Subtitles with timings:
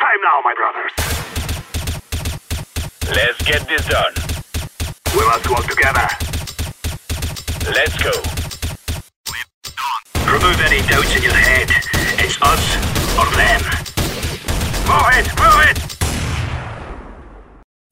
[0.00, 0.92] time now, my brothers.
[3.14, 4.14] Let's get this done.
[5.16, 6.08] We must work together.
[7.76, 8.12] Let's go.
[10.32, 11.68] Remove any doubts in your head.
[12.18, 12.64] It's us
[13.18, 13.60] or them.
[14.86, 15.78] Move it, move it!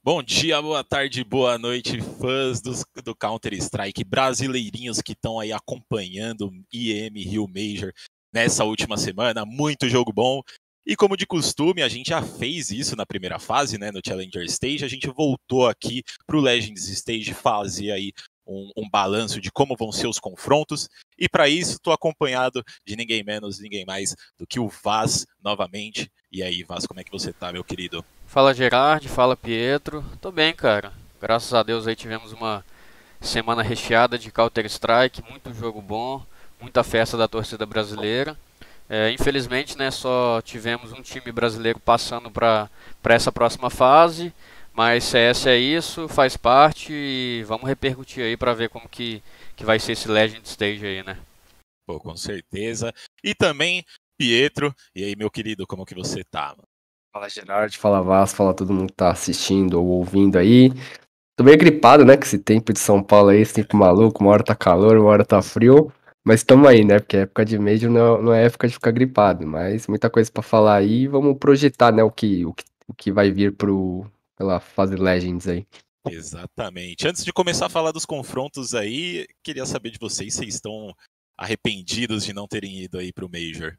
[0.02, 6.48] Bom dia, boa tarde, boa noite, fãs dos- do Counter-Strike, brasileirinhos que estão aí acompanhando
[6.48, 7.92] o IEM Rio Major
[8.32, 9.44] nessa última semana.
[9.44, 10.40] Muito jogo bom.
[10.88, 14.42] E como de costume, a gente já fez isso na primeira fase, né, no Challenger
[14.44, 14.86] Stage.
[14.86, 18.10] A gente voltou aqui para o Legends Stage fazer aí
[18.46, 20.88] um, um balanço de como vão ser os confrontos.
[21.18, 26.10] E para isso, estou acompanhado de ninguém menos, ninguém mais do que o Vaz novamente.
[26.32, 28.02] E aí, Vaz, como é que você tá, meu querido?
[28.26, 30.02] Fala Gerard, fala Pietro.
[30.22, 30.94] Tô bem, cara.
[31.20, 32.64] Graças a Deus aí tivemos uma
[33.20, 36.24] semana recheada de Counter Strike, muito jogo bom,
[36.58, 38.38] muita festa da torcida brasileira.
[38.88, 42.70] É, infelizmente, né, só tivemos um time brasileiro passando para
[43.02, 44.32] para essa próxima fase,
[44.72, 49.22] mas CS é isso, faz parte e vamos repercutir aí para ver como que
[49.56, 51.18] que vai ser esse Legend Stage aí, né?
[51.86, 52.92] Pô, com certeza.
[53.24, 53.84] E também,
[54.18, 54.74] Pietro.
[54.94, 56.48] E aí, meu querido, como que você tá?
[56.48, 56.68] mano?
[57.12, 60.70] Fala Gerard, fala Vasco, fala todo mundo que tá assistindo ou ouvindo aí.
[61.36, 64.32] Tô meio gripado, né, com esse tempo de São Paulo aí, esse tempo maluco, uma
[64.32, 65.92] hora tá calor, uma hora tá frio.
[66.24, 68.90] Mas tamo aí, né, porque a época de Major não, não é época de ficar
[68.90, 71.06] gripado, mas muita coisa pra falar aí.
[71.06, 74.06] Vamos projetar, né, o que, o que, o que vai vir pro,
[74.36, 75.66] pela fase Legends aí.
[76.06, 77.06] Exatamente.
[77.06, 80.94] Antes de começar a falar dos confrontos aí, queria saber de vocês se vocês estão
[81.36, 83.76] arrependidos de não terem ido aí pro Major.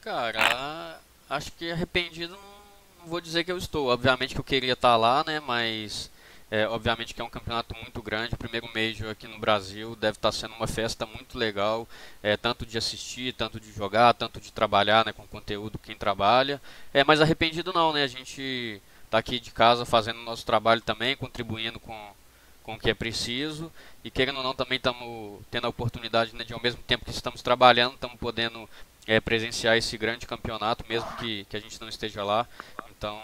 [0.00, 3.88] Cara, acho que arrependido não, não vou dizer que eu estou.
[3.88, 5.40] Obviamente que eu queria estar lá, né?
[5.40, 6.10] Mas
[6.52, 8.34] é, obviamente que é um campeonato muito grande.
[8.34, 11.88] O primeiro Major aqui no Brasil deve estar sendo uma festa muito legal,
[12.22, 15.14] é, tanto de assistir, tanto de jogar, tanto de trabalhar, né?
[15.14, 16.60] Com conteúdo quem trabalha.
[16.92, 18.02] É, mas arrependido não, né?
[18.02, 21.96] A gente tá aqui de casa fazendo o nosso trabalho também, contribuindo com
[22.62, 23.72] com o que é preciso
[24.04, 27.10] e querendo ou não também estamos tendo a oportunidade né, de ao mesmo tempo que
[27.10, 28.68] estamos trabalhando estamos podendo
[29.06, 32.46] é, presenciar esse grande campeonato, mesmo que, que a gente não esteja lá.
[32.96, 33.20] Então,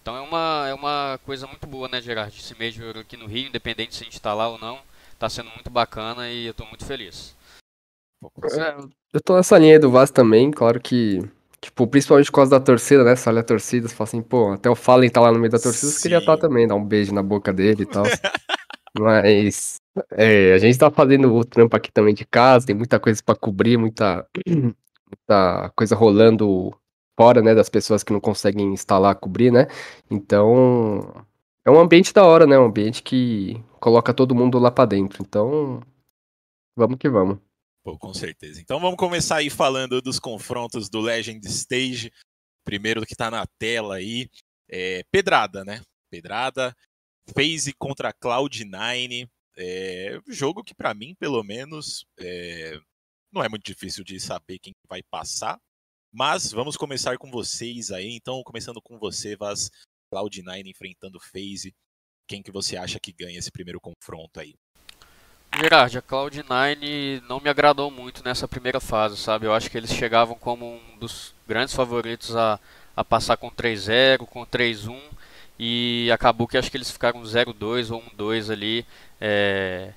[0.00, 2.36] então é uma, é uma coisa muito boa, né, Gerard?
[2.36, 4.78] Esse Major aqui no Rio, independente se a gente está lá ou não,
[5.12, 7.36] está sendo muito bacana e eu estou muito feliz.
[8.22, 8.76] É,
[9.12, 11.20] eu tô nessa linha aí do Vasco também, claro que,
[11.60, 14.52] tipo, principalmente por causa da torcida, né, você olha a torcida, você fala assim, pô,
[14.52, 16.84] até o Fallen tá lá no meio da torcida, você queria estar também, dar um
[16.84, 18.04] beijo na boca dele e tal.
[18.98, 19.76] Mas
[20.12, 23.34] é, a gente tá fazendo o trampo aqui também de casa, tem muita coisa pra
[23.34, 26.74] cobrir, muita, muita coisa rolando
[27.20, 29.66] fora, né, das pessoas que não conseguem instalar, cobrir, né?
[30.10, 31.26] Então,
[31.62, 32.58] é um ambiente da hora, né?
[32.58, 35.22] Um ambiente que coloca todo mundo lá pra dentro.
[35.22, 35.82] Então,
[36.74, 37.38] vamos que vamos.
[37.84, 38.58] Pô, com certeza.
[38.58, 42.10] Então vamos começar aí falando dos confrontos do Legend Stage.
[42.64, 44.30] Primeiro que tá na tela aí.
[44.66, 45.82] É, Pedrada, né?
[46.10, 46.74] Pedrada.
[47.36, 49.28] FaZe contra Cloud9.
[49.58, 52.80] É, jogo que pra mim, pelo menos, é,
[53.30, 55.60] não é muito difícil de saber quem vai passar.
[56.12, 58.16] Mas vamos começar com vocês aí.
[58.16, 59.70] Então, começando com você, Vaz.
[60.12, 61.72] Cloud9 enfrentando FaZe.
[62.28, 64.54] Quem que você acha que ganha esse primeiro confronto aí?
[65.56, 69.46] Gerard, a Cloud9 não me agradou muito nessa primeira fase, sabe?
[69.46, 72.58] Eu acho que eles chegavam como um dos grandes favoritos a,
[72.96, 75.00] a passar com 3-0, com 3-1
[75.58, 78.86] e acabou que acho que eles ficaram 0-2 ou 1-2 ali,
[79.20, 79.92] é,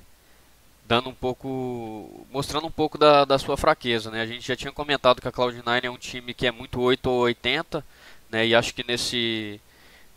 [0.87, 4.21] dando um pouco, mostrando um pouco da, da sua fraqueza, né?
[4.21, 7.09] A gente já tinha comentado que a Cloud9 é um time que é muito 8
[7.09, 7.83] ou 80,
[8.29, 8.47] né?
[8.47, 9.59] E acho que nesse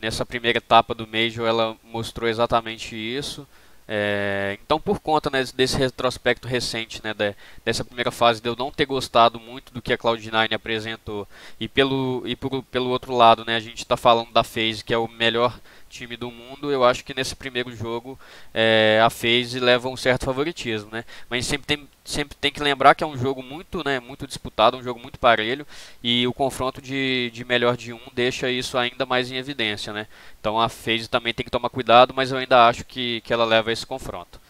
[0.00, 3.46] nessa primeira etapa do Major ela mostrou exatamente isso.
[3.88, 7.34] É, então, por conta né, desse retrospecto recente, né, de,
[7.64, 11.26] dessa primeira fase, de eu não ter gostado muito do que a Cloud9 apresentou,
[11.60, 14.92] e pelo, e por, pelo outro lado, né, a gente está falando da FaZe, que
[14.92, 15.56] é o melhor
[15.96, 18.18] time do mundo, eu acho que nesse primeiro jogo
[18.52, 21.04] é, a FaZe leva um certo favoritismo, né?
[21.28, 24.76] Mas sempre tem, sempre tem que lembrar que é um jogo muito, né, muito disputado,
[24.76, 25.66] um jogo muito parelho,
[26.02, 30.06] e o confronto de, de melhor de um deixa isso ainda mais em evidência, né?
[30.40, 33.44] Então a FaZe também tem que tomar cuidado, mas eu ainda acho que, que ela
[33.44, 34.40] leva esse confronto.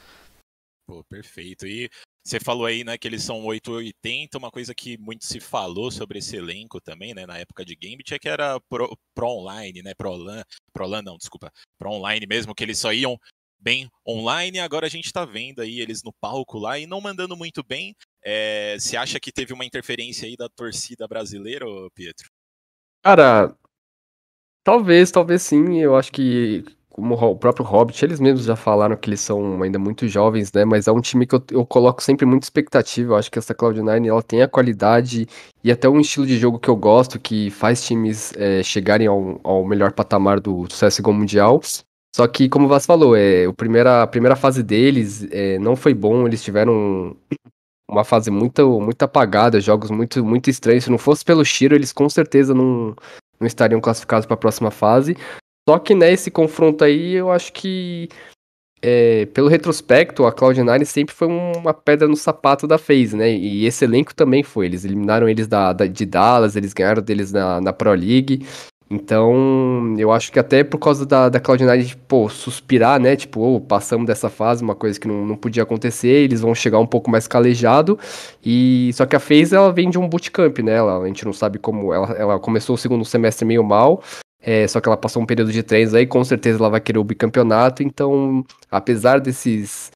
[0.87, 1.67] Pô, perfeito.
[1.67, 1.91] E
[2.27, 6.19] você falou aí, né, que eles são 880, uma coisa que muito se falou sobre
[6.19, 9.95] esse elenco também, né, na época de Gambit, é que era pro, pro online, né,
[9.95, 10.43] pro LAN,
[10.73, 13.17] pro LAN não, desculpa, pro online mesmo, que eles só iam
[13.61, 17.37] bem online, agora a gente tá vendo aí eles no palco lá e não mandando
[17.37, 17.95] muito bem.
[18.25, 21.65] É, você acha que teve uma interferência aí da torcida brasileira,
[21.95, 22.29] Pietro?
[23.03, 23.57] Cara,
[24.65, 25.79] talvez, talvez sim.
[25.79, 26.65] Eu acho que
[26.97, 30.65] como o próprio Hobbit, eles mesmos já falaram que eles são ainda muito jovens, né?
[30.65, 33.13] Mas é um time que eu, eu coloco sempre muita expectativa.
[33.13, 35.29] Eu acho que essa Cloud9 ela tem a qualidade
[35.63, 39.39] e até um estilo de jogo que eu gosto, que faz times é, chegarem ao,
[39.45, 41.61] ao melhor patamar do CSGO Mundial.
[42.17, 45.77] Só que, como o Vaz falou, é, o primeira, a primeira fase deles é, não
[45.77, 47.15] foi bom, eles tiveram
[47.91, 50.85] uma fase muito, muito apagada, jogos muito, muito estranhos.
[50.85, 52.97] Se não fosse pelo Shiro, eles com certeza não,
[53.39, 55.15] não estariam classificados para a próxima fase.
[55.69, 58.09] Só que nesse confronto aí, eu acho que
[58.81, 63.33] é, pelo retrospecto, a Cloud9 sempre foi uma pedra no sapato da FaZe, né?
[63.33, 64.67] E esse elenco também foi.
[64.67, 68.47] Eles eliminaram eles da, da de Dallas, eles ganharam deles na, na Pro League.
[68.89, 73.17] Então, eu acho que até por causa da, da Cloud9, pô, suspirar, né?
[73.17, 76.79] Tipo, oh, passamos dessa fase, uma coisa que não, não podia acontecer, eles vão chegar
[76.79, 77.99] um pouco mais calejado.
[78.45, 80.75] E só que a FaZe, ela vem de um bootcamp, né?
[80.75, 81.93] Ela, a gente não sabe como.
[81.93, 84.01] Ela, ela começou o segundo semestre meio mal,
[84.47, 87.01] é, só que ela passou um período de treinos aí, com certeza ela vai querer
[87.01, 87.83] o bicampeonato.
[87.83, 89.91] Então, apesar desses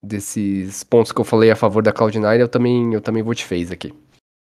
[0.00, 3.44] desses pontos que eu falei a favor da Cloud9, eu também, eu também vou te
[3.44, 3.92] FaZe aqui.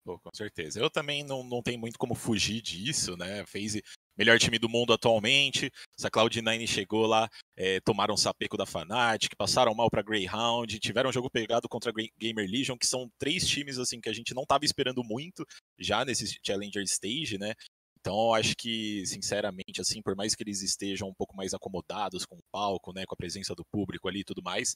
[0.04, 0.78] Pô, com certeza.
[0.78, 3.44] Eu também não, não tenho muito como fugir disso, né?
[3.46, 3.80] Fez
[4.16, 5.72] melhor time do mundo atualmente.
[5.98, 7.26] Essa Cloud9 chegou lá,
[7.56, 11.94] é, tomaram sapeco da Fnatic, passaram mal para Greyhound, tiveram um jogo pegado contra a
[12.18, 15.46] Gamer Legion, que são três times assim que a gente não estava esperando muito
[15.78, 17.54] já nesse Challenger Stage, né?
[18.00, 22.36] Então, acho que, sinceramente, assim, por mais que eles estejam um pouco mais acomodados com
[22.36, 24.74] o palco, né, com a presença do público ali e tudo mais,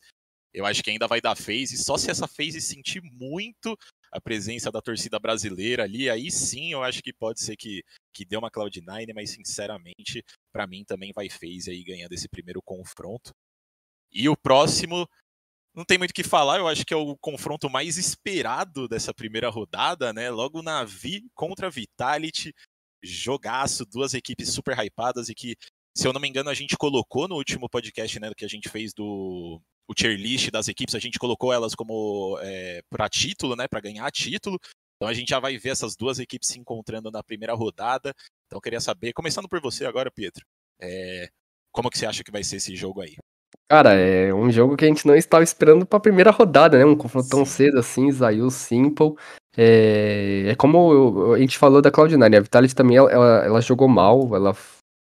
[0.53, 3.77] eu acho que ainda vai dar phase, só se essa phase sentir muito
[4.13, 7.83] a presença da torcida brasileira ali, aí sim eu acho que pode ser que,
[8.15, 10.23] que dê uma Cloud9, mas sinceramente,
[10.53, 13.33] para mim também vai phase aí ganhando esse primeiro confronto.
[14.13, 15.09] E o próximo,
[15.75, 19.13] não tem muito o que falar, eu acho que é o confronto mais esperado dessa
[19.13, 20.31] primeira rodada, né?
[20.31, 22.55] Logo na Vi contra Vitality,
[23.05, 25.57] jogaço, duas equipes super hypadas e que,
[25.97, 28.69] se eu não me engano, a gente colocou no último podcast, né, que a gente
[28.69, 33.55] fez do o tier list das equipes, a gente colocou elas como é, para título,
[33.55, 34.59] né, para ganhar título.
[34.97, 38.15] Então a gente já vai ver essas duas equipes se encontrando na primeira rodada.
[38.47, 40.45] Então queria saber, começando por você agora, Pietro,
[40.81, 41.29] é,
[41.73, 43.17] como que você acha que vai ser esse jogo aí?
[43.69, 46.85] Cara, é um jogo que a gente não estava esperando para a primeira rodada, né?
[46.85, 49.15] Um confronto tão cedo assim, Zayu Simple.
[49.57, 53.89] É, é como eu, a gente falou da Cloud9, a Vitality também ela, ela, jogou
[53.89, 54.55] mal, ela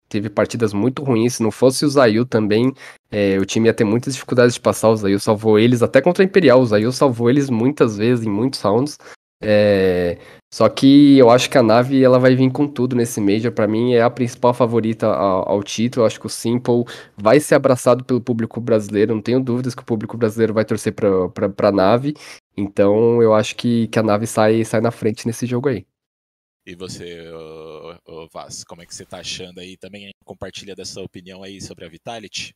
[0.09, 1.35] teve partidas muito ruins.
[1.35, 2.73] Se não fosse o Zayu também,
[3.11, 4.91] é, o time ia ter muitas dificuldades de passar.
[4.91, 6.61] O Zayu salvou eles, até contra a Imperial.
[6.61, 8.97] O Zayu salvou eles muitas vezes, em muitos rounds.
[9.41, 10.19] É,
[10.53, 13.53] só que eu acho que a nave ela vai vir com tudo nesse Major.
[13.53, 16.03] Para mim é a principal favorita ao, ao, título.
[16.03, 16.85] Eu acho que o Simple
[17.17, 19.15] vai ser abraçado pelo público brasileiro.
[19.15, 22.15] Não tenho dúvidas que o público brasileiro vai torcer pra, pra, pra nave.
[22.57, 25.87] Então eu acho que, que a nave sai, sai na frente nesse jogo aí.
[26.65, 27.23] E você,
[28.05, 29.77] ô, Vaz, como é que você tá achando aí?
[29.77, 32.53] Também compartilha dessa opinião aí sobre a Vitality?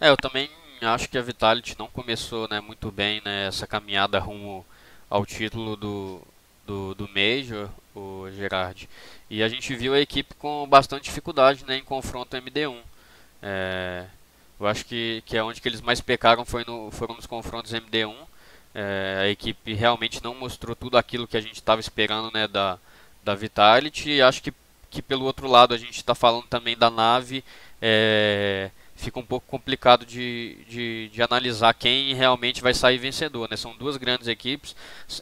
[0.00, 0.48] É, eu também
[0.80, 4.64] acho que a Vitality não começou né, muito bem né, essa caminhada rumo
[5.08, 6.20] ao título do,
[6.66, 8.88] do, do Major, o Gerard.
[9.30, 12.78] E a gente viu a equipe com bastante dificuldade né, em confronto MD1.
[13.42, 14.04] É,
[14.58, 17.72] eu acho que, que é onde que eles mais pecaram foi no, foram nos confrontos
[17.72, 18.14] MD1.
[18.74, 22.78] É, a equipe realmente não mostrou tudo aquilo que a gente estava esperando né, da,
[23.24, 24.20] da Vitality.
[24.20, 24.52] Acho que,
[24.90, 27.44] que pelo outro lado a gente está falando também da nave.
[27.80, 33.48] É, fica um pouco complicado de, de, de, analisar quem realmente vai sair vencedor.
[33.48, 33.56] Né?
[33.56, 34.74] São duas grandes equipes.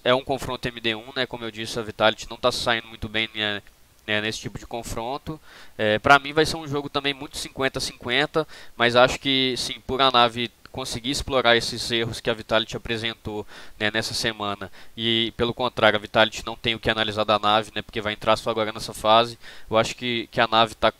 [0.03, 1.27] É um confronto MD1, né?
[1.27, 3.63] como eu disse, a Vitality não está saindo muito bem né,
[4.07, 5.41] né, nesse tipo de confronto.
[5.77, 10.01] É, Para mim vai ser um jogo também muito 50-50, mas acho que sim, por
[10.01, 13.47] a nave conseguir explorar esses erros que a Vitality apresentou
[13.81, 17.73] né, nessa semana e pelo contrário a Vitality não tem o que analisar da nave,
[17.75, 19.39] né, porque vai entrar só agora nessa fase.
[19.71, 20.93] Eu acho que, que a nave está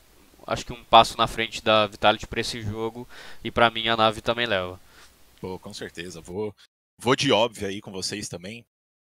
[0.47, 3.09] acho que um passo na frente da Vitality para esse jogo
[3.43, 4.81] e para mim a nave também leva.
[5.41, 6.21] Pô, com certeza.
[6.21, 6.55] Vou,
[6.99, 8.65] vou de óbvio aí com vocês também.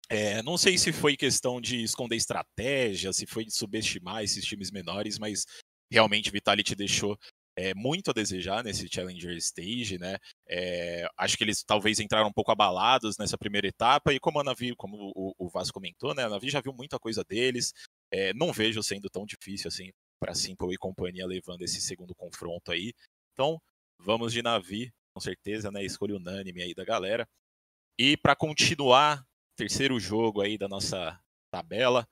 [0.09, 4.69] É, não sei se foi questão de esconder estratégia, se foi de subestimar esses times
[4.69, 5.45] menores, mas
[5.89, 7.17] realmente Vitality deixou
[7.55, 10.17] é, muito a desejar nesse Challenger Stage, né?
[10.47, 14.43] É, acho que eles talvez entraram um pouco abalados nessa primeira etapa, e como a
[14.43, 16.23] Navi, como o, o Vasco comentou, né?
[16.23, 17.73] A Navi já viu muita coisa deles.
[18.11, 22.71] É, não vejo sendo tão difícil assim para Simple e companhia levando esse segundo confronto
[22.71, 22.93] aí.
[23.33, 23.59] Então,
[23.97, 25.83] vamos de Navi, com certeza, né?
[25.83, 27.27] Escolha unânime aí da galera.
[27.97, 29.25] E para continuar,
[29.55, 31.19] terceiro jogo aí da nossa
[31.51, 32.07] tabela,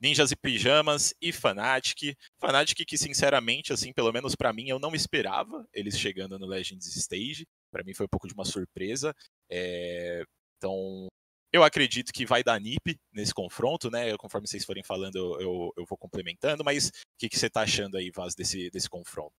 [0.00, 2.16] Ninjas e Pijamas e Fnatic.
[2.40, 6.86] Fnatic que, sinceramente, assim, pelo menos para mim, eu não esperava eles chegando no Legends
[6.96, 7.46] Stage.
[7.70, 9.14] Para mim foi um pouco de uma surpresa.
[9.50, 10.24] É...
[10.56, 11.08] Então,
[11.52, 14.16] eu acredito que vai dar NIP nesse confronto, né?
[14.16, 16.64] Conforme vocês forem falando, eu, eu, vou complementando.
[16.64, 19.32] Mas o que, que você tá achando aí, Vaz, desse, desse confronto?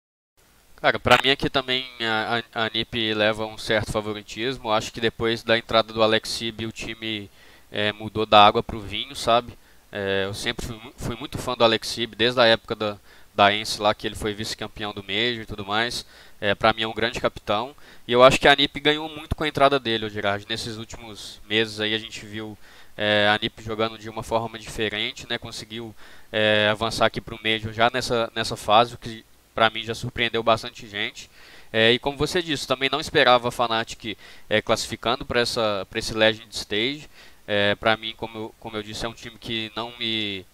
[0.75, 4.72] Cara, pra mim aqui também a, a, NiP leva um certo favoritismo.
[4.72, 7.30] Acho que depois da entrada do Alex Sib o time
[7.72, 9.58] é, mudou da água pro vinho, sabe?
[9.91, 13.00] É, eu sempre fui, fui, muito fã do Alex Sib, desde a época da,
[13.34, 16.06] da Ence lá, que ele foi vice-campeão do Major e tudo mais.
[16.40, 17.76] É, pra mim é um grande capitão.
[18.08, 20.46] E eu acho que a NiP ganhou muito com a entrada dele, o Gerard.
[20.50, 22.58] Nesses últimos meses aí a gente viu
[22.98, 25.38] é, a NiP jogando de uma forma diferente, né?
[25.38, 25.96] Conseguiu
[26.32, 29.24] é, avançar aqui pro Major já nessa, nessa fase, o que
[29.54, 31.30] para mim já surpreendeu bastante gente.
[31.74, 34.18] É, e como você disse, também não esperava a Fnatic
[34.50, 37.10] é, classificando para esse Legend Stage.
[37.48, 40.46] É, para mim, como eu, como eu disse, é um time que não me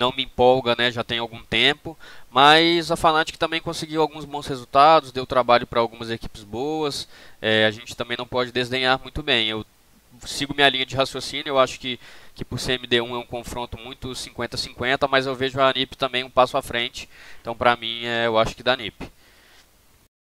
[0.00, 0.90] não me empolga, né?
[0.90, 1.96] Já tem algum tempo,
[2.30, 7.06] mas a Fnatic também conseguiu alguns bons resultados, deu trabalho para algumas equipes boas.
[7.40, 9.48] É, a gente também não pode desdenhar muito bem.
[9.48, 9.64] Eu
[10.26, 12.00] sigo minha linha de raciocínio, eu acho que,
[12.34, 16.30] que por CMD1 é um confronto muito 50-50, mas eu vejo a NiP também um
[16.30, 17.08] passo à frente.
[17.40, 19.10] Então, para mim, é, eu acho que da NiP.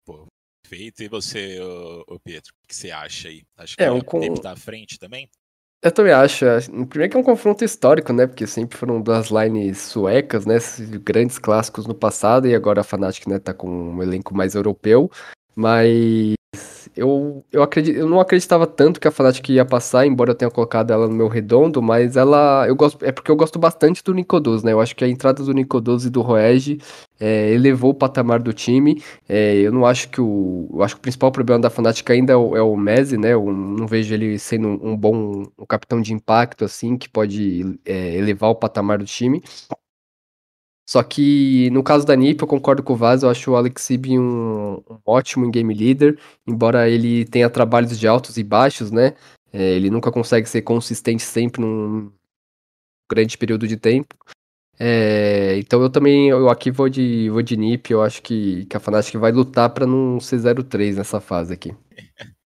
[0.05, 0.25] Pô,
[0.63, 1.03] perfeito.
[1.03, 3.43] E você, ô, ô Pedro, o que você acha aí?
[3.57, 5.29] Acho que É, um a com- NiP tá à frente também?
[5.81, 6.45] Eu também acho.
[6.45, 8.27] assim, Primeiro que é um confronto histórico, né?
[8.27, 10.57] Porque sempre foram duas lines suecas, né?
[11.03, 15.09] Grandes clássicos no passado e agora a Fnatic, né, tá com um elenco mais europeu.
[15.55, 16.38] Mas
[16.99, 20.51] eu, eu, acredito, eu não acreditava tanto que a Fnatic ia passar, embora eu tenha
[20.51, 22.65] colocado ela no meu redondo, mas ela.
[22.67, 24.73] Eu gosto, é porque eu gosto bastante do Nicodos, né?
[24.73, 26.79] Eu acho que a entrada do Nicodos e do Roege
[27.19, 29.01] é, elevou o patamar do time.
[29.27, 30.69] É, eu não acho que o.
[30.73, 33.33] Eu acho que o principal problema da Fnatic ainda é o, é o Messi, né?
[33.33, 38.15] Eu não vejo ele sendo um, bom um capitão de impacto, assim, que pode é,
[38.15, 39.41] elevar o patamar do time.
[40.89, 43.83] Só que no caso da NiP, eu concordo com o Vaz, eu acho o Alex
[43.83, 46.17] Sib um, um ótimo game leader,
[46.47, 49.15] embora ele tenha trabalhos de altos e baixos, né?
[49.53, 52.11] É, ele nunca consegue ser consistente sempre num
[53.07, 54.15] grande período de tempo.
[54.79, 58.75] É, então eu também, eu aqui vou de, vou de NiP, eu acho que, que
[58.75, 61.71] a Fnatic vai lutar pra não ser 0-3 nessa fase aqui.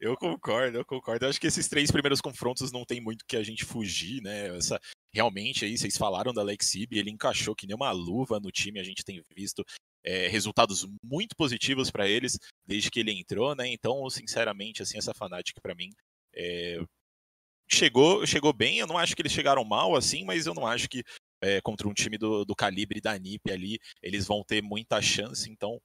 [0.00, 1.26] Eu concordo, eu concordo.
[1.26, 4.56] Eu acho que esses três primeiros confrontos não tem muito que a gente fugir, né?
[4.56, 4.80] Essa,
[5.18, 8.78] realmente aí, vocês falaram da Alex Sib, ele encaixou que nem uma luva no time,
[8.78, 9.64] a gente tem visto
[10.04, 13.66] é, resultados muito positivos para eles desde que ele entrou, né?
[13.66, 15.90] Então, sinceramente, assim, essa Fnatic para mim
[16.32, 16.78] é,
[17.68, 18.78] chegou, chegou bem.
[18.78, 21.02] Eu não acho que eles chegaram mal, assim, mas eu não acho que
[21.42, 25.50] é, contra um time do, do calibre da NiP ali eles vão ter muita chance.
[25.50, 25.80] Então,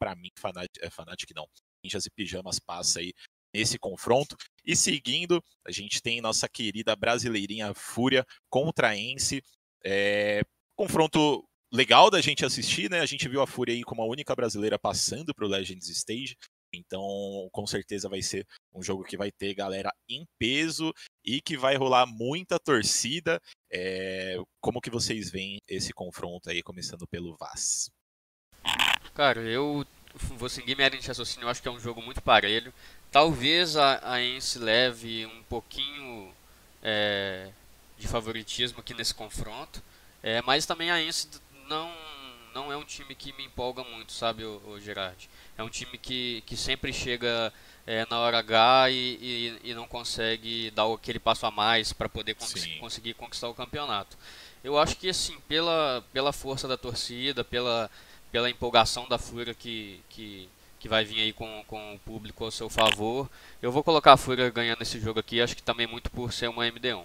[0.00, 1.46] para mim, Fnatic, Fnatic não.
[1.84, 3.12] Ninjas e Pijamas passa aí
[3.52, 4.36] nesse confronto.
[4.64, 9.42] E seguindo, a gente tem nossa querida brasileirinha Fúria contra a Ence.
[9.84, 10.42] É,
[10.76, 13.00] confronto legal da gente assistir, né?
[13.00, 16.36] A gente viu a Fúria aí como a única brasileira passando para o Legends Stage.
[16.72, 20.92] Então, com certeza vai ser um jogo que vai ter galera em peso
[21.24, 23.40] e que vai rolar muita torcida.
[23.72, 27.90] É, como que vocês veem esse confronto aí, começando pelo Vaz?
[29.14, 29.84] Cara, eu
[30.36, 32.72] vou seguir minha linha de raciocínio, eu acho que é um jogo muito parelho.
[33.10, 36.32] Talvez a, a Ence leve um pouquinho
[36.82, 37.48] é,
[37.98, 39.82] de favoritismo aqui nesse confronto,
[40.22, 41.28] é, mas também a Ence
[41.68, 41.90] não,
[42.54, 45.28] não é um time que me empolga muito, sabe, o, o Gerard?
[45.56, 47.52] É um time que, que sempre chega
[47.86, 52.08] é, na hora H e, e, e, não consegue dar aquele passo a mais para
[52.08, 52.78] poder cons Sim.
[52.78, 54.18] conseguir conquistar o campeonato.
[54.62, 57.90] Eu acho que assim, pela, pela força da torcida, pela,
[58.30, 60.48] pela empolgação da Fúria que, que,
[60.78, 63.28] que vai vir aí com, com o público ao seu favor.
[63.60, 66.48] Eu vou colocar a Fúria ganhando esse jogo aqui, acho que também muito por ser
[66.48, 67.04] uma MD1.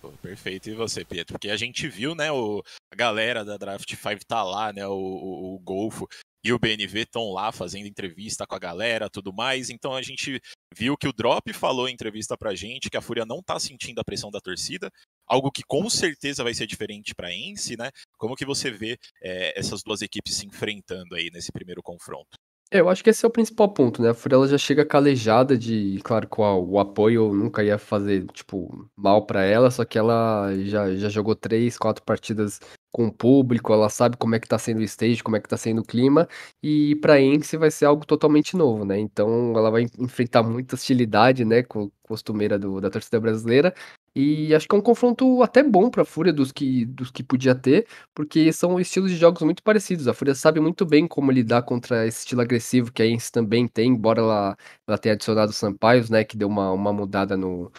[0.00, 0.68] Pô, perfeito.
[0.68, 1.34] E você, Pietro?
[1.34, 4.92] Porque a gente viu, né, o, a galera da Draft 5 tá lá, né, o,
[4.92, 6.06] o, o Golfo
[6.44, 9.70] e o BNV estão lá fazendo entrevista com a galera, tudo mais.
[9.70, 10.38] Então a gente
[10.76, 13.98] viu que o Drop falou em entrevista pra gente que a Fúria não tá sentindo
[13.98, 14.90] a pressão da torcida,
[15.26, 17.90] algo que com certeza vai ser diferente para Ence, né?
[18.18, 22.36] Como que você vê é, essas duas equipes se enfrentando aí nesse primeiro confronto?
[22.74, 24.10] É, eu acho que esse é o principal ponto, né?
[24.10, 28.26] A Fúria ela já chega calejada de, claro, com a- o apoio nunca ia fazer,
[28.32, 32.58] tipo, mal pra ela, só que ela já, já jogou três, quatro partidas
[32.94, 35.48] com o público, ela sabe como é que tá sendo o stage, como é que
[35.48, 36.28] tá sendo o clima,
[36.62, 38.98] e pra Ence vai ser algo totalmente novo, né?
[39.00, 43.74] Então ela vai enfrentar muita hostilidade, né, co- costumeira do, da torcida brasileira,
[44.14, 47.54] e acho que é um confronto até bom pra Fúria dos que, dos que podia
[47.54, 50.06] ter, porque são estilos de jogos muito parecidos.
[50.06, 53.66] A Fúria sabe muito bem como lidar contra esse estilo agressivo que a Ence também
[53.66, 57.72] tem, embora ela, ela tenha adicionado o Sampaios, né, que deu uma, uma mudada no,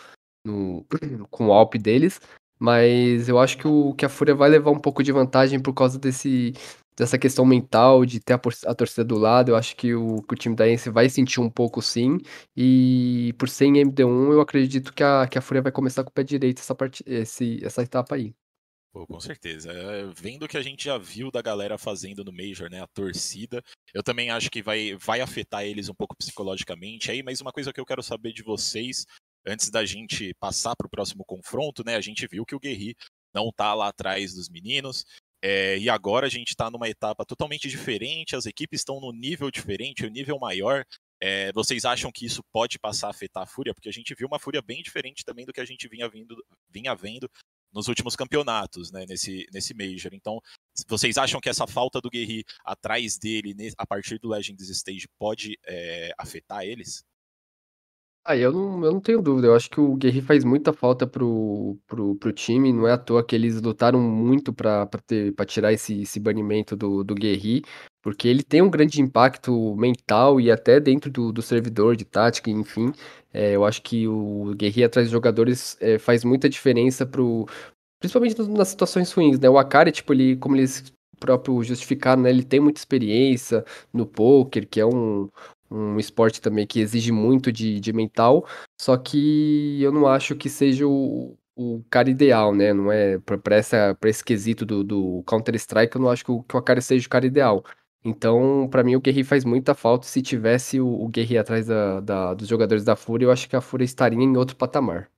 [0.45, 0.86] no,
[1.31, 2.19] com o Alp deles.
[2.59, 5.74] Mas eu acho que, o, que a Fúria vai levar um pouco de vantagem por
[5.74, 6.53] causa desse,
[6.95, 9.51] dessa questão mental, de ter a, a torcida do lado.
[9.51, 12.17] Eu acho que o, que o time da Ence vai sentir um pouco sim.
[12.55, 16.09] E por ser em MD1, eu acredito que a, que a Fúria vai começar com
[16.09, 17.03] o pé direito essa, part...
[17.05, 18.33] esse, essa etapa aí.
[18.95, 19.74] Pô, com certeza.
[19.74, 22.81] É, vendo o que a gente já viu da galera fazendo no Major, né?
[22.81, 23.62] A torcida,
[23.93, 27.74] eu também acho que vai, vai afetar eles um pouco psicologicamente aí, mas uma coisa
[27.74, 29.05] que eu quero saber de vocês,
[29.46, 31.96] antes da gente passar para o próximo confronto, né?
[31.96, 32.96] A gente viu que o Guerri
[33.34, 35.06] não tá lá atrás dos meninos.
[35.42, 39.52] É, e agora a gente está numa etapa totalmente diferente, as equipes estão no nível
[39.52, 40.84] diferente, o nível maior.
[41.22, 43.74] É, vocês acham que isso pode passar a afetar a Fúria?
[43.74, 46.36] Porque a gente viu uma Fúria bem diferente também do que a gente vinha, vindo,
[46.70, 47.30] vinha vendo
[47.72, 50.14] nos últimos campeonatos, né, nesse, nesse Major.
[50.14, 50.40] Então,
[50.88, 55.60] vocês acham que essa falta do Guerri atrás dele, a partir do Legends Stage, pode
[55.68, 57.04] é, afetar eles?
[58.27, 59.48] Ah, eu não, eu não tenho dúvida.
[59.48, 62.74] Eu acho que o Guerri faz muita falta pro, pro, pro time.
[62.74, 64.88] Não é à toa que eles lutaram muito para
[65.46, 67.62] tirar esse, esse banimento do, do Guerri,
[68.01, 72.50] porque ele tem um grande impacto mental e até dentro do, do servidor de tática,
[72.50, 72.91] enfim.
[73.32, 77.46] É, eu acho que o Guerri atrás dos jogadores é, faz muita diferença pro.
[78.00, 79.50] Principalmente nas situações ruins, né?
[79.50, 82.29] O Akari, tipo, ele, como eles próprio justificaram, né?
[82.29, 83.63] Ele tem muita experiência
[83.94, 85.29] no poker, que é um,
[85.69, 88.48] um esporte também que exige muito de, de mental,
[88.79, 92.74] só que eu não acho que seja o, o cara ideal, né?
[92.74, 96.60] Não é para esse quesito do, do Counter-Strike, eu não acho que o, que o
[96.60, 97.63] Akari seja o cara ideal.
[98.03, 100.05] Então, para mim, o Guerri faz muita falta.
[100.05, 103.55] Se tivesse o, o Guerri atrás da, da, dos jogadores da Fúria, eu acho que
[103.55, 105.10] a Fúria estaria em outro patamar.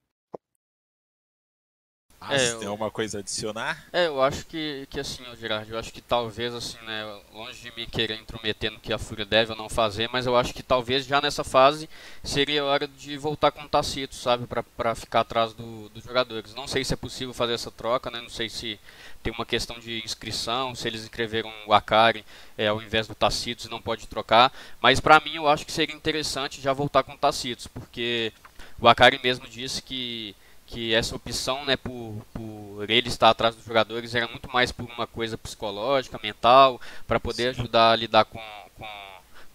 [2.29, 3.85] É, tem alguma coisa a adicionar?
[3.91, 7.71] É, eu acho que, que assim, Gerard, eu acho que talvez, assim, né, longe de
[7.75, 10.63] me querer intrometer no que a Fúria deve ou não fazer, mas eu acho que
[10.63, 11.89] talvez já nessa fase
[12.23, 16.53] seria hora de voltar com o Tacito, sabe, para ficar atrás do, dos jogadores.
[16.53, 18.79] Não sei se é possível fazer essa troca, né, não sei se
[19.23, 22.25] tem uma questão de inscrição, se eles inscreveram o Akari
[22.57, 25.71] é, ao invés do Tacitos e não pode trocar, mas para mim eu acho que
[25.71, 28.31] seria interessante já voltar com o Tacitos, porque
[28.79, 30.35] o Akari mesmo disse que
[30.67, 34.85] que essa opção, né, por, por ele estar atrás dos jogadores era muito mais por
[34.85, 37.61] uma coisa psicológica, mental, para poder Sim.
[37.61, 38.41] ajudar a lidar com,
[38.75, 38.85] com,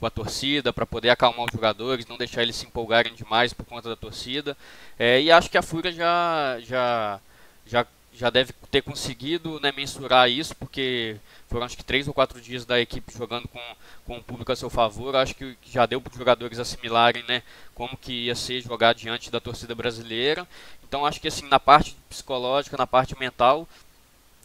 [0.00, 3.66] com a torcida, para poder acalmar os jogadores, não deixar eles se empolgarem demais por
[3.66, 4.56] conta da torcida.
[4.98, 7.20] É, e acho que a Fúria já, já,
[7.66, 11.16] já, já deve ter conseguido né, mensurar isso, porque
[11.48, 13.60] foram acho que três ou quatro dias da equipe jogando com,
[14.06, 15.16] com o público a seu favor.
[15.16, 17.42] Acho que já deu para os jogadores assimilarem né,
[17.74, 20.46] como que ia ser jogar diante da torcida brasileira.
[20.84, 23.66] Então acho que assim na parte psicológica, na parte mental,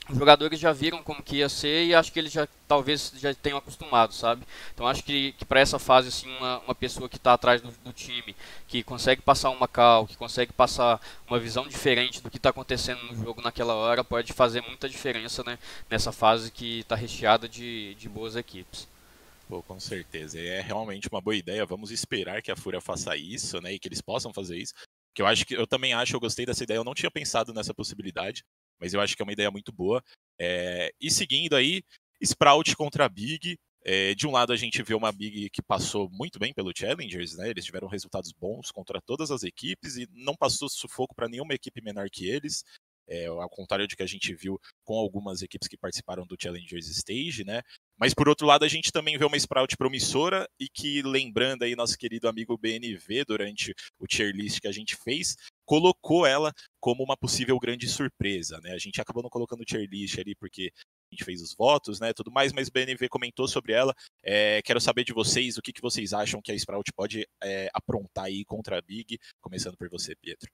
[0.09, 3.33] os jogadores já viram como que ia ser e acho que eles já talvez já
[3.33, 4.43] tenham acostumado, sabe?
[4.73, 7.71] Então acho que, que para essa fase assim uma, uma pessoa que está atrás do,
[7.83, 8.35] do, time,
[8.67, 13.03] que consegue passar uma cal, que consegue passar uma visão diferente do que está acontecendo
[13.03, 15.59] no jogo naquela hora, pode fazer muita diferença, né?
[15.89, 18.87] Nessa fase que está recheada de, de boas equipes.
[19.47, 20.39] Pô, com certeza.
[20.39, 21.65] É realmente uma boa ideia.
[21.65, 23.73] Vamos esperar que a Fúria faça isso, né?
[23.73, 24.73] E que eles possam fazer isso.
[25.15, 26.77] Que eu acho que eu também acho, eu gostei dessa ideia.
[26.77, 28.43] Eu não tinha pensado nessa possibilidade,
[28.79, 30.03] mas eu acho que é uma ideia muito boa.
[30.39, 31.83] É, e seguindo aí,
[32.21, 33.57] Sprout contra Big.
[33.89, 37.37] É, de um lado a gente vê uma Big que passou muito bem pelo Challengers,
[37.37, 37.49] né?
[37.49, 41.81] Eles tiveram resultados bons contra todas as equipes e não passou sufoco para nenhuma equipe
[41.81, 42.63] menor que eles.
[43.09, 46.89] É, ao contrário de que a gente viu com algumas equipes que participaram do Challengers
[46.89, 47.61] Stage, né?
[47.97, 51.73] Mas por outro lado, a gente também vê uma Sprout promissora e que, lembrando aí
[51.73, 57.03] nosso querido amigo BNV durante o tier list que a gente fez, colocou ela como
[57.03, 58.71] uma possível grande surpresa, né?
[58.71, 60.71] A gente acabou não colocando o tier list ali porque
[61.11, 63.93] a gente fez os votos, né, tudo mais, mas o BNV comentou sobre ela.
[64.23, 67.69] É, quero saber de vocês o que, que vocês acham que a Sprout pode é,
[67.73, 70.49] aprontar aí contra a Big, começando por você, Pietro.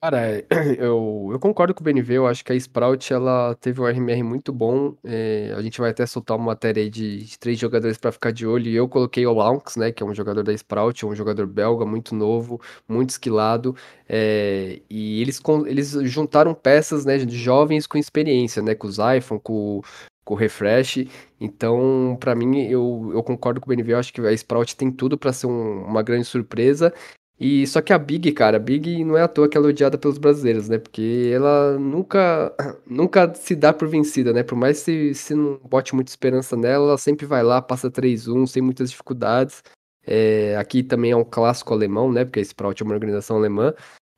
[0.00, 0.44] Cara,
[0.78, 4.22] eu, eu concordo com o BNV, eu acho que a Sprout ela teve um RMR
[4.22, 4.96] muito bom.
[5.02, 8.30] é, a gente vai até soltar uma matéria aí de, de três jogadores para ficar
[8.30, 8.68] de olho.
[8.68, 11.84] E eu coloquei o Launx, né, que é um jogador da Sprout, um jogador belga
[11.84, 13.74] muito novo, muito esquilado.
[14.08, 19.40] é, e eles, eles juntaram peças né, de jovens com experiência, né, com os iPhone,
[19.42, 19.80] com,
[20.24, 20.98] com o Refresh.
[21.40, 24.92] Então, para mim, eu, eu concordo com o BNV, eu acho que a Sprout tem
[24.92, 26.92] tudo para ser um- uma grande surpresa.
[27.40, 29.70] E só que a Big, cara, a Big não é à toa que ela é
[29.70, 30.78] odiada pelos brasileiros, né?
[30.78, 32.52] Porque ela nunca,
[32.84, 34.42] nunca se dá por vencida, né?
[34.42, 38.46] Por mais que você não bote muita esperança nela, ela sempre vai lá, passa 3-1
[38.48, 39.62] sem muitas dificuldades.
[40.04, 42.24] É, aqui também é um clássico alemão, né?
[42.24, 43.72] Porque a Sprout é uma organização alemã.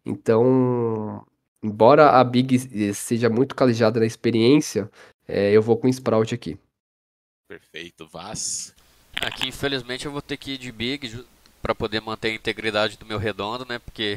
[0.07, 1.23] Então,
[1.63, 2.59] embora a Big
[2.95, 4.91] seja muito calejada na experiência,
[5.29, 6.59] é, eu vou com o Sprout aqui.
[7.47, 8.75] Perfeito, Vaz.
[9.21, 11.23] Aqui, infelizmente, eu vou ter que ir de Big
[11.63, 13.79] para poder manter a integridade do meu redondo, né?
[13.79, 14.17] Porque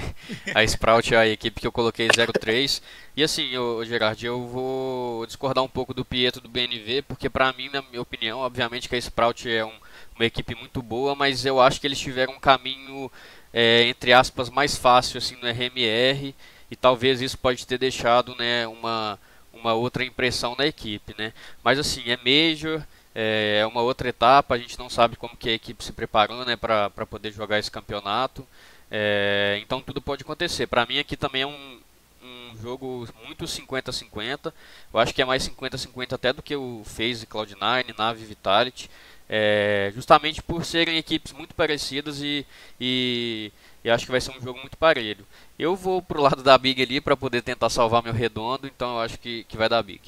[0.56, 2.82] a Sprout é a equipe que eu coloquei 03.
[3.16, 7.52] E assim, eu, Gerard, eu vou discordar um pouco do Pietro do BNV, porque para
[7.54, 9.74] mim, na minha opinião, obviamente que a Sprout é um,
[10.16, 13.12] uma equipe muito boa, mas eu acho que eles tiveram um caminho,
[13.54, 16.34] é, entre aspas, mais fácil assim no RMR,
[16.72, 19.20] e talvez isso pode ter deixado né, uma
[19.54, 21.32] uma outra impressão na equipe, né?
[21.64, 22.84] Mas assim, é Major,
[23.16, 26.56] é uma outra etapa, a gente não sabe como que a equipe se preparou, né,
[26.56, 28.46] para poder jogar esse campeonato.
[28.90, 30.68] É, então tudo pode acontecer.
[30.68, 31.80] Para mim aqui também é um,
[32.24, 34.54] um jogo muito 50-50.
[34.94, 38.90] Eu acho que é mais 50-50 até do que o FaZe Cloud9, Nave Vitality.
[39.30, 42.46] É, justamente por serem equipes muito parecidas e,
[42.80, 43.52] e,
[43.84, 45.26] e, acho que vai ser um jogo muito parelho.
[45.58, 49.00] Eu vou pro lado da Big ali para poder tentar salvar meu redondo, então eu
[49.00, 50.02] acho que, que vai dar Big.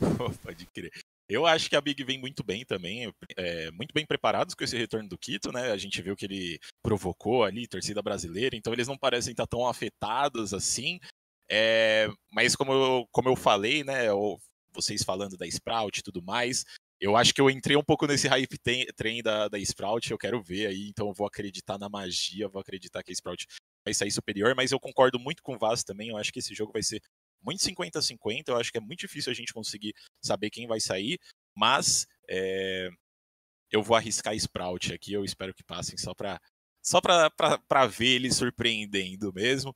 [0.44, 0.92] Pode crer.
[1.30, 4.76] Eu acho que a Big vem muito bem também, é, muito bem preparados com esse
[4.76, 5.70] retorno do Quito, né?
[5.70, 9.64] A gente viu que ele provocou ali, torcida brasileira, então eles não parecem estar tão
[9.64, 10.98] afetados assim.
[11.48, 14.06] É, mas como eu, como eu falei, né?
[14.72, 16.64] Vocês falando da Sprout e tudo mais,
[17.00, 18.58] eu acho que eu entrei um pouco nesse hype
[18.96, 22.60] trem da, da Sprout, eu quero ver aí, então eu vou acreditar na magia, vou
[22.60, 23.46] acreditar que a Sprout
[23.84, 26.54] vai sair superior, mas eu concordo muito com o Vaz também, eu acho que esse
[26.54, 27.00] jogo vai ser
[27.42, 28.48] muito 50-50.
[28.48, 31.18] Eu acho que é muito difícil a gente conseguir saber quem vai sair,
[31.54, 32.90] mas é,
[33.70, 35.12] eu vou arriscar Sprout aqui.
[35.12, 36.40] Eu espero que passem só para
[36.82, 39.74] só para ver ele surpreendendo mesmo.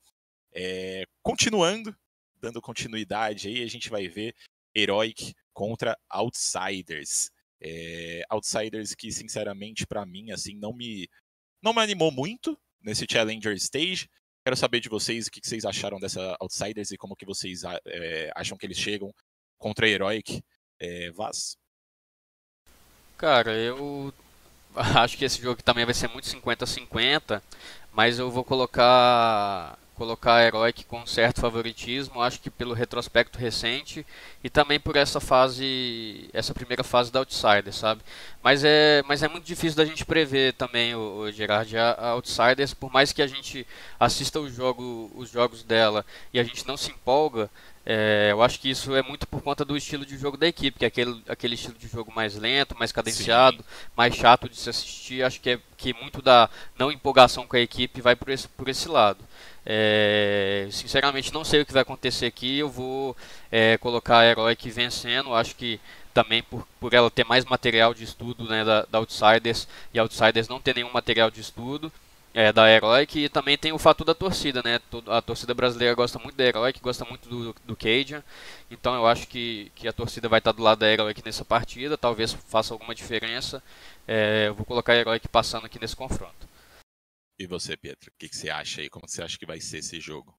[0.52, 1.94] É, continuando,
[2.40, 4.34] dando continuidade aí, a gente vai ver
[4.74, 7.30] Heroic contra Outsiders.
[7.60, 11.08] É, outsiders que, sinceramente, para mim, assim, não me,
[11.62, 14.08] não me animou muito nesse Challenger Stage.
[14.44, 18.30] Quero saber de vocês o que vocês acharam dessa Outsiders e como que vocês é,
[18.36, 19.10] acham que eles chegam
[19.58, 20.44] contra a Heroic.
[20.78, 21.56] É, Vaz?
[23.16, 24.12] Cara, eu
[24.76, 27.42] acho que esse jogo também vai ser muito 50-50,
[27.90, 34.06] mas eu vou colocar colocar Heroic com certo favoritismo, acho que pelo retrospecto recente
[34.42, 38.02] e também por essa fase, essa primeira fase da Outsider, sabe?
[38.42, 42.10] Mas é, mas é muito difícil da gente prever também, o, o Gerard, a, a
[42.10, 43.66] Outsiders, por mais que a gente
[43.98, 47.50] assista jogo, os jogos dela e a gente não se empolga,
[47.86, 50.78] é, eu acho que isso é muito por conta do estilo de jogo da equipe,
[50.78, 53.64] que é aquele, aquele estilo de jogo mais lento, mais cadenciado, Sim.
[53.94, 55.22] mais chato de se assistir.
[55.22, 58.68] Acho que é que muito da não empolgação com a equipe vai por esse, por
[58.68, 59.22] esse lado.
[59.66, 62.58] É, sinceramente, não sei o que vai acontecer aqui.
[62.58, 63.14] Eu vou
[63.52, 65.34] é, colocar a Heroic vencendo.
[65.34, 65.78] Acho que
[66.14, 70.48] também por, por ela ter mais material de estudo né, da, da Outsiders e Outsiders
[70.48, 71.92] não ter nenhum material de estudo
[72.34, 74.80] é, da Heroic e também tem o fato da torcida, né?
[75.06, 78.20] A torcida brasileira gosta muito da Heroic, gosta muito do, do Cajun,
[78.68, 81.96] então eu acho que, que a torcida vai estar do lado da Heroic nessa partida,
[81.96, 83.62] talvez faça alguma diferença.
[84.06, 86.48] É, eu vou colocar a Heroic passando aqui nesse confronto.
[87.38, 88.90] E você, Pietro, o que, que, você acha aí?
[88.90, 90.36] Como você acha que vai ser esse jogo?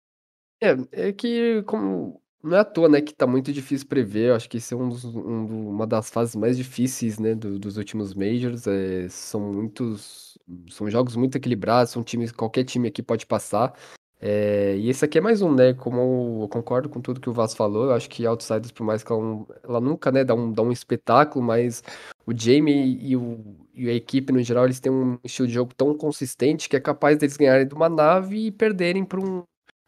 [0.62, 4.30] É, é que como não é à toa, né, que tá muito difícil prever.
[4.30, 7.58] Eu acho que esse é um dos, um, uma das fases mais difíceis, né, do,
[7.60, 8.67] dos últimos majors.
[8.67, 10.38] É, são muitos,
[10.69, 13.74] são jogos muito equilibrados, são times, qualquer time aqui pode passar.
[14.21, 15.74] É, e esse aqui é mais um, né?
[15.74, 19.04] Como eu concordo com tudo que o Vaz falou, eu acho que Outsiders, por mais
[19.04, 21.84] que ela, ela nunca, né, dá um, dá um espetáculo, mas
[22.26, 23.43] o Jamie e, o,
[23.74, 26.80] e a equipe no geral, eles têm um estilo de jogo tão consistente que é
[26.80, 29.43] capaz deles ganharem de uma nave e perderem para um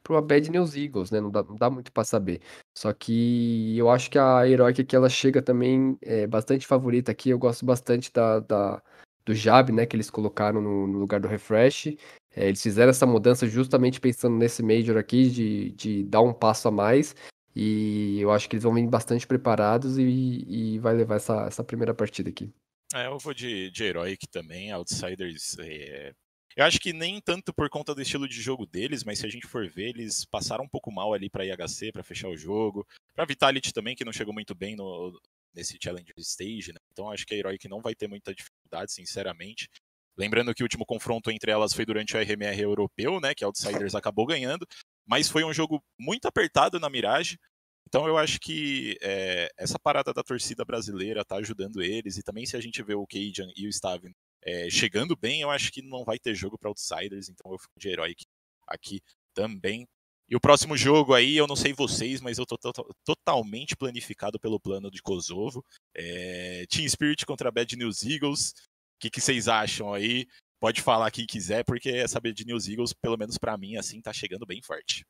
[0.08, 1.20] para Bad News Eagles, né?
[1.20, 2.42] Não dá, não dá muito para saber.
[2.76, 7.30] Só que eu acho que a Heroic aqui ela chega também é, bastante favorita aqui.
[7.30, 8.82] Eu gosto bastante da, da
[9.26, 9.86] do Jab, né?
[9.86, 11.88] Que eles colocaram no, no lugar do Refresh.
[12.36, 16.68] É, eles fizeram essa mudança justamente pensando nesse Major aqui, de, de dar um passo
[16.68, 17.16] a mais.
[17.56, 21.64] E eu acho que eles vão vir bastante preparados e, e vai levar essa, essa
[21.64, 22.54] primeira partida aqui.
[22.94, 24.72] É, eu vou de, de Heroic também.
[24.72, 26.14] Outsiders é,
[26.58, 29.30] eu acho que nem tanto por conta do estilo de jogo deles, mas se a
[29.30, 32.84] gente for ver, eles passaram um pouco mal ali para IHC, para fechar o jogo.
[33.14, 35.22] Para Vitality também, que não chegou muito bem no,
[35.54, 36.80] nesse Challenger Stage, né?
[36.92, 39.70] Então acho que a Heroic não vai ter muita dificuldade, sinceramente.
[40.18, 43.36] Lembrando que o último confronto entre elas foi durante o RMR europeu, né?
[43.36, 44.66] Que a Outsiders acabou ganhando.
[45.06, 47.38] Mas foi um jogo muito apertado na Mirage.
[47.88, 52.18] Então eu acho que é, essa parada da torcida brasileira tá ajudando eles.
[52.18, 54.12] E também se a gente vê o Cajun e o Stavin
[54.48, 57.28] é, chegando bem, eu acho que não vai ter jogo para Outsiders.
[57.28, 58.26] Então eu fico de Heroic
[58.66, 59.02] aqui
[59.34, 59.86] também.
[60.30, 62.58] E o próximo jogo aí, eu não sei vocês, mas eu tô
[63.04, 65.64] totalmente planificado pelo plano de Kosovo.
[65.94, 68.52] É, Team Spirit contra Bad News Eagles.
[68.52, 70.26] O que, que vocês acham aí?
[70.60, 74.14] Pode falar quem quiser, porque essa Bad News Eagles, pelo menos para mim, assim, tá
[74.14, 75.06] chegando bem forte.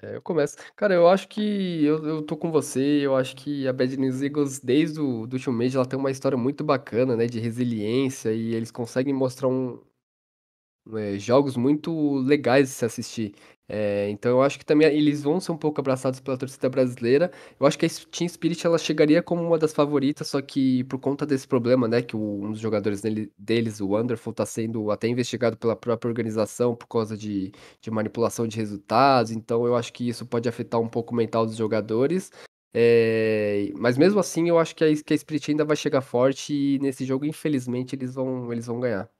[0.00, 0.56] É, eu começo.
[0.76, 2.80] Cara, eu acho que eu, eu tô com você.
[3.04, 6.10] Eu acho que a Bad News Eagles, desde o do último mês, ela tem uma
[6.10, 7.26] história muito bacana, né?
[7.26, 9.80] De resiliência e eles conseguem mostrar um,
[10.96, 13.34] é, jogos muito legais de se assistir.
[13.70, 17.30] É, então eu acho que também eles vão ser um pouco abraçados pela torcida brasileira.
[17.60, 20.98] Eu acho que a Team Spirit ela chegaria como uma das favoritas, só que por
[20.98, 24.90] conta desse problema, né, que o, um dos jogadores dele, deles, o Wonderful, está sendo
[24.90, 29.32] até investigado pela própria organização por causa de, de manipulação de resultados.
[29.32, 32.30] Então eu acho que isso pode afetar um pouco o mental dos jogadores.
[32.72, 36.54] É, mas mesmo assim, eu acho que a, que a Spirit ainda vai chegar forte
[36.54, 39.10] e nesse jogo, infelizmente, eles vão, eles vão ganhar.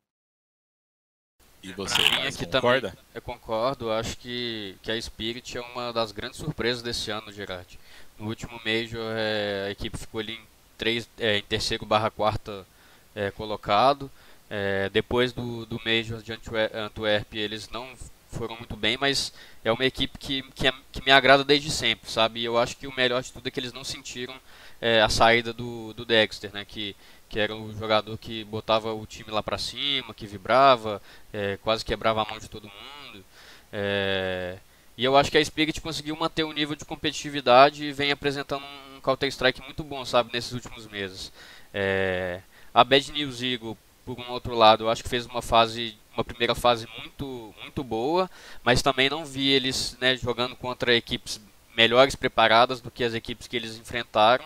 [1.62, 2.90] E você, Pra mim concorda?
[2.90, 7.32] também, eu concordo, acho que, que a Spirit é uma das grandes surpresas desse ano,
[7.32, 7.78] Gerard.
[8.18, 10.40] No último Major, é, a equipe ficou ali em,
[10.76, 12.66] três, é, em terceiro barra quarta
[13.14, 14.10] é, colocado.
[14.48, 17.88] É, depois do, do Major de Antwer- Antwerp, eles não
[18.30, 19.32] foram muito bem, mas
[19.64, 22.40] é uma equipe que, que, é- que me agrada desde sempre, sabe?
[22.40, 24.34] E eu acho que o melhor de tudo é que eles não sentiram
[24.80, 26.64] é, a saída do, do Dexter, né?
[26.64, 26.94] Que,
[27.28, 31.84] que era o jogador que botava o time lá pra cima, que vibrava, é, quase
[31.84, 33.24] quebrava a mão de todo mundo.
[33.72, 34.58] É,
[34.96, 38.64] e eu acho que a Spirit conseguiu manter o nível de competitividade e vem apresentando
[38.96, 41.32] um Counter-Strike muito bom, sabe, nesses últimos meses.
[41.72, 42.40] É,
[42.74, 46.24] a Bad News Eagle, por um outro lado, eu acho que fez uma fase, uma
[46.24, 48.28] primeira fase muito, muito boa,
[48.64, 51.40] mas também não vi eles né, jogando contra equipes
[51.76, 54.44] melhores preparadas do que as equipes que eles enfrentaram.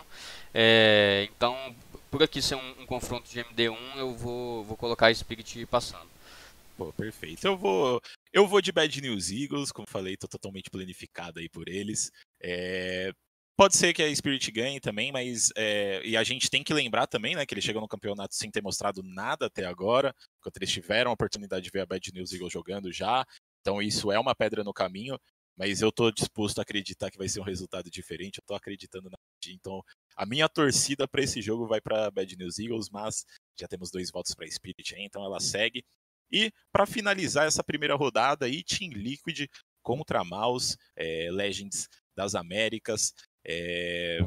[0.53, 1.55] É, então,
[2.13, 6.07] por aqui ser um, um confronto de MD1, eu vou, vou colocar Spirit passando.
[6.77, 7.43] Pô, perfeito.
[7.43, 7.99] Eu vou,
[8.31, 12.11] eu vou de Bad News Eagles, como falei, tô totalmente planificado aí por eles.
[12.39, 13.11] É,
[13.57, 17.07] Pode ser que a Spirit ganhe também, mas é, e a gente tem que lembrar
[17.07, 20.71] também, né, que eles chegam no campeonato sem ter mostrado nada até agora, enquanto eles
[20.71, 23.25] tiveram a oportunidade de ver a Bad News Eagles jogando já.
[23.61, 25.17] Então isso é uma pedra no caminho,
[25.57, 28.37] mas eu tô disposto a acreditar que vai ser um resultado diferente.
[28.37, 29.83] Eu tô acreditando na então
[30.15, 33.25] a minha torcida para esse jogo vai para Bad News Eagles, mas
[33.59, 35.83] já temos dois votos para Spirit, então ela segue.
[36.31, 39.47] E para finalizar essa primeira rodada aí, Team Liquid
[39.81, 43.13] contra Mouse, é, Legends das Américas,
[43.45, 44.19] é,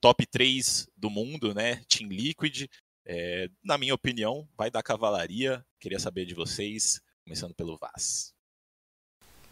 [0.00, 1.82] top 3 do mundo, né?
[1.88, 2.66] Team Liquid.
[3.04, 5.64] É, na minha opinião, vai dar cavalaria.
[5.80, 8.32] Queria saber de vocês, começando pelo Vaz.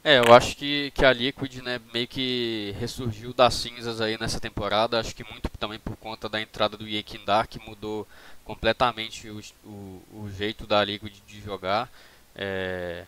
[0.02, 4.40] É, eu acho que, que a Liquid, né, meio que ressurgiu das cinzas aí nessa
[4.40, 4.98] temporada.
[4.98, 8.08] Acho que muito também por conta da entrada do Yekindar, que mudou
[8.44, 11.90] completamente o, o, o jeito da Liquid de jogar.
[12.34, 13.04] É,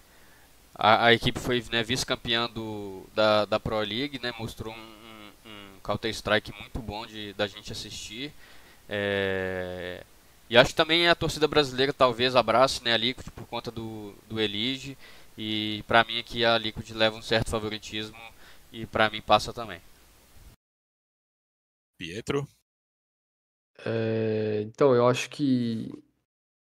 [0.75, 2.49] a, a equipe foi né, vice-campeã
[3.15, 7.73] da, da Pro League, né, mostrou um, um, um Counter-Strike muito bom de, da gente
[7.73, 8.33] assistir.
[8.87, 10.03] É,
[10.51, 14.15] e acho que também a torcida brasileira talvez abrace né, a Liquid por conta do,
[14.29, 14.97] do Elige.
[15.37, 18.19] E pra mim aqui a Liquid leva um certo favoritismo
[18.71, 19.81] e pra mim passa também.
[21.99, 22.47] Pietro.
[23.85, 25.91] É, então, eu acho que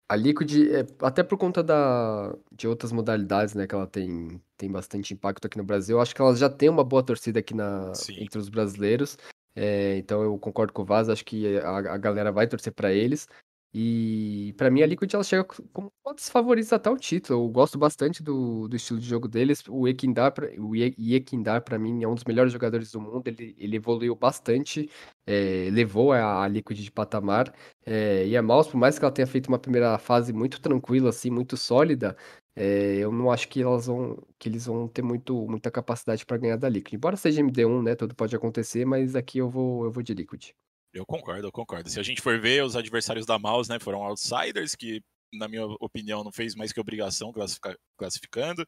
[0.10, 4.72] a Liquid, é, até por conta da, de outras modalidades, né, que ela tem, tem
[4.72, 7.54] bastante impacto aqui no Brasil, eu acho que ela já tem uma boa torcida aqui
[7.54, 8.22] na, Sim.
[8.22, 9.18] entre os brasileiros.
[9.56, 12.92] É, então eu concordo com o Vaz, acho que a, a galera vai torcer pra
[12.92, 13.28] eles.
[13.74, 17.40] E pra mim a Liquid ela chega co- como um dos favoritos até o título.
[17.46, 19.64] Eu gosto bastante do, do estilo de jogo deles.
[19.70, 23.28] O Ekindar, o Yekindar para mim é um dos melhores jogadores do mundo.
[23.28, 24.90] Ele, ele evoluiu bastante,
[25.26, 27.54] é, levou a, a Liquid de patamar.
[27.86, 31.10] É, e a Mouse, por mais que ela tenha feito uma primeira fase muito tranquila,
[31.10, 32.16] assim, muito sólida,
[32.56, 36.38] é, eu não acho que elas vão, que eles vão ter muito, muita capacidade para
[36.38, 36.94] ganhar da Liquid.
[36.96, 40.52] Embora seja MD1, né, tudo pode acontecer, mas aqui eu vou, eu vou de Liquid.
[40.94, 41.90] Eu concordo, eu concordo.
[41.90, 45.02] Se a gente for ver, os adversários da Mouse, né, foram outsiders, que,
[45.34, 48.68] na minha opinião, não fez mais que obrigação classifica- classificando.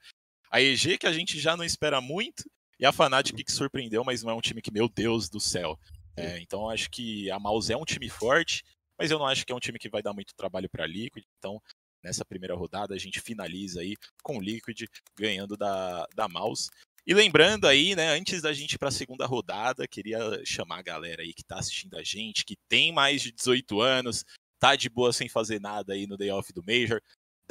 [0.49, 2.43] A EG, que a gente já não espera muito,
[2.79, 5.77] e a Fnatic, que surpreendeu, mas não é um time que, meu Deus do céu.
[6.15, 8.63] É, então, eu acho que a Mouse é um time forte,
[8.97, 11.25] mas eu não acho que é um time que vai dar muito trabalho para Liquid.
[11.39, 11.61] Então,
[12.03, 14.85] nessa primeira rodada, a gente finaliza aí com o Liquid
[15.17, 16.69] ganhando da, da Mouse.
[17.05, 20.81] E lembrando aí, né, antes da gente ir para a segunda rodada, queria chamar a
[20.81, 24.23] galera aí que tá assistindo a gente, que tem mais de 18 anos,
[24.57, 27.01] tá de boa sem fazer nada aí no day off do Major,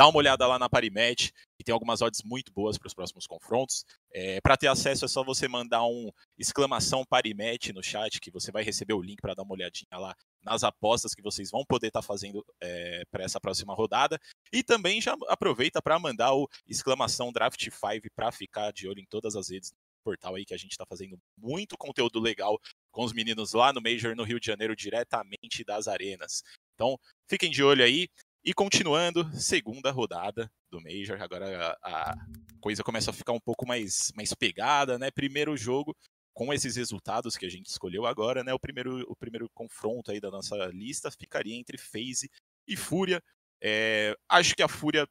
[0.02, 3.24] dá uma olhada lá na Parimatch, que tem algumas odds muito boas para os próximos
[3.24, 3.84] confrontos.
[4.12, 8.50] É, para ter acesso é só você mandar um exclamação Parimatch no chat, que você
[8.50, 10.12] vai receber o link para dar uma olhadinha lá
[10.42, 14.18] nas apostas que vocês vão poder estar fazendo é, para essa próxima rodada.
[14.52, 19.06] E também já aproveita para mandar o exclamação Draft 5 para ficar de olho em
[19.06, 22.58] todas as redes portal aí que a gente está fazendo muito conteúdo legal
[22.90, 26.42] com os meninos lá no Major no Rio de Janeiro diretamente das arenas.
[26.74, 28.08] Então, fiquem de olho aí.
[28.44, 31.22] E continuando, segunda rodada do Major.
[31.22, 32.14] Agora a,
[32.60, 35.12] coisa começa a ficar um pouco mais, mais pegada, né?
[35.12, 35.96] Primeiro jogo
[36.34, 38.52] com esses resultados que a gente escolheu agora, né?
[38.52, 42.28] O primeiro, o primeiro confronto aí da nossa lista ficaria entre FaZe
[42.66, 43.22] e Fúria.
[43.62, 45.06] É, acho que a Fúria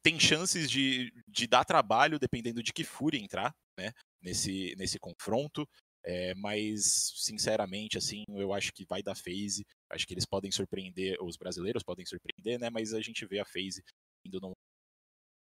[0.00, 3.90] tem chances de, de dar trabalho, dependendo de que Fúria entrar, né?
[4.22, 5.68] Nesse, nesse confronto.
[6.06, 9.66] É, mas, sinceramente, assim, eu acho que vai dar FaZe.
[9.90, 12.70] Acho que eles podem surpreender, os brasileiros podem surpreender, né?
[12.70, 13.82] Mas a gente vê a FaZe
[14.24, 14.54] indo numa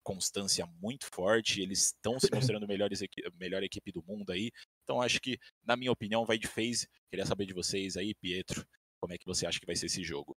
[0.03, 1.61] constância muito forte.
[1.61, 4.51] Eles estão se mostrando melhores, equi- melhor equipe do mundo aí.
[4.83, 6.87] Então acho que, na minha opinião, vai de phase.
[7.09, 8.65] Queria saber de vocês aí, Pietro,
[8.99, 10.35] como é que você acha que vai ser esse jogo?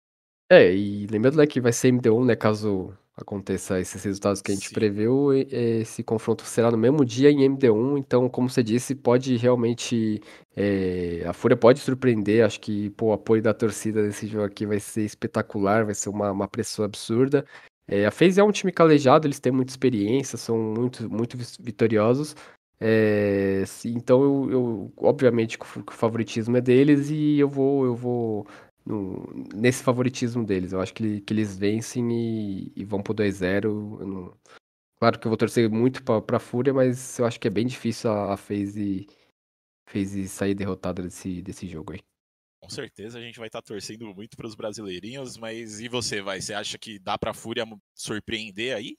[0.51, 4.55] É, e lembrando, né, que vai ser MD1, né, caso aconteça esses resultados que a
[4.55, 4.75] gente Sim.
[4.75, 5.47] previu, e-
[5.81, 10.21] esse confronto será no mesmo dia em MD1, então, como você disse, pode realmente,
[10.57, 14.65] é, a Fúria pode surpreender, acho que, pô, o apoio da torcida nesse jogo aqui
[14.67, 17.45] vai ser espetacular, vai ser uma, uma pressão absurda.
[17.87, 21.59] É, a FaZe é um time calejado, eles têm muita experiência, são muito, muito vis-
[21.61, 22.35] vitoriosos,
[22.81, 27.49] é, se- então eu, eu- obviamente que o que o favoritismo é deles e eu
[27.49, 28.47] vou, eu vou
[28.85, 30.73] no- nesse favoritismo deles.
[30.73, 33.99] Eu acho que, que eles vencem e, e vão pro 2-0.
[34.01, 34.39] Eu não-
[34.99, 37.67] Claro que eu vou torcer muito pra, pra Fúria, mas eu acho que é bem
[37.67, 39.09] difícil a, a FaZe,
[39.89, 42.01] FaZe sair derrotada desse, desse jogo aí.
[42.63, 46.41] Com certeza a gente vai estar torcendo muito para os brasileirinhos, mas e você, vai?
[46.41, 47.67] Você acha que dá para a Fúria
[47.97, 48.97] surpreender aí?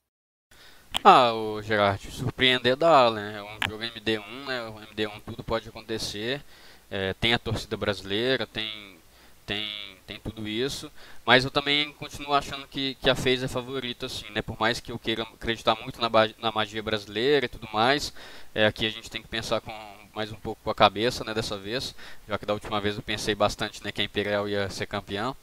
[1.03, 3.37] Ah, o Gerard, surpreender dá, né?
[3.37, 4.61] É um jogo MD1, né?
[4.69, 6.43] O MD1 tudo pode acontecer.
[6.89, 8.97] É, tem a torcida brasileira, tem,
[9.45, 9.67] tem,
[10.05, 10.91] tem tudo isso.
[11.25, 14.41] Mas eu também continuo achando que, que a FaZe é favorita, assim, né?
[14.41, 18.13] Por mais que eu queira acreditar muito na, na magia brasileira e tudo mais,
[18.53, 19.71] é, aqui a gente tem que pensar com
[20.15, 21.33] mais um pouco com a cabeça, né?
[21.33, 21.95] Dessa vez,
[22.27, 23.91] já que da última vez eu pensei bastante, né?
[23.91, 25.35] Que a Imperial ia ser campeão.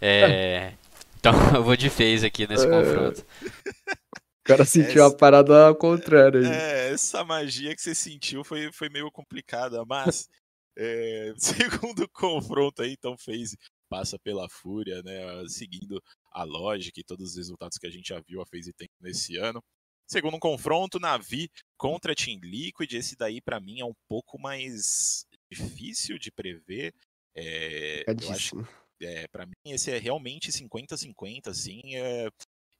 [0.00, 0.72] É,
[1.18, 2.70] então eu vou de FaZe aqui nesse É.
[2.70, 3.20] confronto.
[3.20, 6.46] O cara sentiu Essa- a parada ao contrário aí.
[6.46, 10.28] É, essa magia que você sentiu foi, foi meio complicada, mas
[10.76, 13.56] é, segundo confronto aí, então FaZe
[13.88, 15.20] passa pela Fúria, né?
[15.48, 18.88] Seguindo a lógica e todos os resultados que a gente já viu a FaZe tem
[19.00, 19.62] nesse ano.
[20.08, 22.92] Segundo um confronto, Navi contra Team Liquid.
[22.92, 26.94] Esse daí, pra mim, é um pouco mais difícil de prever.
[27.36, 28.56] É, eu acho
[29.02, 31.80] é, para mim esse é realmente 50-50, assim.
[31.94, 32.28] é,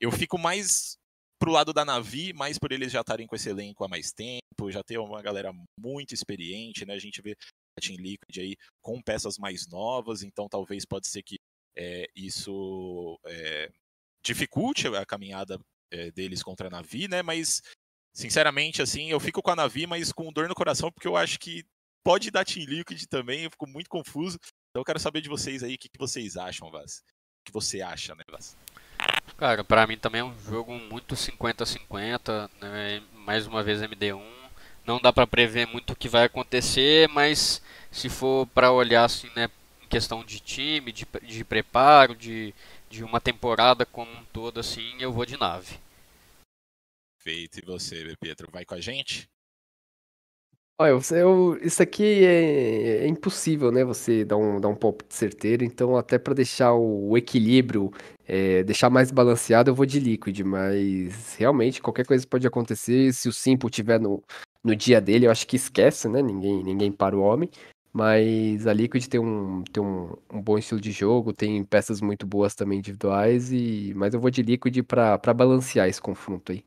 [0.00, 0.96] eu fico mais
[1.38, 4.70] pro lado da Navi, mais por eles já estarem com esse elenco há mais tempo,
[4.70, 6.94] já ter uma galera muito experiente, né?
[6.94, 7.36] A gente vê
[7.80, 11.38] Team Liquid aí com peças mais novas, então talvez pode ser que
[11.76, 13.70] é, isso é,
[14.24, 15.60] dificulte a caminhada
[15.90, 17.22] é, deles contra a Navi, né?
[17.22, 17.62] Mas
[18.14, 21.38] sinceramente, assim, eu fico com a Navi, mas com dor no coração, porque eu acho
[21.38, 21.64] que
[22.02, 24.38] pode dar Team Liquid também, eu fico muito confuso.
[24.70, 27.02] Então eu quero saber de vocês aí o que, que vocês acham, Vaz.
[27.40, 28.56] O que você acha, né, Vaz?
[29.36, 33.00] Cara, pra mim também é um jogo muito 50-50, né?
[33.12, 34.45] mais uma vez MD1.
[34.86, 39.28] Não dá pra prever muito o que vai acontecer, mas se for pra olhar assim,
[39.34, 39.50] né,
[39.82, 42.54] em questão de time, de, de preparo, de,
[42.88, 45.78] de uma temporada como um todo, assim, eu vou de nave.
[47.18, 47.58] Feito.
[47.58, 49.28] E você, Pietro, vai com a gente?
[50.78, 53.82] Olha, você, eu, isso aqui é, é impossível, né?
[53.82, 55.64] Você dar um, dar um palpite certeiro.
[55.64, 57.90] Então, até para deixar o equilíbrio,
[58.26, 60.40] é, deixar mais balanceado, eu vou de Liquid.
[60.40, 63.12] Mas realmente qualquer coisa pode acontecer.
[63.14, 64.22] Se o Simple tiver no,
[64.66, 66.20] no dia dele, eu acho que esquece, né?
[66.20, 67.48] Ninguém, ninguém para o homem.
[67.92, 72.26] Mas a Liquid tem um, tem um, um bom estilo de jogo, tem peças muito
[72.26, 73.50] boas também individuais.
[73.50, 76.62] E, mas eu vou de Liquid para para balancear esse confronto aí.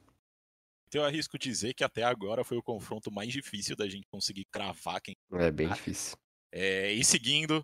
[0.88, 4.46] Então eu arrisco dizer que até agora foi o confronto mais difícil da gente conseguir
[4.52, 5.16] cravar quem.
[5.34, 6.18] É bem difícil.
[6.52, 7.64] É, e seguindo,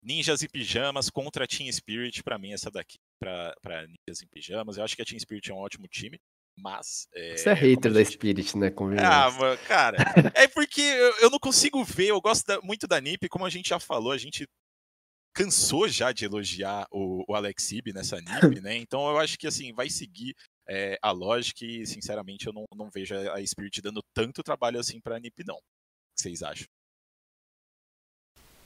[0.00, 2.22] Ninjas e Pijamas contra Team Spirit.
[2.22, 4.76] Pra mim, essa daqui, pra Ninjas e Pijamas.
[4.76, 6.20] Eu acho que a Team Spirit é um ótimo time,
[6.56, 7.06] mas.
[7.14, 8.72] É, Você é como hater a da gente- Spirit, né?
[9.00, 9.96] Ah, mano, cara,
[10.34, 13.50] é porque eu, eu não consigo ver, eu gosto da- muito da NiP, como a
[13.50, 14.46] gente já falou, a gente
[15.34, 18.26] cansou já de elogiar o, o Alex Sib nessa NiP,
[18.62, 18.76] né?
[18.76, 20.34] Então eu acho que assim, vai seguir
[20.68, 24.78] é, a lógica e, sinceramente, eu não, não vejo a a Spirit dando tanto trabalho
[24.78, 25.56] assim pra NiP, não.
[25.56, 25.58] O
[26.16, 26.66] que vocês acham?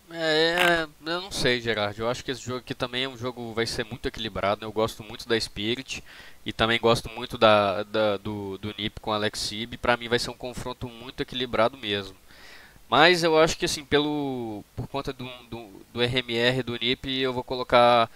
[0.08, 1.98] É, eu não sei, Gerard.
[1.98, 4.60] Eu acho que esse jogo aqui também é um jogo vai ser muito equilibrado.
[4.60, 4.66] né?
[4.66, 6.02] Eu gosto muito da Spirit
[6.44, 9.76] e também gosto muito da, da- do, do Nip com Alex Sib.
[9.78, 12.16] Pra mim vai ser um confronto muito equilibrado mesmo.
[12.88, 17.32] Mas eu acho que assim, pelo por conta do, do, do RMR do Nip, eu
[17.34, 18.10] vou colocar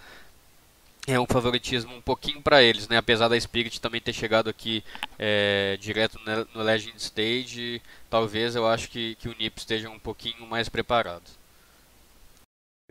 [1.07, 2.97] é um favoritismo um pouquinho pra eles, né?
[2.97, 4.83] Apesar da Spirit também ter chegado aqui
[5.17, 6.19] é, direto
[6.53, 11.23] no Legend Stage, talvez eu acho que, que o Nip esteja um pouquinho mais preparado.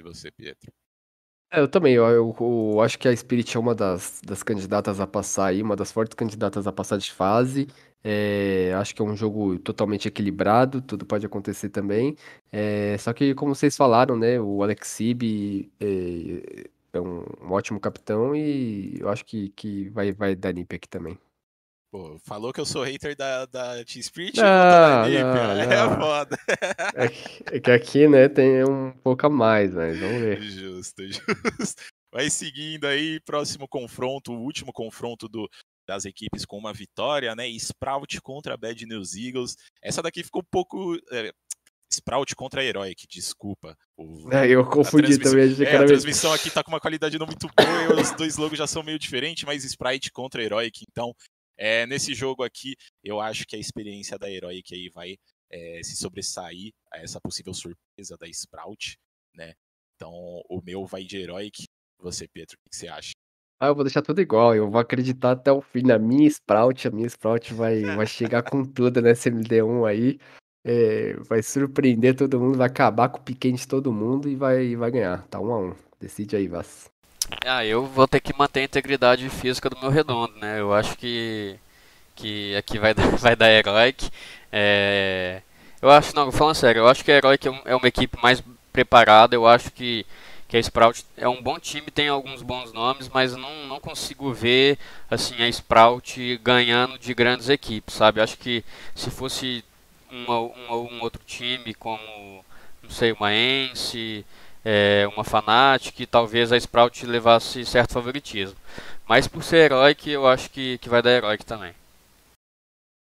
[0.00, 0.72] E você, Pietro?
[1.52, 5.00] É, eu também, eu, eu- eu acho que a Spirit é uma das, das candidatas
[5.00, 7.66] a passar aí, uma das fortes candidatas a passar de fase.
[8.04, 12.16] É, acho que é um jogo totalmente equilibrado, tudo pode acontecer também.
[12.52, 17.80] É, só que, como vocês falaram, né, o Alex Sib é, é um, um ótimo
[17.80, 21.18] capitão e eu acho que, que vai, vai dar NiP aqui também.
[21.90, 25.04] Pô, falou que eu sou hater da, da Team Spirit Não, não,
[25.60, 25.98] é não.
[25.98, 26.38] foda.
[26.94, 30.40] É que, é que aqui, né, tem um pouco a mais, mas vamos ver.
[30.40, 31.82] Justo, justo.
[32.12, 35.48] Vai seguindo aí, próximo confronto, o último confronto do,
[35.86, 37.48] das equipes com uma vitória, né?
[37.48, 39.56] Sprout contra Bad News Eagles.
[39.82, 40.96] Essa daqui ficou um pouco.
[41.10, 41.32] é,
[41.92, 43.76] Sprout contra Heroic, desculpa.
[43.96, 45.52] O, É, eu confundi também.
[45.66, 48.56] é, a transmissão aqui tá com uma qualidade não muito boa, e os dois logos
[48.56, 51.12] já são meio diferentes, mas Sprite contra Heroic, então
[51.60, 55.18] é, nesse jogo aqui, eu acho que a experiência da Heroic aí vai
[55.50, 58.96] é, se sobressair a essa possível surpresa da Sprout,
[59.34, 59.52] né?
[59.94, 60.10] Então
[60.48, 61.64] o meu vai de Heroic.
[61.98, 63.12] Você, Pedro, o que você acha?
[63.60, 64.54] Ah, eu vou deixar tudo igual.
[64.54, 66.88] Eu vou acreditar até o fim na minha Sprout.
[66.88, 70.18] A minha Sprout vai, vai chegar com tudo nessa MD1 aí.
[70.64, 74.74] É, vai surpreender todo mundo, vai acabar com o piquete de todo mundo e vai,
[74.76, 75.28] vai ganhar.
[75.28, 75.74] Tá um a um.
[76.00, 76.89] Decide aí, Vas.
[77.44, 80.60] Ah, eu vou ter que manter a integridade física do meu redondo, né?
[80.60, 81.56] Eu acho que
[82.16, 84.10] que aqui vai dar, vai dar Heroic.
[84.52, 85.42] É,
[85.82, 88.42] eu acho, não, falando sério, eu acho que a Heroic é, é uma equipe mais
[88.72, 89.34] preparada.
[89.36, 90.06] Eu acho que,
[90.48, 94.32] que a Sprout é um bom time, tem alguns bons nomes, mas não, não consigo
[94.34, 94.78] ver
[95.10, 98.20] assim a Sprout ganhando de grandes equipes, sabe?
[98.22, 98.64] Acho que
[98.94, 99.64] se fosse
[100.10, 102.44] uma, uma- um outro time como,
[102.82, 104.24] não sei, uma Ence,
[104.64, 108.58] é, uma Fnatic, talvez a Sprout levasse certo favoritismo.
[109.08, 111.74] Mas por ser Heroic, eu acho que, que vai dar Heroic também.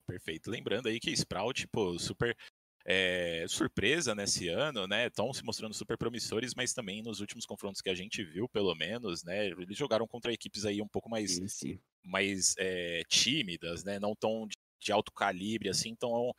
[0.08, 0.50] Perfeito.
[0.50, 2.36] Lembrando aí que Sprout, pô, super
[2.86, 5.08] é, surpresa nesse ano, né?
[5.08, 8.74] Estão se mostrando super promissores, mas também nos últimos confrontos que a gente viu, pelo
[8.76, 9.48] menos, né?
[9.48, 11.80] Eles jogaram contra equipes aí um pouco mais, Sim, sim.
[12.04, 14.00] mais é, tímidas, né?
[14.00, 15.90] Não tão de, de alto calibre, assim.
[15.90, 16.34] Então,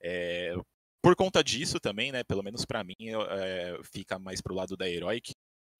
[0.00, 0.54] é,
[1.02, 2.22] por conta disso também, né?
[2.24, 5.32] Pelo menos pra mim, é, fica mais pro lado da Heroic.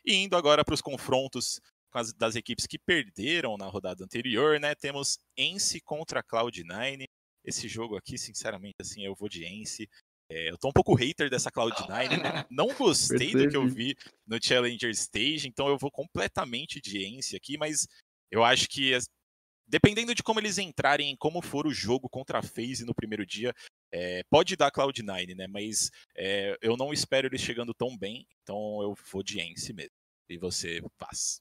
[0.04, 1.60] E indo agora para os confrontos
[1.92, 4.74] as- das equipes que perderam na rodada anterior, né?
[4.74, 7.04] Temos Ence contra Cloud9.
[7.44, 9.88] Esse jogo aqui, sinceramente, assim, eu vou de Ence.
[10.30, 12.46] É, eu tô um pouco hater dessa Cloud9, né?
[12.50, 13.94] Não gostei do que eu vi
[14.26, 17.86] no Challenger Stage, então eu vou completamente de Ence aqui, mas
[18.30, 18.92] eu acho que
[19.66, 23.26] dependendo de como eles entrarem, em como for o jogo contra a FaZe no primeiro
[23.26, 23.54] dia,
[23.92, 25.46] é, pode dar Cloud9, né?
[25.46, 29.92] Mas é, eu não espero eles chegando tão bem, então eu vou de Ence mesmo.
[30.28, 31.40] E você faz.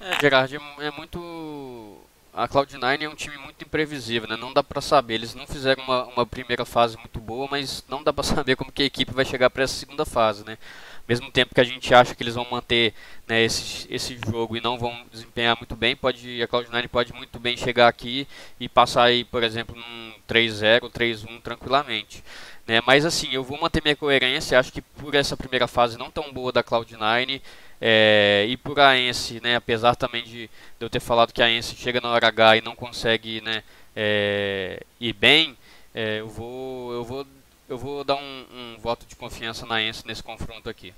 [0.00, 2.00] É, Gerard, é, é muito.
[2.32, 4.36] A Cloud9 é um time muito imprevisível, né?
[4.36, 5.14] Não dá pra saber.
[5.14, 8.72] Eles não fizeram uma, uma primeira fase muito boa, mas não dá pra saber como
[8.72, 10.58] que a equipe vai chegar pra essa segunda fase, né?
[11.06, 12.94] Mesmo tempo que a gente acha que eles vão manter
[13.28, 17.38] né, esse, esse jogo e não vão desempenhar muito bem, pode a Cloud9 pode muito
[17.38, 18.26] bem chegar aqui
[18.58, 22.24] e passar aí, por exemplo, num 3-0, 3-1 tranquilamente.
[22.66, 22.80] Né?
[22.86, 26.32] Mas assim, eu vou manter minha coerência, acho que por essa primeira fase não tão
[26.32, 27.40] boa da Cloud9,
[27.80, 30.50] é, e por a Ence, né, apesar também de, de
[30.80, 33.62] eu ter falado que a Ence chega na hora H e não consegue né,
[33.94, 35.56] é, ir bem,
[35.94, 37.26] é, eu, vou, eu, vou,
[37.68, 40.92] eu vou dar um, um voto de confiança na Ence nesse confronto aqui.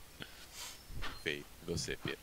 [1.23, 1.45] Feito.
[1.67, 2.19] E você, Pedro.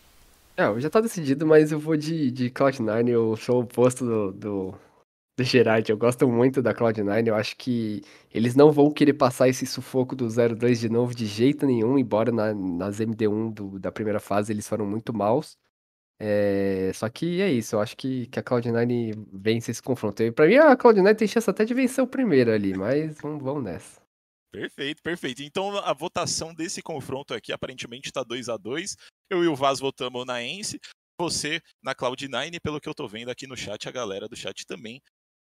[0.56, 3.10] É, já tá decidido, mas eu vou de, de Cloud9.
[3.10, 4.76] Eu sou o oposto do, do,
[5.38, 5.90] do Gerard.
[5.90, 7.28] Eu gosto muito da Cloud9.
[7.28, 11.26] Eu acho que eles não vão querer passar esse sufoco do 0-2 de novo de
[11.26, 15.58] jeito nenhum, embora na- nas MD1 do- da primeira fase eles foram muito maus.
[16.20, 20.22] É, só que é isso, eu acho que, que a Cloud9 vence esse confronto.
[20.24, 23.44] E pra mim, a Cloud9 tem chance até de vencer o primeiro ali, mas vamos,
[23.44, 24.03] vamos nessa.
[24.54, 25.42] Perfeito, perfeito.
[25.42, 28.96] Então a votação desse confronto aqui aparentemente está 2 a 2
[29.28, 30.80] Eu e o Vaz votamos na Ence,
[31.20, 34.64] você na Cloud9, pelo que eu tô vendo aqui no chat, a galera do chat
[34.68, 35.02] também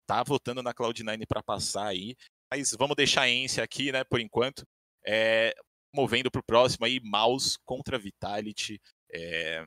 [0.05, 2.17] tá votando na Cloud9 para passar aí.
[2.51, 4.67] Mas vamos deixar a Ence aqui, né, por enquanto.
[5.05, 5.55] É,
[5.95, 8.77] movendo pro próximo aí, Mouse contra Vitality.
[9.09, 9.63] É,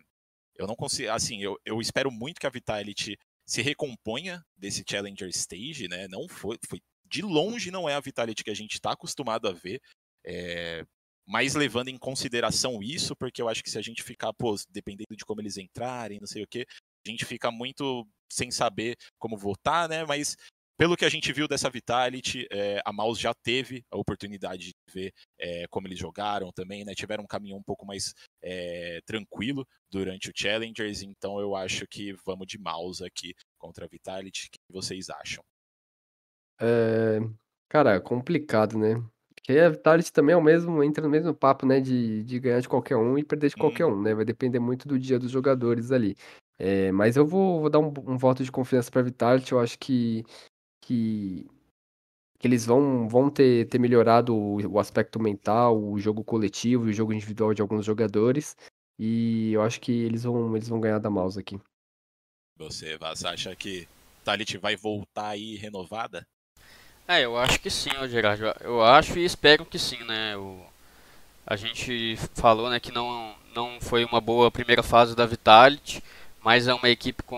[0.55, 3.17] eu não consigo, assim, eu, eu espero muito que a Vitality
[3.47, 6.07] se recomponha desse Challenger Stage, né?
[6.09, 6.79] Não foi, foi
[7.11, 9.81] de longe não é a Vitality que a gente está acostumado a ver.
[10.25, 10.85] É,
[11.27, 15.17] mas levando em consideração isso, porque eu acho que se a gente ficar, pô, dependendo
[15.17, 16.67] de como eles entrarem, não sei o que,
[17.07, 20.05] a gente fica muito sem saber como votar, né?
[20.05, 20.37] Mas
[20.77, 24.75] pelo que a gente viu dessa Vitality, é, a Mouse já teve a oportunidade de
[24.93, 26.95] ver é, como eles jogaram também, né?
[26.95, 32.15] Tiveram um caminho um pouco mais é, tranquilo durante o Challengers, então eu acho que
[32.25, 34.47] vamos de Mouse aqui contra a Vitality.
[34.47, 35.45] O que vocês acham?
[36.61, 37.21] É,
[37.69, 39.03] cara, complicado, né?
[39.35, 41.81] Porque a Vitality também é o mesmo, entra no mesmo papo, né?
[41.81, 44.15] De, de ganhar de qualquer um e perder de qualquer um, né?
[44.15, 46.15] Vai depender muito do dia dos jogadores ali.
[46.59, 49.53] É, mas eu vou, vou dar um, um voto de confiança pra Vitality.
[49.53, 50.25] Eu acho que,
[50.83, 51.49] que,
[52.39, 56.91] que eles vão, vão ter, ter melhorado o, o aspecto mental, o jogo coletivo e
[56.91, 58.55] o jogo individual de alguns jogadores.
[58.99, 61.59] E eu acho que eles vão, eles vão ganhar da mouse aqui.
[62.59, 63.89] Você, Vaz, acha que
[64.19, 66.27] Vitality vai voltar aí renovada?
[67.11, 68.41] É, eu acho que sim, ô Gerard.
[68.61, 70.37] Eu- acho e espero que sim, né?
[70.37, 70.61] O,
[71.45, 76.05] a gente falou né, que não, não foi uma boa primeira fase da Vitality,
[76.41, 77.37] mas é uma equipe com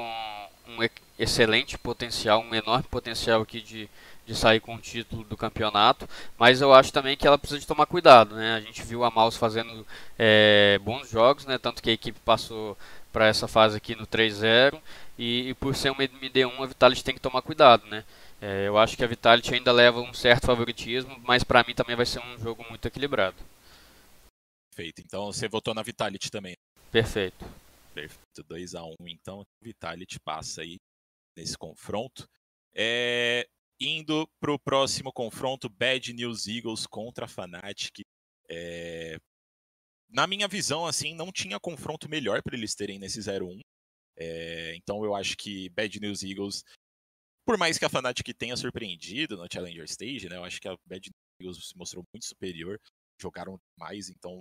[0.68, 0.76] um
[1.18, 3.88] excelente potencial, um enorme potencial aqui de,
[4.26, 6.06] de sair com o título do campeonato,
[6.38, 8.56] mas eu acho também que ela precisa de tomar cuidado, né?
[8.56, 9.86] A gente viu a Maus fazendo
[10.18, 11.56] é, bons jogos, né?
[11.56, 12.76] Tanto que a equipe passou
[13.10, 14.78] para essa fase aqui no 3-0
[15.18, 18.04] e, e, por ser uma MD1 a Vitality tem que tomar cuidado, né?
[18.42, 21.94] É, eu acho que a Vitality ainda leva um certo favoritismo, mas para mim também
[21.94, 23.36] vai ser um jogo muito equilibrado.
[24.68, 25.00] Perfeito.
[25.00, 26.56] Então você votou na Vitality também.
[26.90, 27.44] Perfeito.
[27.94, 28.42] Perfeito.
[28.48, 29.44] 2 a 1 então.
[29.62, 30.78] Vitality passa aí
[31.36, 32.28] nesse confronto.
[32.74, 33.46] É,
[33.78, 38.00] indo para o próximo confronto, Bad News Eagles contra Fnatic.
[38.48, 39.18] É,
[40.10, 43.60] na minha visão, assim, não tinha confronto melhor para eles terem nesse 0-1.
[44.16, 46.64] É, então eu acho que Bad News Eagles,
[47.44, 50.76] por mais que a Fnatic tenha surpreendido no Challenger Stage, né, eu acho que a
[50.86, 52.78] Bad News se mostrou muito superior,
[53.20, 54.40] jogaram mais, então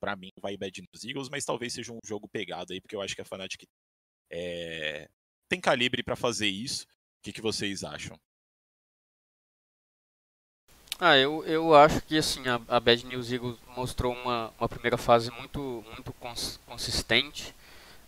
[0.00, 3.00] para mim vai Bad News Eagles, mas talvez seja um jogo pegado aí, porque eu
[3.00, 3.62] acho que a Fnatic
[4.30, 5.08] é,
[5.48, 6.84] tem calibre para fazer isso.
[6.84, 8.18] O que, que vocês acham?
[10.98, 14.96] Ah, eu, eu acho que assim a, a Bad News Eagles mostrou uma, uma primeira
[14.96, 17.54] fase muito, muito cons, consistente,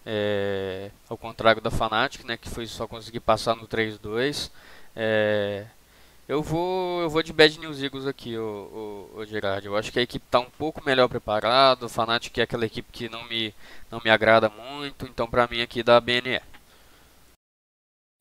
[0.07, 4.51] é, ao contrário da Fnatic, né, que foi só conseguir passar no 3-2.
[4.97, 5.67] É,
[6.29, 9.67] eu vou eu vou de Bad News Eagles aqui, o, o, o Gerard.
[9.67, 11.87] Eu acho que a equipe está um pouco melhor preparada.
[11.87, 13.55] O Fnatic é aquela equipe que não me,
[13.91, 16.43] não me agrada muito, então para mim aqui dá BNE.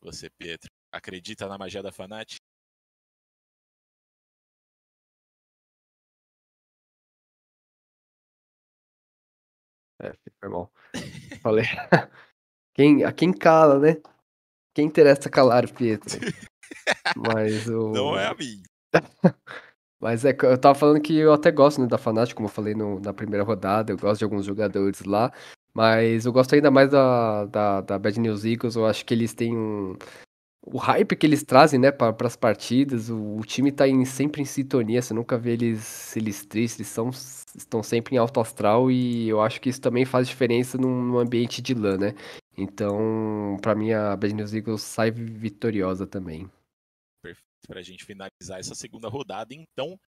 [0.02, 2.38] Você, Pedro, acredita na magia da Fnatic?
[10.02, 10.72] É, foi mal.
[11.44, 11.66] Falei.
[12.74, 13.98] Quem, a quem cala, né?
[14.74, 16.20] Quem interessa calar, Pietro?
[17.16, 17.92] Mas o.
[17.92, 18.64] Não é a mim.
[20.02, 22.74] Mas é, eu tava falando que eu até gosto né, da Fnatic, como eu falei
[22.74, 25.32] no, na primeira rodada, eu gosto de alguns jogadores lá,
[25.74, 29.34] mas eu gosto ainda mais da, da, da Bad News Eagles, eu acho que eles
[29.34, 29.96] têm um,
[30.66, 34.42] o hype que eles trazem, né, para as partidas, o, o, time tá em, sempre
[34.42, 38.90] em sintonia, você nunca vê eles, eles tristes, eles são, estão sempre em alto astral
[38.90, 42.16] e eu acho que isso também faz diferença num, num ambiente de LAN, né?
[42.58, 46.50] Então, para mim, a Bad News Eagles sai vitoriosa também.
[47.22, 50.00] Perfeito, a gente finalizar essa segunda rodada, então,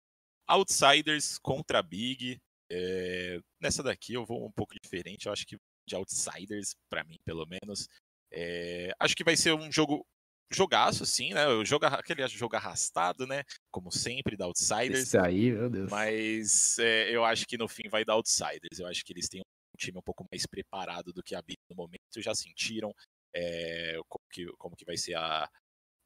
[0.47, 2.39] Outsiders contra Big.
[2.71, 3.41] É...
[3.61, 7.45] Nessa daqui eu vou um pouco diferente, eu acho que de Outsiders, para mim, pelo
[7.47, 7.89] menos.
[8.31, 8.93] É...
[9.01, 10.07] Acho que vai ser um jogo
[10.55, 11.47] jogaço, sim, né?
[11.49, 13.43] O jogo, aquele jogo arrastado, né?
[13.71, 15.09] Como sempre, da Outsiders.
[15.09, 15.91] Isso aí, meu Deus.
[15.91, 18.79] Mas é, eu acho que no fim vai dar Outsiders.
[18.79, 21.59] Eu acho que eles têm um time um pouco mais preparado do que a Big
[21.69, 22.01] no momento.
[22.19, 22.93] Já sentiram
[23.35, 25.49] é, como, que, como que vai ser a,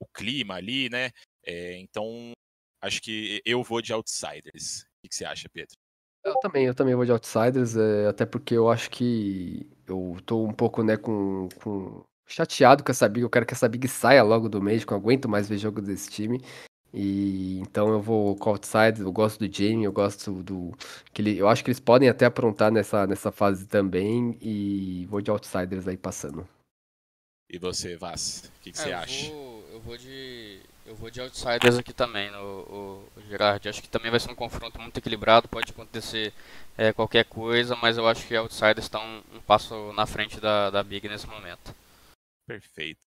[0.01, 1.11] o clima ali, né?
[1.44, 2.32] É, então,
[2.82, 4.82] acho que eu vou de Outsiders.
[4.82, 5.76] O que, que você acha, Pedro?
[6.24, 10.44] Eu também, eu também vou de Outsiders, é, até porque eu acho que eu tô
[10.44, 13.22] um pouco, né, com, com chateado com essa Big.
[13.22, 14.87] Eu quero que essa Big saia logo do Magic.
[14.87, 16.41] Eu não aguento mais ver jogo desse time.
[16.93, 20.72] E então eu vou com outside, eu gosto do Jamie, eu gosto do.
[21.12, 24.39] Que ele, eu acho que eles podem até aprontar nessa, nessa fase também.
[24.41, 26.49] E vou de outsiders aí passando.
[27.51, 29.31] E você, Vaz, o que, que é, você eu acha?
[29.31, 30.61] Vou, eu vou de.
[30.87, 33.68] Eu vou de outsiders aqui também, no, o, o Gerard.
[33.68, 36.33] Acho que também vai ser um confronto muito equilibrado, pode acontecer
[36.79, 40.70] é, qualquer coisa, mas eu acho que outsiders estão um, um passo na frente da,
[40.70, 41.74] da Big nesse momento.
[42.49, 42.99] Perfeito.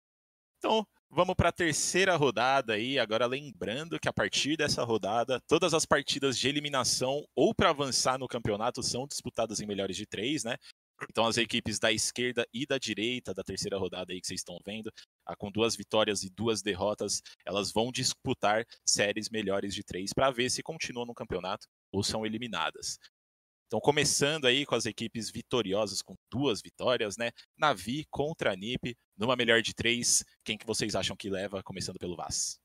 [0.59, 2.99] Então, vamos para a terceira rodada aí.
[2.99, 8.19] Agora, lembrando que a partir dessa rodada, todas as partidas de eliminação ou para avançar
[8.19, 10.57] no campeonato são disputadas em melhores de três, né?
[11.09, 14.59] Então, as equipes da esquerda e da direita da terceira rodada aí que vocês estão
[14.63, 14.91] vendo,
[15.39, 20.51] com duas vitórias e duas derrotas, elas vão disputar séries melhores de três para ver
[20.51, 22.99] se continuam no campeonato ou são eliminadas.
[23.71, 27.31] Então, começando aí com as equipes vitoriosas, com duas vitórias, né?
[27.57, 30.25] Navi contra a NiP, numa melhor de três.
[30.43, 32.59] Quem que vocês acham que leva, começando pelo Vaz?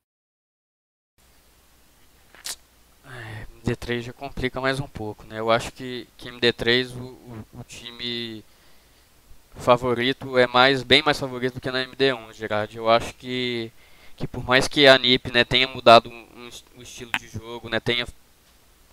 [3.05, 5.39] É, MD3 já complica mais um pouco, né?
[5.39, 8.45] Eu acho que, que MD3 o, o, o, time
[9.55, 12.77] favorito é mais bem mais favorito do que na MD1, Gerard.
[12.77, 13.71] Eu acho que,
[14.17, 17.69] que por mais que a NiP né, tenha mudado um, um, o estilo de jogo,
[17.69, 18.05] né, tenha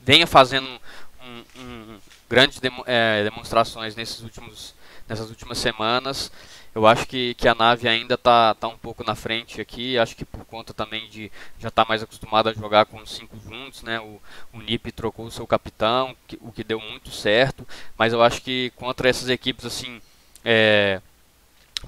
[0.04, 0.80] venha fazendo
[1.24, 2.00] um, um,
[2.30, 4.76] grandes é, demonstrações nesses últimos,
[5.08, 6.32] nessas últimas semanas.
[6.76, 9.98] Eu acho que, que a nave ainda está tá um pouco na frente aqui.
[9.98, 13.14] Acho que por conta também de já estar tá mais acostumado a jogar com os
[13.14, 14.00] cinco juntos, né?
[14.00, 14.20] O,
[14.52, 17.68] o NIP trocou o seu capitão, que, o que deu muito certo.
[17.98, 20.02] Mas eu acho que contra essas equipes assim.
[20.44, 21.00] É,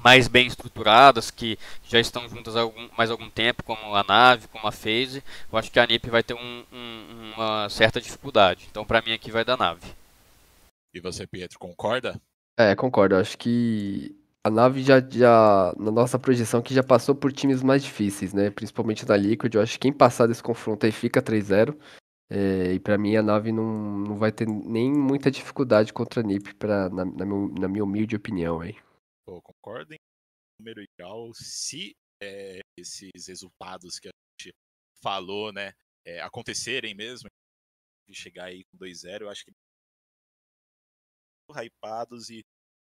[0.03, 4.47] mais bem estruturadas, que já estão juntas há algum, mais algum tempo, como a nave,
[4.49, 8.67] como a phase, eu acho que a NIP vai ter um, um, uma certa dificuldade.
[8.69, 9.81] Então, para mim, aqui vai dar nave.
[10.93, 12.19] E você, Pietro, concorda?
[12.57, 13.15] É, concordo.
[13.15, 17.61] Eu acho que a nave já, já, na nossa projeção, que já passou por times
[17.61, 18.49] mais difíceis, né?
[18.49, 19.53] Principalmente da Liquid.
[19.55, 21.77] Eu acho que quem passar desse confronto aí fica 3-0.
[22.29, 23.63] É, e pra mim a nave não,
[23.99, 27.83] não vai ter nem muita dificuldade contra a NiP, pra, na, na, meu- na minha
[27.83, 28.75] humilde opinião aí.
[29.25, 29.97] Pô, concordem?
[30.59, 34.53] Número ideal, se é, esses resultados que a gente
[35.01, 35.73] falou, né,
[36.05, 37.27] é, acontecerem mesmo,
[38.07, 39.51] de chegar aí com 2-0, eu acho que
[41.63, 42.41] hypados e,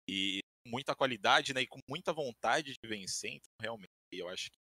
[0.07, 4.57] e muita qualidade, né, e com muita vontade de vencer, então realmente eu acho que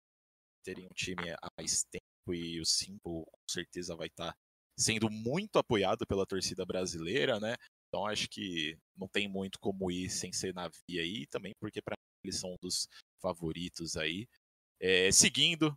[0.64, 4.36] terem um time há mais tempo e o Simple com certeza vai estar
[4.78, 7.56] sendo muito apoiado pela torcida brasileira, né?
[7.96, 11.96] Então acho que não tem muito como ir sem ser Navi aí, também porque para
[12.26, 12.90] eles são um dos
[13.22, 14.28] favoritos aí.
[14.82, 15.74] É, seguindo,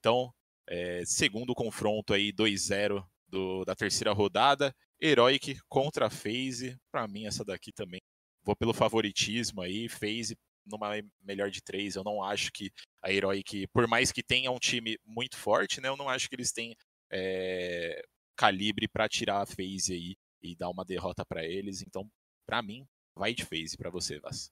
[0.00, 0.32] então,
[0.66, 6.78] é, segundo confronto aí, 2-0 do- da terceira rodada, Heroic contra FaZe.
[6.90, 8.00] Para mim, essa daqui também
[8.42, 9.90] vou pelo favoritismo aí.
[9.90, 11.96] FaZe numa melhor de três.
[11.96, 12.70] Eu não acho que
[13.02, 15.88] a Heroic, por mais que tenha um time muito forte, né?
[15.88, 16.74] Eu não acho que eles têm
[17.12, 18.02] é,
[18.36, 20.16] calibre para tirar a FaZe aí
[20.46, 21.82] e dar uma derrota para eles.
[21.82, 22.08] Então,
[22.46, 24.50] para mim, vai de FaZe para você, Vas.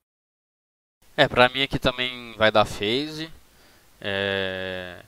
[1.17, 3.31] É, pra mim aqui também vai dar phase.
[4.01, 5.03] É,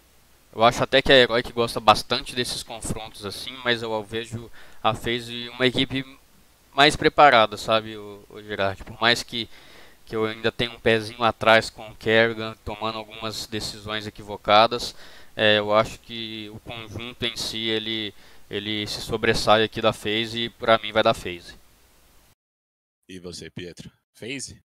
[0.54, 4.50] Eu acho até que a Heroic gosta bastante desses confrontos assim, mas eu vejo
[4.82, 6.04] a phase uma equipe
[6.74, 8.84] mais preparada, sabe, o, o Gerard?
[8.84, 9.48] Por mais que,
[10.06, 14.94] que eu ainda tenha um pezinho atrás com o Kerrigan tomando algumas decisões equivocadas,
[15.36, 18.14] é, eu acho que o conjunto em si ele,
[18.48, 21.54] ele se sobressai aqui da phase e pra mim vai dar phase.
[23.08, 23.90] E você, Pietro?
[24.12, 24.65] FaZe?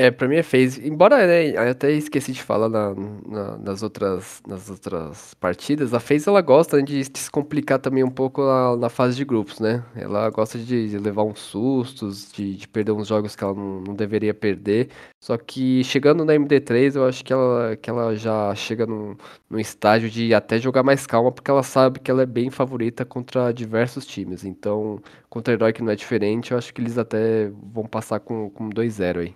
[0.00, 0.86] É, pra mim é phase.
[0.86, 2.94] Embora, né, eu até esqueci de falar na-
[3.26, 8.10] na- nas, outras, nas outras partidas, a phase ela gosta de se complicar também um
[8.10, 9.82] pouco na, na fase de grupos, né?
[9.96, 13.94] Ela gosta de, levar uns sustos, de, de perder uns jogos que ela não, não
[13.94, 14.90] deveria perder.
[15.20, 19.16] Só que chegando na MD3, eu acho que ela, que ela já chega num,
[19.50, 23.04] num estágio de até jogar mais calma, porque ela sabe que ela é bem favorita
[23.04, 24.44] contra diversos times.
[24.44, 28.48] Então, contra a Heroic não é diferente, eu acho que eles até vão passar com,
[28.50, 29.34] com 2-0 aí.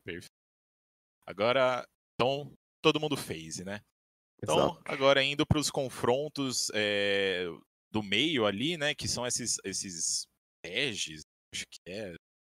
[0.00, 0.30] Perfeito.
[1.26, 3.80] Agora, então, todo mundo FaZe, né?
[4.42, 4.82] Então, Exato.
[4.84, 7.46] agora indo para os confrontos é,
[7.90, 8.94] do meio ali, né?
[8.94, 10.26] Que são esses, esses
[10.64, 11.22] beges,
[11.54, 12.14] acho que é,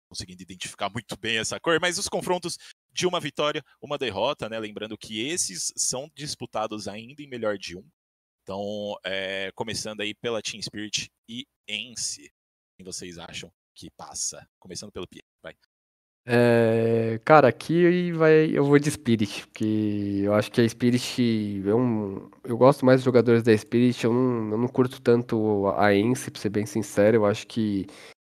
[0.08, 2.58] conseguindo identificar muito bem essa cor, mas os confrontos
[2.92, 4.58] de uma vitória, uma derrota, né?
[4.58, 7.88] Lembrando que esses são disputados ainda em melhor de um.
[8.42, 12.30] Então, é, começando aí pela Team Spirit e Ence.
[12.76, 14.46] Quem vocês acham que passa?
[14.58, 15.21] Começando pelo vai.
[16.24, 21.60] É, cara, aqui vai, eu vou de Spirit, porque eu acho que a Spirit
[22.44, 26.30] eu gosto mais dos jogadores da Spirit, eu não, eu não curto tanto a Ence,
[26.30, 27.86] pra ser bem sincero, eu acho que,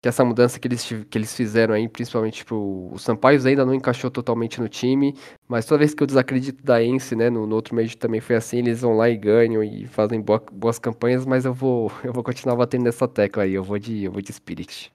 [0.01, 3.73] que essa mudança que eles, que eles fizeram aí, principalmente tipo, o Sampaio ainda não
[3.75, 5.15] encaixou totalmente no time,
[5.47, 8.37] mas toda vez que eu desacredito da Ence, né, no, no outro mês também foi
[8.37, 12.13] assim, eles vão lá e ganham e fazem boa- boas campanhas, mas eu vou, eu
[12.13, 14.94] vou continuar batendo nessa tecla aí, eu vou de, eu vou de Spirit.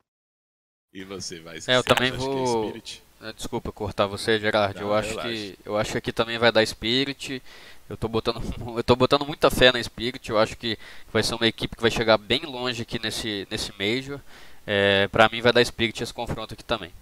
[0.93, 1.59] E você, vai?
[1.67, 3.03] É, eu também é vou- Spirit?
[3.21, 4.75] Ah, Desculpa cortar você, Gerard.
[4.81, 5.29] Não, eu acho relaxa.
[5.29, 7.43] que eu acho que aqui também vai dar Spirit.
[7.89, 8.41] Eu tô botando
[8.79, 10.29] eu tô botando muita fé na Spirit.
[10.31, 10.79] Eu acho que
[11.13, 14.21] vai ser uma equipe que vai chegar bem longe aqui nesse nesse Major.
[14.67, 16.93] É, para mim vai dar Spirit esse confronto aqui também.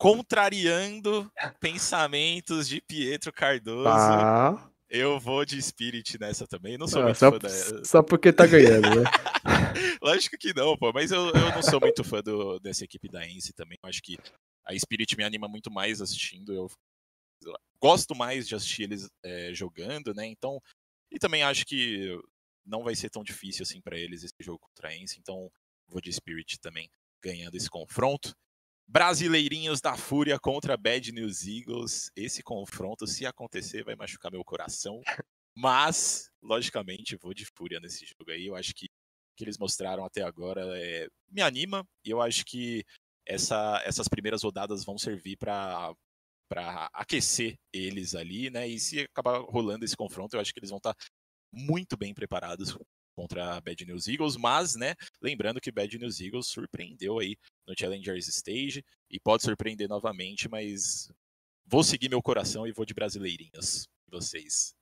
[0.00, 6.78] Contrariando pensamentos de Pietro Cardoso, Ah, eu vou de Spirit nessa também.
[6.78, 7.84] Não sou ah, muito só, fã da.
[7.84, 9.10] só porque tá ganhando, né?
[10.02, 13.26] Lógico que não, pô, mas eu, eu não sou muito fã do- dessa equipe da
[13.26, 13.78] Ence também.
[13.82, 14.16] Eu acho que
[14.64, 16.52] a Spirit me anima muito mais assistindo.
[16.54, 16.70] Eu
[17.80, 20.26] gosto mais de assistir eles é, jogando, né?
[20.26, 20.60] Então,
[21.10, 22.18] e também acho que
[22.64, 25.18] não vai ser tão difícil assim pra eles esse jogo contra a Ence.
[25.18, 25.50] Então,
[25.86, 26.90] vou de Spirit também
[27.22, 28.34] ganhando esse confronto.
[28.88, 32.10] Brasileirinhos da Fúria contra Bad News Eagles.
[32.16, 35.02] Esse confronto, se acontecer, vai machucar meu coração.
[35.54, 38.46] Mas, logicamente, vou de Fúria nesse jogo aí.
[38.46, 38.88] Eu acho que o
[39.36, 41.86] que eles mostraram até agora é, me anima.
[42.04, 42.82] E eu acho que
[43.26, 45.94] essa- essas primeiras rodadas vão servir para
[46.50, 48.66] para aquecer eles ali, né?
[48.66, 50.94] E se acabar rolando esse confronto, eu acho que eles vão estar
[51.52, 52.74] muito bem preparados
[53.18, 57.74] contra a Bad News Eagles, mas, né, lembrando que Bad News Eagles surpreendeu aí no
[57.76, 61.10] Challengers Stage e pode surpreender novamente, mas
[61.66, 63.88] vou seguir meu coração e vou de brasileirinhas.
[64.08, 64.72] Vocês?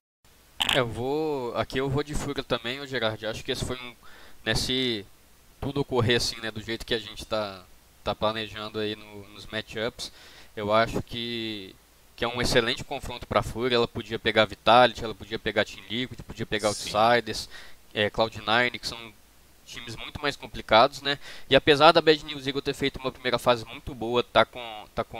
[0.74, 3.24] É, Eu vou aqui eu vou de Fúria também, o Gerard.
[3.24, 3.96] Acho que esse foi um
[4.44, 5.06] nesse
[5.58, 7.64] tudo ocorrer assim, né, do jeito que a gente tá
[8.04, 10.12] tá planejando aí no- nos matchups.
[10.54, 11.74] Eu acho que
[12.14, 13.76] que é um excelente confronto para a Fúria.
[13.76, 16.88] Ela podia pegar Vitality, ela podia pegar Team Liquid, podia pegar Sim.
[17.96, 18.98] É, Cloud9, que são
[19.64, 21.18] times muito mais complicados, né?
[21.48, 24.86] E apesar da Bad News Eagle ter feito uma primeira fase muito boa, tá com
[24.94, 25.18] tá com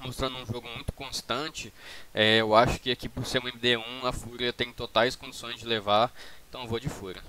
[0.00, 1.72] mostrando um jogo muito constante,
[2.12, 5.66] é, eu acho que aqui por ser um MD1 a Fúria tem totais condições de
[5.66, 6.12] levar,
[6.48, 7.22] então eu vou de Fúria.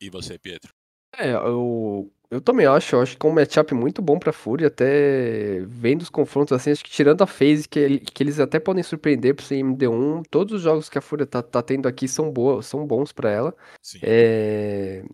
[0.00, 0.72] E você, Pietro?
[1.14, 4.68] É, eu, eu também acho, eu acho que é um matchup muito bom pra Fúria,
[4.68, 8.82] até vendo os confrontos assim, acho que tirando a phase, que, que eles até podem
[8.82, 12.30] surpreender por ser MD1, todos os jogos que a Fúria tá, tá tendo aqui são,
[12.30, 13.54] boa, são bons pra ela.
[14.02, 15.04] É,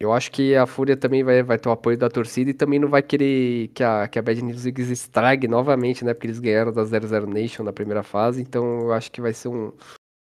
[0.00, 2.78] eu acho que a Fúria também vai, vai ter o apoio da torcida e também
[2.80, 6.14] não vai querer que a, que a Bad News League estrague novamente, né?
[6.14, 9.48] Porque eles ganharam da 00 Nation na primeira fase, então eu acho que vai ser
[9.48, 9.72] um-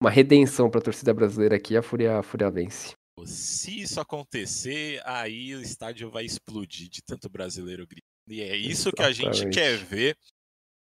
[0.00, 2.94] uma redenção pra torcida brasileira aqui, a Fúria, a Fúria vence.
[3.26, 8.04] Se isso acontecer, aí o estádio vai explodir de tanto brasileiro gritando.
[8.28, 9.54] E é isso que a gente Exatamente.
[9.54, 10.18] quer ver.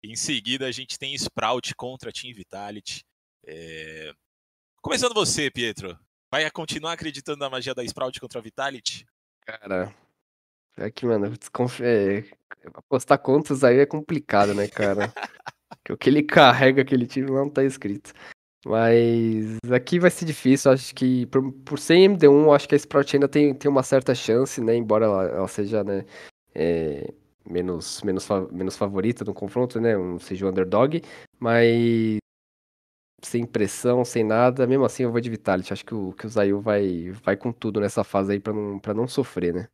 [0.02, 3.04] Em seguida, a gente tem Sprout contra Team Vitality.
[3.44, 4.12] É,
[4.86, 5.98] Começando você, Pietro.
[6.30, 9.04] Vai continuar acreditando na magia da Sprout contra a Vitality?
[9.44, 9.92] Cara,
[10.76, 11.26] é que, mano,
[11.82, 12.24] é,
[12.72, 15.12] apostar contas aí é complicado, né, cara?
[15.82, 18.12] Porque o que ele carrega aquele time não tá escrito.
[18.68, 23.14] Mas aqui vai ser difícil, acho que por, por ser MD1, acho que a Sprout
[23.14, 24.74] ainda tem, tem uma certa chance, né?
[24.74, 26.04] Embora ela, ela seja, né,
[26.52, 27.14] é,
[27.48, 29.96] menos, menos, menos favorita no confronto, né?
[29.96, 31.00] Um, seja o underdog,
[31.38, 32.16] mas
[33.22, 35.72] sem pressão, sem nada, mesmo assim eu vou de Vitality.
[35.72, 38.80] Acho que o, que o Zayu vai, vai com tudo nessa fase aí pra não,
[38.80, 39.68] pra não sofrer, né?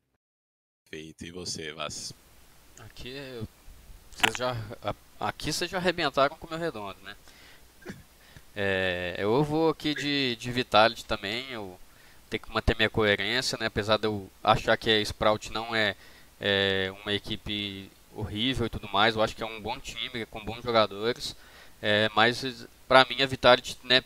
[0.90, 1.24] Feito.
[1.24, 2.12] E você, Vaz?
[2.78, 3.48] Aqui eu-
[4.14, 4.54] vocês já
[5.18, 7.16] aqui vocês já arrebentaram com o meu redondo, né?
[8.54, 11.78] É, eu vou aqui de, de Vitality também, eu
[12.28, 13.66] tenho que manter minha coerência, né?
[13.66, 15.94] Apesar de eu achar que a Sprout não é,
[16.40, 20.44] é uma equipe horrível e tudo mais, eu acho que é um bom time, com
[20.44, 21.34] bons jogadores.
[21.80, 24.02] É, mas pra mim a Vitality, né?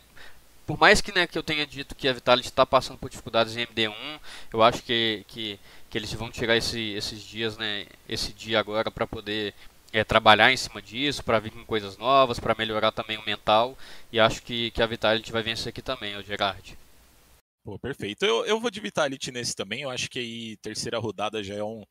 [0.65, 3.55] Por mais que, né, que eu tenha dito que a Vitality está passando por dificuldades
[3.55, 4.19] em MD1,
[4.51, 8.91] eu acho que, que, que eles vão tirar esse, esses dias, né, esse dia agora
[8.91, 9.53] para poder
[9.91, 13.77] é, trabalhar em cima disso, para vir com coisas novas, para melhorar também o mental.
[14.11, 16.77] E acho que, que a Vitality vai vencer aqui também, o Gerard.
[17.63, 18.23] Pô, perfeito.
[18.25, 19.81] Eu, eu vou de Vitality nesse também.
[19.81, 21.83] Eu acho que aí terceira rodada já é um-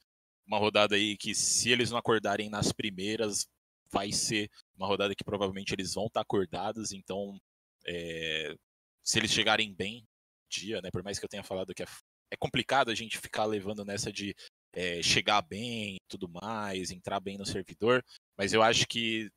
[0.47, 3.47] uma rodada aí que se eles não acordarem nas primeiras,
[3.90, 6.92] vai ser uma rodada que provavelmente eles vão estar acordados.
[6.92, 7.38] Então,
[7.86, 8.55] é,
[9.03, 10.07] se eles chegarem bem
[10.49, 10.90] dia, né?
[10.90, 11.86] Por mais que eu tenha falado que é,
[12.30, 14.34] é complicado a gente ficar levando nessa de
[14.77, 18.05] é, chegar bem e tudo mais, entrar bem no servidor,
[18.37, 19.31] mas eu acho que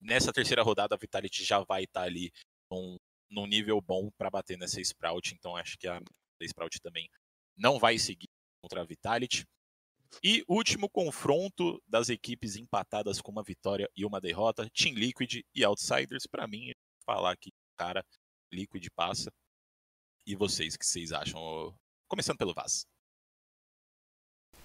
[0.00, 2.32] nessa terceira rodada a Vitality já vai estar ali
[2.68, 2.96] num,
[3.30, 7.08] num nível bom para bater nessa Sprout, então acho que a, a Sprout também
[7.56, 8.28] não vai seguir
[8.60, 9.44] contra a Vitality.
[10.24, 15.64] E último confronto das equipes empatadas com uma vitória e uma derrota, Team Liquid e
[15.64, 16.26] Outsiders.
[16.26, 16.72] Para mim,
[17.06, 18.04] falar que cara,
[18.52, 19.30] Liquid passa.
[20.26, 21.40] E vocês, o que vocês acham?
[22.08, 22.89] Começando pelo Vaz.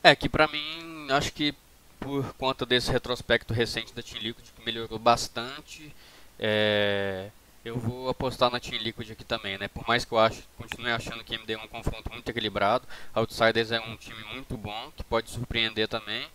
[0.08, 1.52] É que pra mim, acho que
[2.00, 5.92] por conta desse retrospecto recente da Team Liquid, que melhorou bastante,
[6.38, 7.32] é,
[7.64, 9.68] eu vou apostar na Team Liquid aqui também, né?
[9.68, 13.72] Por mais que eu acho, continue achando que MD é um confronto muito equilibrado, Outsiders
[13.72, 16.28] é um time muito bom, que pode surpreender também.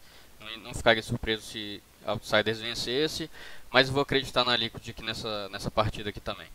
[0.64, 3.30] Não- ficaria surpreso se Outsiders vencesse,
[3.70, 6.48] mas vou acreditar na Liquid aqui nessa, nessa partida aqui também.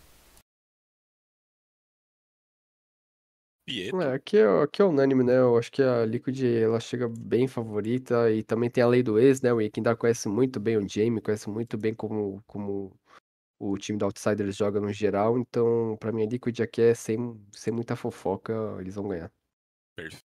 [3.65, 4.01] Pietro.
[4.01, 5.37] É, aqui, é, aqui é unânime, né?
[5.37, 9.17] Eu acho que a Liquid ela chega bem favorita e também tem a lei do
[9.17, 9.51] ex, né?
[9.51, 12.95] O Ikindar conhece muito bem o Jamie, conhece muito bem como, como
[13.59, 15.39] o time da Outsiders joga no geral.
[15.39, 17.17] Então, pra mim, a Liquid aqui é sem,
[17.51, 19.31] sem muita fofoca, eles vão ganhar.
[19.95, 20.23] Perfeito.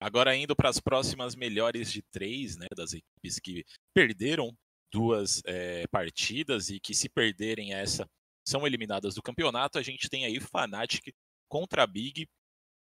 [0.00, 4.54] Agora indo para as próximas melhores de três, né, das equipes que perderam
[4.92, 8.06] duas eh, partidas e que se perderem essa
[8.46, 9.78] são eliminadas do campeonato.
[9.78, 11.12] A gente tem aí Fnatic
[11.48, 12.28] contra a Big.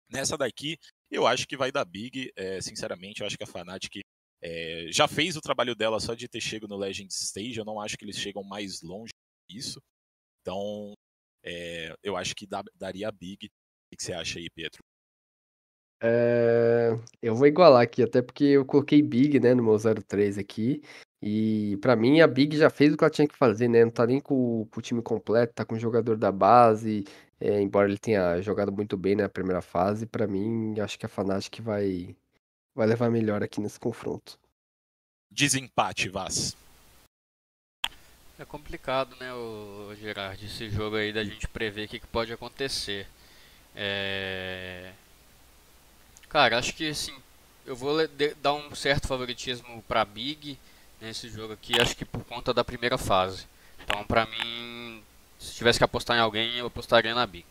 [0.09, 0.79] Nessa daqui,
[1.11, 2.31] eu acho que vai dar Big.
[2.37, 4.01] eh, sinceramente, eu acho que a Fnatic
[4.43, 7.59] eh, já fez o trabalho dela só de ter chego no Legends Stage.
[7.59, 9.13] Eu não acho que eles chegam mais longe
[9.51, 9.81] disso.
[10.43, 10.93] Então,
[11.45, 13.47] eh, eu acho que dá- daria Big.
[13.93, 14.83] O que você acha aí, Pietro?
[16.03, 16.91] É,
[17.23, 20.83] eu vou igualar aqui, até porque eu coloquei Big, né, no meu 03 aqui.
[21.23, 23.85] E pra mim a Big já fez o que ela tinha que fazer, né?
[23.85, 27.05] Não tá nem com, com o time completo, tá com o jogador da base.
[27.41, 31.09] É, embora ele tenha jogado muito bem na primeira fase, pra mim acho que a
[31.09, 32.17] Fnatic vai,
[32.75, 34.39] vai levar melhor aqui nesse confronto.
[35.31, 36.57] Desempate, Vaz.
[38.39, 42.33] É complicado, né, o Gerard, esse jogo aí da gente prever o que, que pode
[42.33, 43.07] acontecer.
[43.75, 44.93] É...
[46.29, 47.15] Cara, acho que assim,
[47.65, 47.97] eu vou
[48.43, 50.59] dar um certo favoritismo pra Big
[51.01, 53.47] nesse jogo aqui, acho que por conta da primeira fase.
[53.83, 55.03] Então, pra mim,
[55.39, 57.47] se tivesse que apostar em alguém, eu apostaria na Big.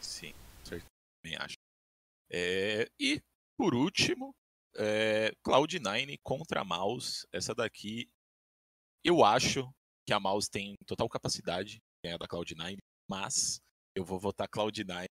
[0.00, 0.32] Sim.
[0.64, 1.54] Também acho.
[2.30, 3.20] É, e,
[3.56, 4.34] por último,
[4.76, 7.26] é, Cloud9 contra Mouse.
[7.32, 8.08] Essa daqui
[9.04, 9.68] Eu acho
[10.06, 12.76] que a Mouse tem total capacidade de ganhar da Cloud9,
[13.08, 13.60] mas
[13.94, 15.06] eu vou votar Cloud9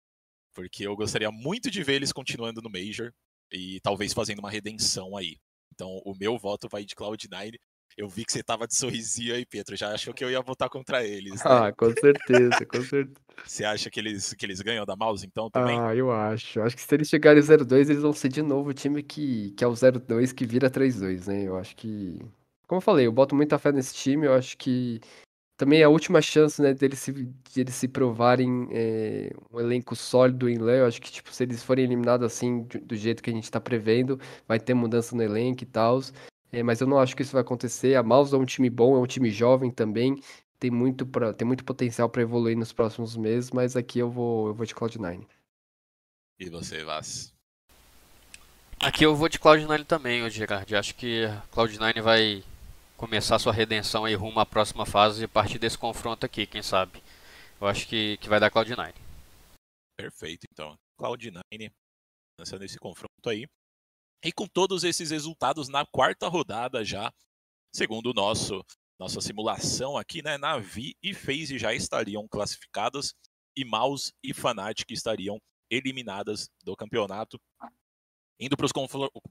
[0.54, 3.14] porque eu gostaria muito de ver eles continuando no Major
[3.52, 5.38] e talvez fazendo uma redenção aí.
[5.74, 7.56] Então, o meu voto vai de Cloud9.
[7.98, 9.76] Eu vi que você tava de sorrisinho aí, Pedro.
[9.76, 11.34] Já achou que eu ia votar contra eles.
[11.34, 11.42] Né?
[11.46, 13.22] Ah, com certeza, com certeza.
[13.46, 15.80] Você acha que eles, que eles ganham da Mouse, então, também?
[15.80, 16.62] Ah, eu acho.
[16.62, 19.64] Acho que se eles chegarem 0-2, eles vão ser de novo o time que, que
[19.64, 21.44] é o 0-2 que vira 3-2, né?
[21.44, 22.20] Eu acho que.
[22.68, 24.26] Como eu falei, eu boto muita fé nesse time.
[24.26, 25.02] Eu acho que
[25.62, 29.96] também é a última chance, né, deles se, de eles se provarem é, um elenco
[29.96, 30.78] sólido em LAN.
[30.78, 33.52] Eu acho que, tipo, se eles forem eliminados assim, do, do jeito que a gente
[33.52, 36.02] tá prevendo, vai ter mudança no elenco e tal.
[36.52, 37.96] É, mas eu não acho que isso vai acontecer.
[37.96, 40.22] A Mouse é um time bom, é um time jovem também.
[40.60, 44.50] Tem muito, pra, tem muito potencial para evoluir nos próximos meses, mas aqui eu vou,
[44.50, 45.26] eu vou de Cloud9.
[46.40, 47.34] E você, Vaz?
[48.80, 50.76] Aqui eu vou de Cloud9 também, Gerard.
[50.76, 52.44] Acho que Cloud9 vai
[52.98, 57.02] começar sua redenção aí rumo à próxima fase a partir desse confronto aqui, quem sabe.
[57.60, 58.94] Eu acho que, que vai dar Cloud9.
[59.98, 60.76] Perfeito, então.
[61.00, 61.72] Cloud9
[62.38, 63.48] lançando esse confronto aí.
[64.24, 67.12] E com todos esses resultados na quarta rodada já,
[67.74, 68.64] segundo o nosso
[69.00, 73.16] nossa simulação aqui, né, Navi e FaZe já estariam classificadas
[73.58, 75.42] e Mouse e Fnatic estariam
[75.72, 77.40] eliminadas do campeonato.
[78.40, 78.66] Indo para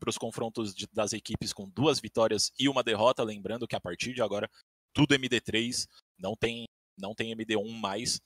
[0.08, 4.12] os confrontos de, das equipes com duas vitórias e uma derrota, lembrando que a partir
[4.12, 4.50] de agora
[4.92, 5.86] tudo MD3,
[6.18, 6.64] não tem,
[6.98, 8.20] não tem MD1 mais.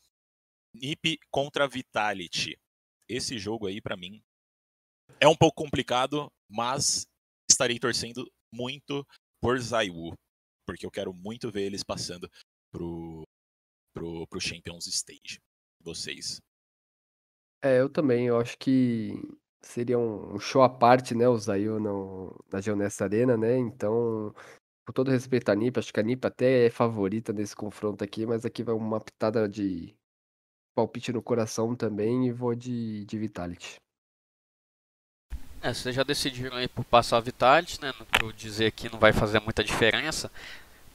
[0.75, 2.59] NiP contra Vitality.
[3.09, 4.23] Esse jogo aí, para mim,
[5.21, 7.07] é um pouco complicado, mas
[7.51, 9.07] estarei torcendo muito
[9.41, 10.15] por Zaiwu,
[10.67, 12.31] porque eu quero muito ver eles passando
[12.73, 13.23] pro,
[13.95, 15.39] pro, pro Champions Stage.
[15.83, 16.41] Vocês.
[17.63, 18.27] É, eu também.
[18.27, 19.13] Eu acho que
[19.63, 21.29] seria um show à parte, né?
[21.29, 21.79] O Zayu
[22.51, 23.57] na Geonessa Arena, né?
[23.57, 24.35] Então,
[24.87, 28.27] com todo respeito à NiP, acho que a NiP até é favorita nesse confronto aqui,
[28.27, 29.95] mas aqui vai uma pitada de
[30.75, 33.77] palpite no coração também e vou de, de Vitality.
[35.65, 37.91] É, vocês já decidiram aí por passar a Vitality, né?
[37.99, 40.31] No que eu dizer aqui não vai fazer muita diferença.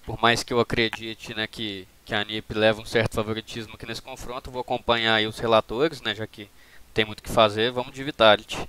[0.05, 3.87] Por mais que eu acredite, né, que, que a NiP leva um certo favoritismo aqui
[3.87, 6.47] nesse confronto, vou acompanhar aí os relatores, né, já que
[6.93, 8.59] tem muito o que fazer, vamos de Vitality.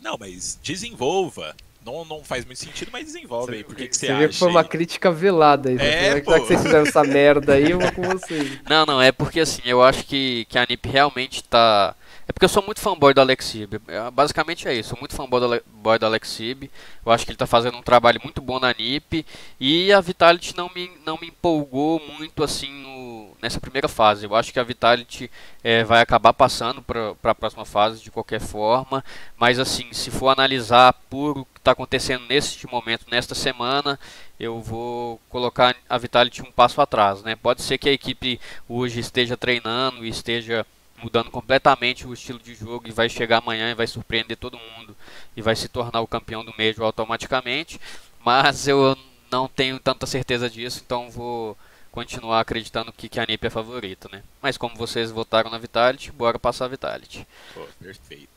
[0.00, 1.54] Não, mas desenvolva.
[1.86, 3.64] Não, não faz muito sentido, mas desenvolve aí.
[3.64, 4.18] Por que, que você, Você acha?
[4.18, 5.76] viu que foi uma crítica velada aí.
[5.76, 6.16] É, né?
[6.16, 6.32] Já pô.
[6.34, 8.58] que vocês fizeram essa merda aí, eu vou com vocês.
[8.68, 11.94] Não, não, é porque assim, eu acho que, que a NiP realmente tá.
[12.28, 13.80] É porque eu sou muito fanboy do Alexib.
[13.88, 16.70] É, Basicamente é isso, sou muito fanboy do, Ale- boy do Alexib.
[17.04, 19.24] Eu acho que ele tá fazendo um trabalho muito bom na NiP.
[19.58, 24.26] E a Vitality não me, não me empolgou muito assim no, nessa primeira fase.
[24.26, 25.30] Eu acho que a Vitality
[25.64, 29.02] é, vai acabar passando para a próxima fase de qualquer forma.
[29.38, 33.98] Mas assim, se for analisar por o que está acontecendo neste momento, nesta semana,
[34.38, 37.22] eu vou colocar a Vitality um passo atrás.
[37.22, 37.34] Né?
[37.36, 40.66] Pode ser que a equipe hoje esteja treinando e esteja
[41.02, 44.96] mudando completamente o estilo de jogo e vai chegar amanhã e vai surpreender todo mundo
[45.36, 47.80] e vai se tornar o campeão do Major automaticamente.
[48.24, 48.96] Mas eu
[49.30, 51.56] não tenho tanta certeza disso, então vou
[51.90, 54.22] continuar acreditando que, que a NiP é favorita, né?
[54.42, 57.26] Mas como vocês votaram na Vitality, bora passar a Vitality.
[57.54, 58.28] Pô, perfeito.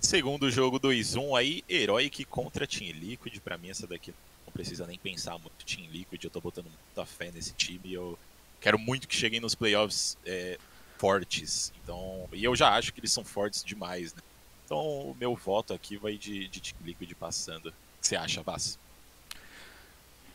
[0.00, 3.40] Segundo jogo 2-1 aí, Heroic contra Team Liquid.
[3.40, 4.14] Pra mim, essa daqui
[4.46, 5.64] não precisa nem pensar muito.
[5.66, 7.92] Team Liquid, eu tô botando muita fé nesse time.
[7.92, 8.18] Eu
[8.60, 10.58] quero muito que cheguem nos playoffs é,
[10.98, 11.72] fortes.
[11.82, 14.20] Então, e eu já acho que eles são fortes demais, né?
[14.64, 17.68] Então, o meu voto aqui vai de, de Team Liquid passando.
[17.68, 18.78] O que você acha, Vaz?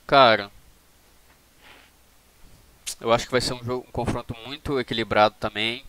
[0.07, 0.51] Cara,
[2.99, 5.86] eu acho que vai ser um, jogo, um confronto muito equilibrado também,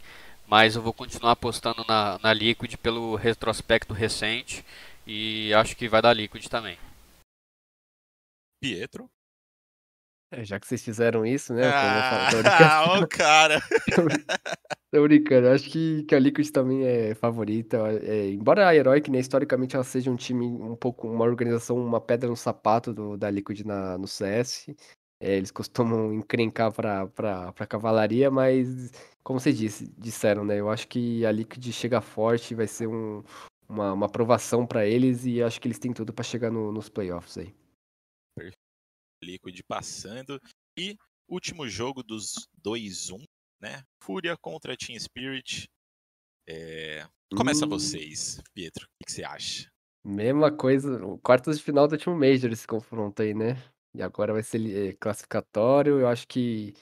[0.47, 4.65] mas eu vou continuar apostando na, na Liquid pelo retrospecto recente
[5.07, 6.79] e acho que vai dar Liquid também.
[8.61, 9.11] Pietro?
[10.37, 11.63] É, já que vocês fizeram isso, né?
[12.31, 12.49] brincando.
[12.53, 13.61] Ah, o cara!
[14.93, 17.79] Tô brincando, acho que, que a Liquid também é favorita.
[18.03, 22.01] é, embora a Heroic, né, historicamente, ela seja um time um pouco, uma organização, uma
[22.01, 24.75] pedra no sapato do, da Liquid na, no CS.
[25.21, 28.93] é, eles costumam encrencar pra, pra, pra cavalaria, mas,
[29.25, 30.61] como vocês disse, disseram, né?
[30.61, 33.23] Eu acho que a Liquid chega forte, vai ser um,
[33.69, 36.89] uma, uma aprovação pra eles e acho que eles têm tudo pra chegar no- nos
[36.89, 37.53] playoffs aí.
[39.25, 40.41] Liquid passando.
[40.79, 40.97] E
[41.29, 43.25] último jogo dos 2-1,
[43.61, 43.83] né?
[44.03, 45.69] Fúria contra Team Spirit.
[46.49, 47.07] É,
[47.37, 47.71] Começa Hum.
[47.71, 48.87] vocês, Pietro.
[48.87, 49.69] O que você acha?
[50.05, 53.57] Mesma coisa, o quartos de final do último Major esse confronto aí, né?
[53.95, 56.01] E agora vai ser é, classificatório.
[56.01, 56.75] Eu acho que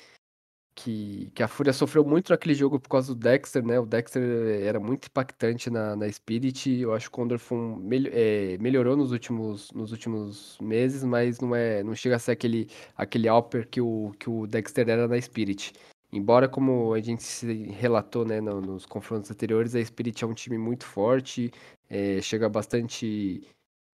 [0.75, 3.79] que, que a Fúria sofreu muito naquele jogo por causa do Dexter, né?
[3.79, 4.23] O Dexter
[4.63, 6.81] era muito impactante na, na Spirit.
[6.81, 11.41] Eu acho que o Condor um, mel, é, melhorou nos últimos, nos últimos meses, mas
[11.41, 15.07] não, é, não chega a ser aquele, aquele Alper que o, que o Dexter era
[15.07, 15.73] na Spirit.
[16.13, 17.25] Embora, como a gente
[17.73, 21.51] relatou né, no, nos confrontos anteriores, a Spirit é um time muito forte,
[21.89, 23.43] é, chega bastante.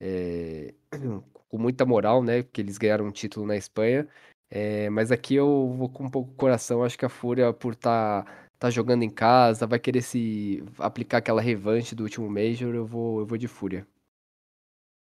[0.00, 0.74] É,
[1.48, 2.42] com muita moral, né?
[2.42, 4.06] Porque eles ganharam um título na Espanha.
[4.50, 6.82] É, mas aqui eu vou com um pouco de coração.
[6.82, 11.18] Acho que a Fúria, por estar tá, tá jogando em casa, vai querer se aplicar
[11.18, 12.74] aquela revanche do último Major.
[12.74, 13.86] Eu vou, eu vou de Fúria.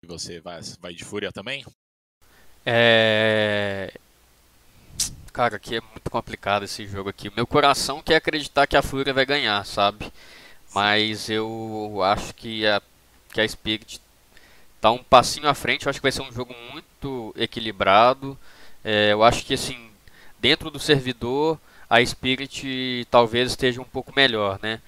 [0.03, 1.63] E você vai, vai de Fúria também?
[2.65, 3.93] É.
[5.31, 7.31] Cara, aqui é muito complicado esse jogo aqui.
[7.35, 10.11] Meu coração quer acreditar que a Fúria vai ganhar, sabe?
[10.73, 12.81] Mas eu acho que a,
[13.33, 14.01] que a Spirit
[14.79, 15.85] tá um passinho à frente.
[15.85, 18.37] Eu acho que vai ser um jogo muito equilibrado.
[18.87, 19.89] É, eu acho que assim,
[20.39, 21.59] dentro do servidor,
[21.89, 24.79] a Spirit talvez esteja um pouco melhor, né?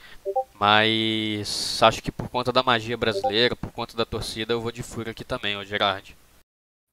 [0.53, 4.83] Mas acho que por conta da magia brasileira, por conta da torcida, eu vou de
[4.83, 6.15] Fúria aqui também, ô Gerard.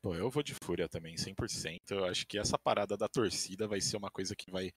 [0.02, 1.90] Pô, eu vou de Fúria também, 100%.
[1.90, 4.70] Eu acho que essa parada da torcida vai ser uma coisa que vai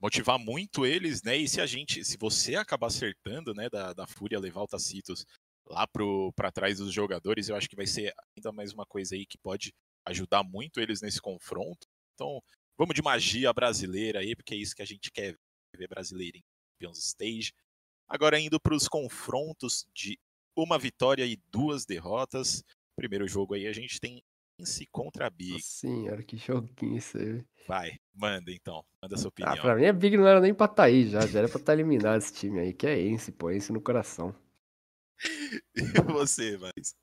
[0.00, 1.36] motivar muito eles, né?
[1.36, 5.26] E se a gente, se você acabar acertando, né, da, da Fúria levar o Tacitos
[5.66, 9.26] lá para trás dos jogadores, eu acho que vai ser ainda mais uma coisa aí
[9.26, 9.70] que pode
[10.08, 11.86] ajudar muito eles nesse confronto.
[12.14, 12.42] Então,
[12.76, 15.36] vamos de magia brasileira aí, porque é isso que a gente quer
[15.76, 16.42] ver brasileiro em
[16.74, 17.52] Champions Stage.
[18.08, 20.18] Agora indo para os confrontos de
[20.56, 22.64] uma vitória e duas derrotas.
[22.96, 24.22] Primeiro jogo aí a gente tem
[24.60, 25.62] Ince contra Big.
[25.62, 27.44] Senhora, que joguinho isso aí.
[27.66, 29.56] Vai, manda então, manda sua Ah, opinião.
[29.58, 31.72] pra mim a Big não era nem pra tá aí já, já era pra tá
[31.74, 34.34] eliminado esse time aí, que é Ence, pô, Ence no coração.
[35.76, 35.82] e
[36.12, 36.94] você, mas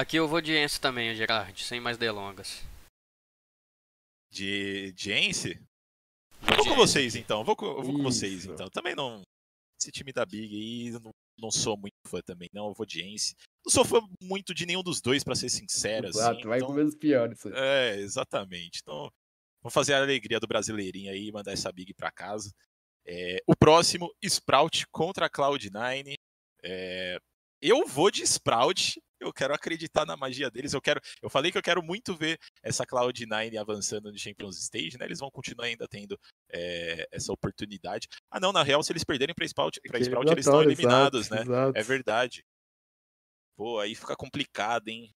[0.00, 2.62] Aqui eu vou de Ence também, Gerard, sem mais delongas.
[4.30, 5.60] de, de Ence?
[6.40, 8.70] Vou com vocês então, vou vou com vocês então.
[8.70, 9.20] Também não.
[9.78, 12.68] Esse time da Big aí, não, não sou muito fã também, não.
[12.68, 13.34] Eu vou de Ence.
[13.62, 16.06] Não sou fã muito de nenhum dos dois, pra ser sincero.
[16.06, 17.54] Exato, assim, vai então- com menos pior isso aí.
[17.54, 18.80] É, exatamente.
[18.82, 19.12] Então,
[19.62, 22.50] vamos fazer a alegria do brasileirinho aí e mandar essa Big pra casa.
[23.04, 26.14] É, o próximo, Sprout contra a Cloud9.
[26.62, 27.18] É,
[27.60, 29.00] eu vou de Sprout.
[29.18, 30.72] Eu quero acreditar na magia deles.
[30.72, 30.98] Eu quero.
[31.20, 35.04] Eu falei que eu quero muito ver essa Cloud9 avançando no Champions Stage, né?
[35.04, 36.18] Eles vão continuar ainda tendo
[36.50, 38.08] é, essa oportunidade.
[38.30, 41.34] Ah, não, na real, se eles perderem pra Sprout, pra Sprout eles estão eliminados, exato,
[41.34, 41.42] né?
[41.42, 41.78] exato.
[41.78, 42.44] É verdade.
[43.56, 45.12] Pô, aí fica complicado, hein?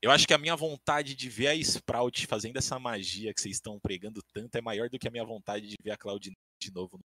[0.00, 3.56] Eu acho que a minha vontade de ver a Sprout fazendo essa magia que vocês
[3.56, 6.32] estão pregando tanto é maior do que a minha vontade de ver a Cloud
[6.62, 6.98] de novo.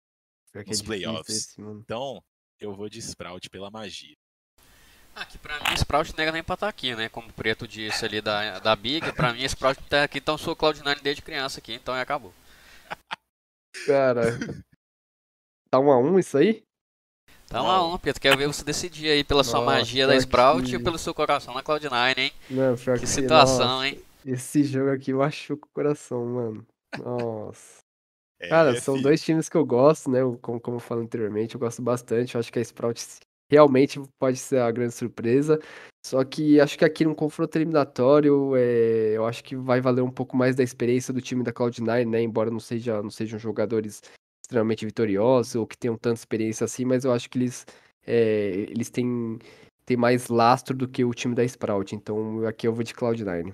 [0.51, 1.57] Que nos difícil playoffs.
[1.57, 2.23] Então,
[2.60, 4.16] eu vou de Sprout pela magia.
[5.16, 7.10] Ah, que pra mim Sprout não era nem pra estar aqui, né?
[7.10, 10.38] Como o Preto disse ali da, da Big, pra mim Sprout tá aqui, então eu
[10.39, 12.34] sou Cloud9 desde criança aqui, então acabou.
[13.86, 14.38] Cara,
[15.72, 16.64] tá um a um isso aí?
[17.47, 20.20] Tá uma honra, Preto, quero ver você decidir aí pela sua Nossa, magia da que-
[20.20, 22.32] Sprout e pelo seu coração na Cloud9, hein?
[22.49, 24.03] Não, pior Que que situação, nossa, hein?
[24.26, 26.68] Esse jogo aqui machuca o coração, mano.
[26.99, 27.80] Nossa.
[28.47, 30.19] Cara, É, são fi, dois times que eu gosto, né?
[30.41, 32.35] Como, como eu falei anteriormente, eu gosto bastante.
[32.35, 33.03] Eu acho que a Sprout
[33.49, 35.59] realmente pode ser a grande surpresa.
[36.05, 40.11] Só que acho que aqui no confronto eliminatório, é, eu acho que vai valer um
[40.11, 42.21] pouco mais da experiência do time da Cloud9, né?
[42.21, 44.01] Embora não, seja, não sejam jogadores
[44.45, 47.65] extremamente vitoriosos ou que tenham tanta experiência assim, mas eu acho que eles,
[48.07, 49.37] é, eles têm,
[49.85, 51.93] têm mais lastro do que o time da Sprout.
[51.93, 53.53] Então aqui eu vou de Cloud9.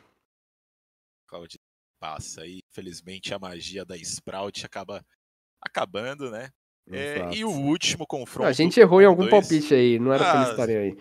[1.27, 1.57] Cloud
[2.05, 5.03] passa e felizmente a magia da Sprout acaba
[5.59, 6.51] acabando, né?
[6.91, 8.47] É, e o último confronto.
[8.47, 9.31] A gente errou em um, algum dois.
[9.31, 10.95] palpite aí, não era pra eles Ah, estarem aí.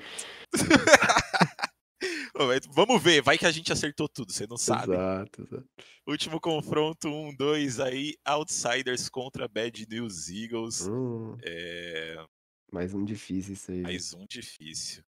[2.75, 4.95] Vamos ver, vai que a gente acertou tudo, você não sabe.
[4.95, 5.69] Exato, exato.
[6.07, 10.89] Último confronto, um, dois aí, Outsiders contra Bad News Eagles.
[10.89, 12.25] Hum, É,
[12.73, 13.83] mais um difícil isso aí.
[13.83, 15.05] mais um difícil.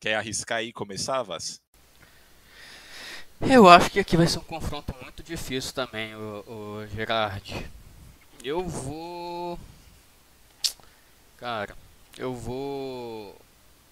[0.00, 1.60] Quer arriscar aí e começar, Vaz?
[3.40, 7.70] Eu acho que aqui vai ser um confronto muito difícil também, o, o Gerard.
[8.42, 9.58] Eu vou.
[11.36, 11.76] Cara,
[12.16, 13.40] eu vou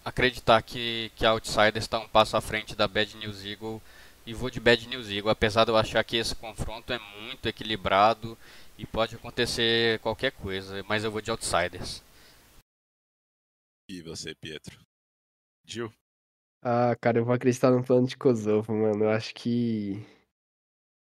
[0.05, 3.81] acreditar que, que a Outsiders está um passo à frente da Bad News Eagle
[4.27, 7.47] e vou de Bad News Eagle, apesar de eu achar que esse confronto é muito
[7.47, 8.37] equilibrado
[8.77, 12.03] e pode acontecer qualquer coisa, mas eu vou de Outsiders.
[13.89, 14.79] E você, Pietro?
[15.65, 15.93] Gil?
[16.69, 19.05] Ah, cara, eu vou acreditar no plano de Kosovo, mano.
[19.05, 20.05] Eu acho que.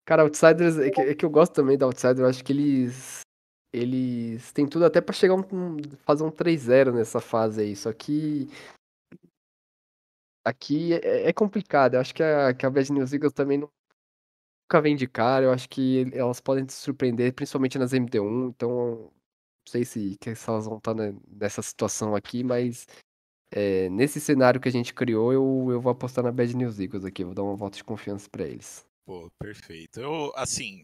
[0.05, 3.21] Cara, Outsiders, é que, é que eu gosto também da Outsiders, eu acho que eles.
[3.73, 5.43] Eles têm tudo até pra chegar um,
[6.05, 7.75] fazer um 3-0 nessa fase aí.
[7.75, 8.47] Só que.
[10.45, 11.95] Aqui é, é complicado.
[11.95, 13.69] Eu acho que a, que a Bad News Eagles também não,
[14.69, 18.69] nunca vem de cara, eu acho que elas podem te surpreender, principalmente nas MD1, então
[18.69, 19.11] não
[19.67, 22.85] sei se, se elas vão estar né, nessa situação aqui, mas
[23.51, 27.05] é, nesse cenário que a gente criou, eu, eu vou apostar na Bad News Eagles
[27.05, 28.85] aqui, vou dar uma volta de confiança pra eles.
[29.05, 30.01] Pô, perfeito.
[30.01, 30.83] Eu, assim,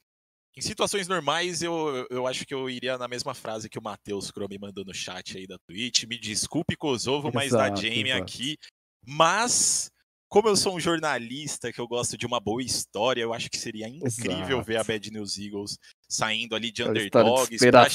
[0.55, 4.31] em situações normais, eu, eu acho que eu iria na mesma frase que o Matheus
[4.31, 6.05] Cro me mandou no chat aí da Twitch.
[6.05, 8.23] Me desculpe, Kosovo, mas da Exato, Jamie exato.
[8.23, 8.57] aqui.
[9.05, 9.91] Mas,
[10.29, 13.57] como eu sou um jornalista que eu gosto de uma boa história, eu acho que
[13.57, 14.87] seria incrível ver a Exato.
[14.87, 17.59] Bad News Eagles saindo ali de história de underdogs.
[17.59, 17.87] pra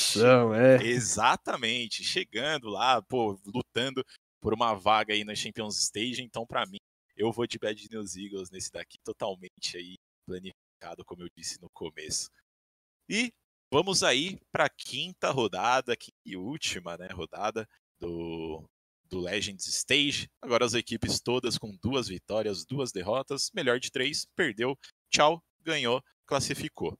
[0.58, 0.84] é.
[0.84, 4.04] Exatamente, chegando lá, pô, lutando
[4.40, 6.78] por uma vaga aí na Champions Stage, então pra mim,
[7.16, 11.68] eu vou de Bad News Eagles nesse daqui, totalmente aí planificado, como eu disse no
[11.70, 12.30] começo.
[13.08, 13.32] E
[13.72, 17.68] vamos aí pra quinta rodada, quinta e última, né, rodada
[17.98, 18.64] do,
[19.04, 20.30] do Legends Stage.
[20.40, 24.78] Agora as equipes todas com duas vitórias, duas derrotas, melhor de três, perdeu,
[25.10, 26.96] tchau, ganhou, classificou.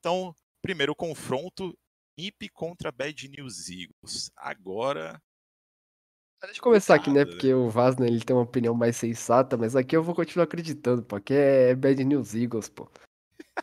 [0.00, 1.76] Então, primeiro confronto,
[2.18, 4.30] NiP contra Bad News Eagles.
[4.36, 5.20] Agora,
[6.42, 7.20] Deixa eu começar aqui, né?
[7.20, 7.34] Complicado, né?
[7.34, 11.02] Porque o Vasner ele tem uma opinião mais sensata, mas aqui eu vou continuar acreditando,
[11.02, 11.16] pô.
[11.16, 12.88] Aqui é Bad News Eagles, pô.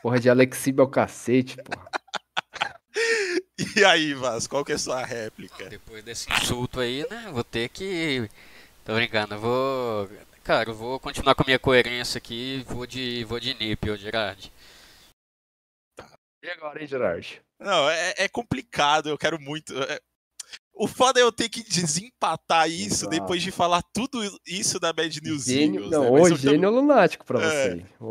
[0.01, 1.71] Porra de Alexib ao cacete, pô.
[3.77, 5.69] e aí, Vaz, qual que é a sua réplica?
[5.69, 7.29] Depois desse insulto aí, né?
[7.31, 8.29] Vou ter que.
[8.83, 10.09] Tô brincando, eu vou.
[10.43, 12.65] Cara, eu vou continuar com a minha coerência aqui.
[12.67, 13.23] Vou de.
[13.25, 14.51] Vou de Nip, ô Gerard.
[16.43, 17.39] E agora, hein, Gerard?
[17.59, 19.71] Não, é, é complicado, eu quero muito.
[19.83, 20.01] é-
[20.73, 23.09] O foda é eu ter que desempatar isso Exato.
[23.09, 25.91] depois de falar tudo isso da Bad News Gênio, Eagles.
[25.91, 26.11] não, né?
[26.21, 27.67] Mas é eu gênio ou lunático pra É, você.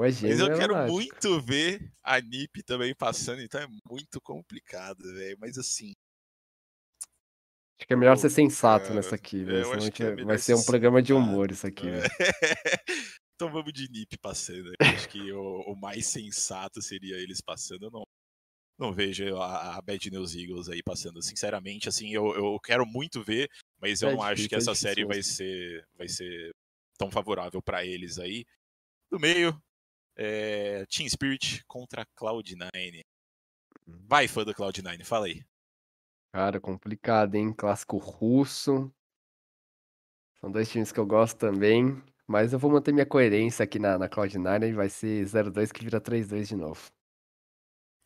[0.07, 0.93] É gênio Mas eu é quero lunático.
[0.95, 5.37] muito ver a NiP também passando, então é muito complicado, velho.
[5.41, 5.93] Mas assim,
[7.79, 9.65] Acho que é melhor Pô, ser sensato cara, nessa aqui, velho.
[9.73, 12.03] É vai- ser um programa de humor isso aqui, velho.
[13.35, 14.71] então vamos de NiP passando.
[14.79, 17.85] Acho que o, o mais sensato seria eles passando.
[17.87, 18.03] Eu não,
[18.81, 21.22] não vejo a, a Bad News Eagles aí passando.
[21.22, 24.61] Sinceramente, assim, eu, eu quero muito ver, mas eu É não acho que difícil, é
[24.72, 26.55] essa série difícil vai ser, vai ser
[26.99, 28.45] tão favorável pra eles aí.
[29.11, 29.61] Do meio,
[30.16, 33.03] é, Team Spirit contra Cloud9.
[33.87, 35.45] Vai, fã do Cloud9, fala aí.
[36.33, 37.53] Cara, complicado, hein?
[37.53, 38.93] Clássico russo.
[40.41, 42.03] São dois times que eu gosto também.
[42.26, 45.83] Mas eu vou manter minha coerência aqui na, na Cloud9 e vai ser 0-2 que
[45.85, 46.91] vira 3-2 de novo.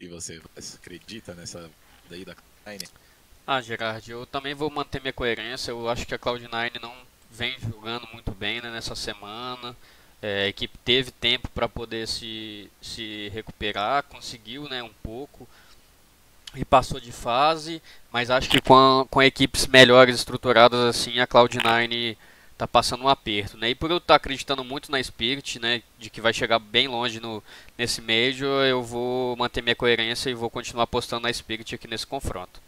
[0.00, 0.40] E você,
[0.74, 1.70] acredita nessa
[2.10, 2.88] daí da Cloud9?
[3.46, 5.70] Ah, Gerard, eu também vou manter minha coerência.
[5.70, 6.92] Eu acho que a Cloud9 não
[7.30, 9.76] vem jogando muito bem né, nessa semana.
[10.20, 15.46] É, a equipe teve tempo para poder se, se recuperar, conseguiu né, um pouco
[16.54, 22.16] e passou de fase, mas acho que com, com equipes melhores estruturadas assim, a Cloud9
[22.56, 23.70] tá passando um aperto, né?
[23.70, 27.20] E por eu estar acreditando muito na Spirit, né, de que vai chegar bem longe
[27.20, 27.42] no
[27.76, 32.06] nesse Major, eu vou manter minha coerência e vou continuar apostando na Spirit aqui nesse
[32.06, 32.60] confronto.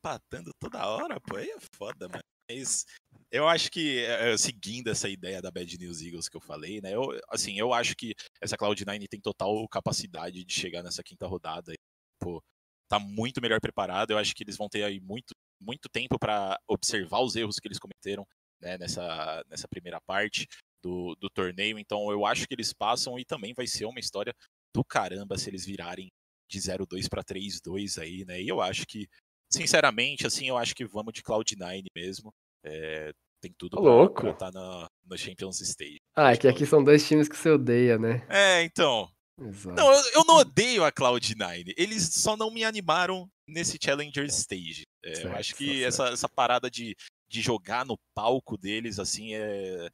[0.00, 2.22] empatando toda hora, pô, aí é foda, mano.
[2.48, 2.86] Mas
[3.30, 6.94] eu acho que, é, seguindo essa ideia da Bad News Eagles que eu falei, né?
[6.94, 11.72] Eu, assim, eu acho que essa Cloud9 tem total capacidade de chegar nessa quinta rodada.
[12.20, 12.40] Pô,
[12.88, 14.12] tá muito melhor preparado.
[14.12, 17.68] Eu acho que eles vão ter aí muito, muito tempo pra observar os erros que
[17.68, 18.26] eles cometeram
[18.60, 20.46] né, nessa, nessa primeira parte
[20.82, 21.78] do, do torneio.
[21.78, 24.34] Então eu acho que eles passam e também vai ser uma história
[24.74, 26.08] do caramba se eles virarem
[26.48, 28.40] de 0-2 pra 3-2 aí, né?
[28.40, 29.08] E eu acho que
[29.50, 32.32] sinceramente, assim, eu acho que vamos de Cloud9 mesmo.
[32.64, 36.00] É, tem tudo Ô, pra, pra tá no Champions Stage.
[36.14, 36.68] Ah, é que aqui Cloud9.
[36.68, 38.26] são dois times que você odeia, né?
[38.28, 39.08] É, então.
[39.40, 39.76] Exato.
[39.76, 41.74] Não, eu, eu não odeio a Cloud9.
[41.76, 44.84] Eles só não me animaram nesse Challenger Stage.
[45.06, 46.96] É, eu Certo, acho tá que essa, essa parada de,
[47.28, 49.88] de jogar no palco deles, assim, é...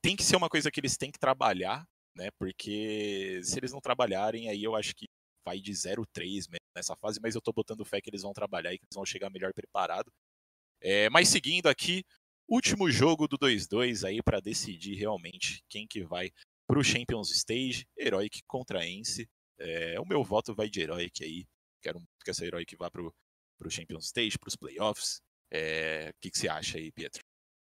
[0.00, 1.84] tem que ser uma coisa que eles têm que trabalhar,
[2.16, 2.28] né?
[2.38, 5.06] Porque se eles não trabalharem, aí eu acho que
[5.44, 8.72] vai de 0-3 mesmo nessa fase, mas eu tô botando fé que eles vão trabalhar
[8.72, 10.12] e que eles vão chegar melhor preparado.
[10.80, 12.04] É, mas seguindo aqui,
[12.48, 16.30] último jogo do 2-2 aí para decidir realmente quem que vai
[16.68, 19.28] pro Champions Stage, Heroic contra Ence.
[19.58, 21.44] É, o meu voto vai de Heroic aí.
[21.82, 23.12] Quero muito que essa Heroic vá pro,
[23.62, 25.22] pro Champions Stage, pros playoffs.
[25.50, 27.22] É, O que, que você acha aí, Pietro?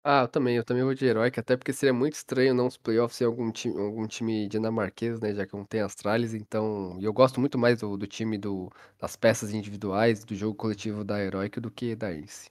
[0.03, 2.77] Ah, eu também, eu também vou de Heroic, até porque seria muito estranho não os
[2.77, 5.34] playoffs em algum time, algum time dinamarquês, né?
[5.35, 6.97] Já que não tem Astralis, então.
[6.99, 11.03] E eu gosto muito mais do, do time do, das peças individuais, do jogo coletivo
[11.03, 12.49] da Heroic do que da Ace.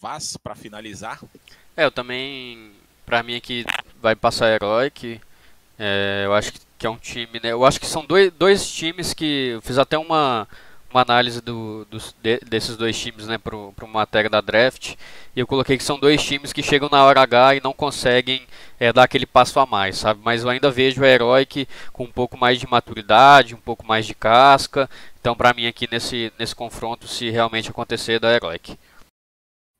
[0.00, 1.20] Vaz, para finalizar.
[1.76, 2.72] É, eu também,
[3.04, 3.64] pra mim aqui
[4.00, 5.20] vai passar Heroic.
[5.78, 7.52] É, eu acho que, que é um time, né?
[7.52, 10.48] Eu acho que são dois, dois times que eu fiz até uma,
[10.96, 14.94] uma análise do, dos, de, desses dois times né, para uma matéria da draft.
[15.34, 18.46] E eu coloquei que são dois times que chegam na hora H e não conseguem
[18.80, 20.20] é, dar aquele passo a mais, sabe?
[20.24, 24.06] Mas eu ainda vejo o Heroic com um pouco mais de maturidade, um pouco mais
[24.06, 24.88] de casca.
[25.20, 28.78] Então, para mim, aqui nesse, nesse confronto, se realmente acontecer, da Heroic.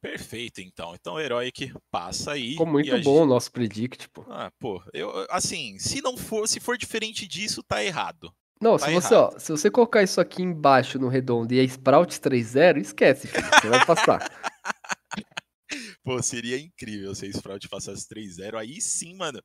[0.03, 0.95] Perfeito, então.
[0.95, 2.51] Então o Heroic passa aí.
[2.51, 3.09] Ficou muito bom gente...
[3.09, 4.25] o nosso predict, pô.
[4.29, 8.33] Ah, pô, eu, assim, se não for, se for diferente disso, tá errado.
[8.61, 11.63] Não, tá se você, ó, se você colocar isso aqui embaixo no redondo e a
[11.65, 14.19] Sprout 3.0, esquece, filho, você vai passar.
[16.03, 18.57] Pô, seria incrível se a Sprout passasse 3-0.
[18.57, 19.43] Aí sim, mano.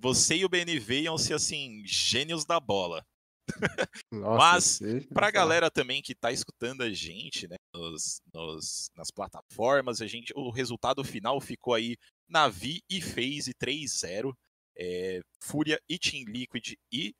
[0.00, 3.04] Você e o BNV iam ser, assim, gênios da bola.
[4.10, 9.10] Nossa, Mas, sei, pra galera também que tá escutando a gente, né, nos, nos- nas
[9.10, 11.96] plataformas, a gente, o resultado final ficou aí
[12.28, 14.32] Navi e FaZe 3-0.
[14.76, 17.14] é, Fúria e Team Liquid e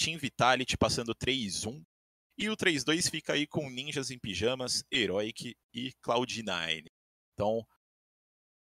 [0.00, 1.84] Team Vitality passando 3-1.
[2.38, 6.86] E o 3-2 fica aí com Ninjas em Pijamas, Heroic e Cloud9.
[7.34, 7.66] Então,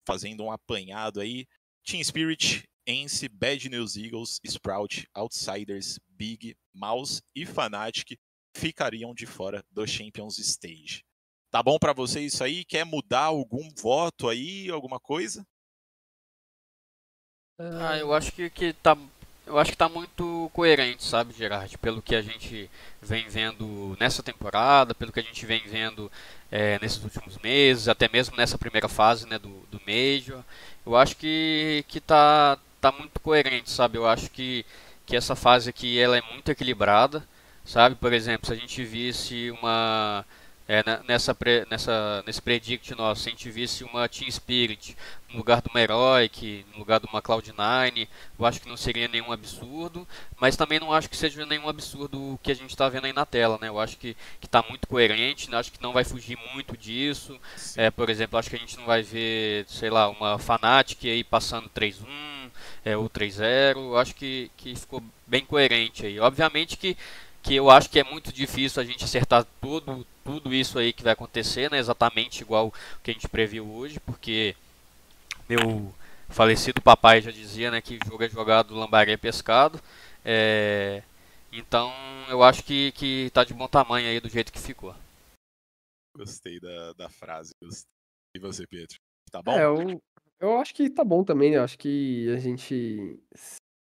[0.07, 1.45] fazendo um apanhado aí,
[1.85, 8.17] Team Spirit, Ence, Bad News Eagles, Sprout, Outsiders, Big, Mouse e Fnatic
[8.55, 11.03] ficariam de fora do Champions Stage.
[11.51, 12.63] Tá bom pra vocês isso aí?
[12.63, 15.45] Quer mudar algum voto aí, alguma coisa?
[17.57, 18.97] Ah, eu acho que, que tá.
[19.47, 21.77] Eu acho que tá muito coerente, sabe, Gerard?
[21.77, 22.69] Pelo que a gente
[22.99, 26.11] vem vendo nessa temporada, pelo que a gente vem vendo
[26.51, 30.43] é, nesses últimos meses, até mesmo nessa primeira fase né, do, do Major.
[30.83, 33.97] Eu acho que, que tá, tá muito coerente, sabe?
[33.97, 34.65] Eu acho que,
[35.05, 37.23] que essa fase aqui ela é muito equilibrada,
[37.63, 37.95] sabe?
[37.95, 40.25] Por exemplo, se a gente visse uma.
[40.67, 41.37] É, nessa,
[41.69, 44.97] nessa, nesse predict nosso, se a gente visse uma Team Spirit
[45.29, 48.07] no lugar de uma Heroic, no lugar de uma Cloud9,
[48.39, 50.07] eu acho que não seria nenhum absurdo,
[50.39, 53.13] mas também não acho que seja nenhum absurdo o que a gente está vendo aí
[53.13, 53.67] na tela, né?
[53.67, 55.57] Eu acho que está muito coerente, né?
[55.57, 57.39] acho que não vai fugir muito disso.
[57.75, 61.23] É, por exemplo, acho que a gente não vai ver, sei lá, uma Fnatic aí
[61.23, 62.05] passando 3-1
[62.83, 63.77] é, ou 3-0.
[63.77, 66.19] Eu acho que, que ficou bem coerente aí.
[66.19, 66.97] Obviamente que,
[67.45, 71.03] que eu acho que é muito difícil a gente acertar tudo, tudo isso aí que
[71.03, 71.77] vai acontecer, né?
[71.77, 72.73] Exatamente igual o
[73.03, 74.55] que a gente previu hoje, porque
[75.47, 75.93] meu
[76.27, 79.79] falecido papai já dizia, né, que jogo é jogado, lambaré é pescado.
[80.23, 81.03] É,
[81.51, 81.93] então
[82.29, 84.95] eu acho que, que tá de bom tamanho aí do jeito que ficou.
[86.17, 87.51] Gostei da, da frase.
[87.61, 87.85] Gostei.
[88.35, 88.97] E você, Pedro?
[89.31, 89.51] Tá bom?
[89.51, 90.01] É, eu,
[90.39, 91.57] eu acho que tá bom também, né?
[91.57, 93.19] Eu acho que a gente.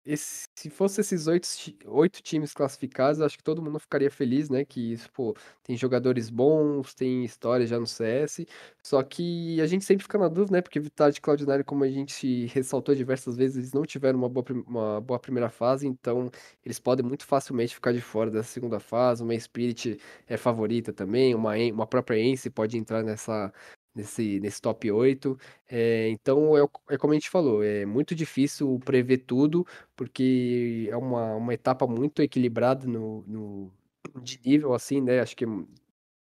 [0.06, 1.48] Esse- se fosse esses oito,
[1.86, 4.64] oito times classificados, acho que todo mundo ficaria feliz, né?
[4.64, 8.46] Que, pô, tem jogadores bons, tem história já no CS.
[8.82, 10.62] Só que a gente sempre fica na dúvida, né?
[10.62, 14.44] Porque Vitality e Cloud9, como a gente ressaltou diversas vezes, eles não tiveram uma boa,
[14.66, 16.30] uma boa primeira fase, então
[16.64, 19.22] eles podem muito facilmente ficar de fora dessa segunda fase.
[19.22, 23.52] Uma Spirit é favorita também, uma, uma própria Ence pode entrar nessa.
[23.94, 25.38] Nesse, nesse top 8.
[25.68, 29.64] É, então, é, é como a gente falou, é muito difícil prever tudo,
[29.94, 33.72] porque é uma, uma etapa muito equilibrada no, no,
[34.20, 35.20] de nível, assim, né?
[35.20, 35.48] Acho que é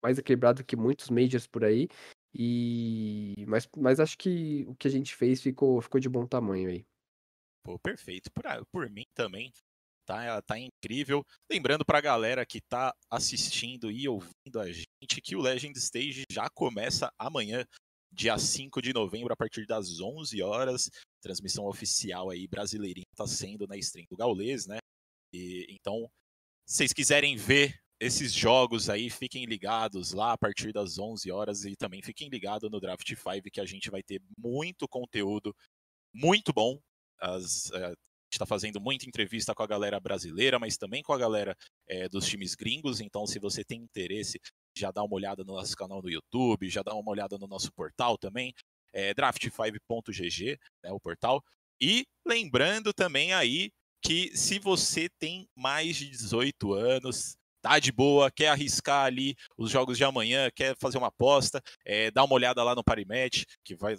[0.04, 1.88] mais equilibrado que muitos majors por aí.
[2.34, 6.70] E, mas, mas acho que o que a gente fez ficou, ficou de bom tamanho
[6.70, 6.86] aí.
[7.64, 8.32] Pô, perfeito.
[8.32, 9.52] Por, a- por mim também.
[10.06, 11.24] Tá, tá incrível.
[11.50, 16.50] Lembrando pra galera que tá assistindo e ouvindo a gente que o Legend Stage já
[16.50, 17.66] começa amanhã,
[18.12, 20.90] dia 5 de novembro, a partir das 11 horas.
[21.22, 24.80] Transmissão oficial aí, brasileirinha, tá sendo na stream do Gaulês, né?
[25.34, 26.10] E, então,
[26.68, 31.66] se vocês quiserem ver esses jogos aí, fiquem ligados lá a partir das 11 horas
[31.66, 35.56] e também fiquem ligados no Draft 5 que a gente vai ter muito conteúdo
[36.14, 36.80] muito bom.
[37.20, 37.96] As, eh, a
[38.36, 41.56] está fazendo muita entrevista com a galera brasileira, mas também com a galera
[41.88, 43.00] eh, dos times gringos.
[43.00, 44.40] Então, se você tem interesse,
[44.76, 47.72] já dá uma olhada no nosso canal no YouTube, já dá uma olhada no nosso
[47.74, 48.54] portal também,
[48.94, 51.44] é, draft5.gg, né, o portal.
[51.82, 53.72] E lembrando também aí
[54.04, 59.70] que se você tem mais de 18 anos, tá de boa, quer arriscar ali os
[59.70, 63.76] jogos de amanhã, quer fazer uma aposta, é, dá uma olhada lá no Parimatch, que
[63.76, 63.96] vai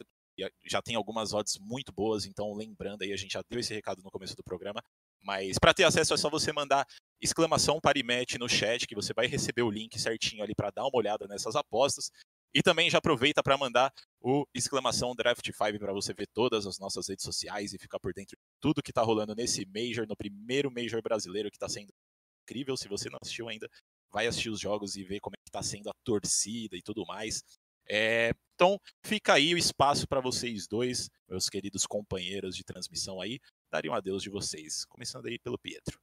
[0.65, 4.03] já tem algumas odds muito boas, então lembrando aí, a gente já deu esse recado
[4.03, 4.83] no começo do programa,
[5.23, 6.87] mas para ter acesso é só você mandar
[7.21, 10.97] exclamação Parimatch no chat, que você vai receber o link certinho ali para dar uma
[10.97, 12.11] olhada nessas apostas.
[12.55, 13.91] E também já aproveita para mandar
[14.21, 18.37] o exclamação Draft5 para você ver todas as nossas redes sociais e ficar por dentro
[18.37, 21.89] de tudo que está rolando nesse Major, no primeiro Major brasileiro que está sendo
[22.43, 22.77] incrível.
[22.77, 23.67] Se você não assistiu ainda,
[24.13, 27.07] vai assistir os jogos e ver como é que está sendo a torcida e tudo
[27.07, 27.43] mais.
[27.89, 33.41] É, então, fica aí o espaço para vocês dois, meus queridos companheiros de transmissão aí,
[33.73, 34.85] darem um adeus de vocês.
[34.85, 35.99] Começando aí pelo Pietro.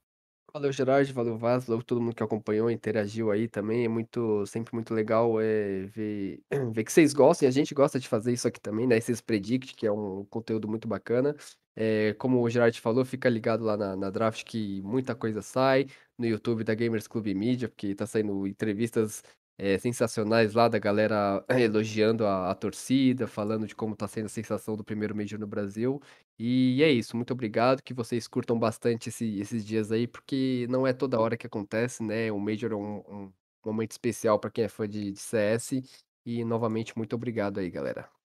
[0.52, 3.86] Valeu, Gerard, valeu, Vaz, valeu todo mundo que acompanhou, interagiu aí também.
[3.86, 6.42] É muito, sempre muito legal é, ver,
[6.74, 8.98] ver que vocês gostam, e a gente gosta de fazer isso aqui também, né?
[8.98, 11.34] Esses Predict, que é um conteúdo muito bacana.
[11.74, 15.86] É, como o Gerard falou, fica ligado lá na, na draft que muita coisa sai
[16.18, 19.22] no YouTube da Gamers Club Media, porque tá saindo entrevistas
[19.60, 24.28] é, sensacionais lá da galera elogiando a, a torcida, falando de como tá sendo a
[24.28, 26.00] sensação do primeiro Major no Brasil.
[26.38, 30.86] E é isso, muito obrigado, que vocês curtam bastante esse- esses dias aí, porque não
[30.86, 32.32] é toda hora que acontece, né?
[32.32, 33.32] O Major é um, um
[33.64, 35.82] momento especial para quem é fã de, de CS.
[36.24, 38.19] E novamente, muito obrigado aí, galera.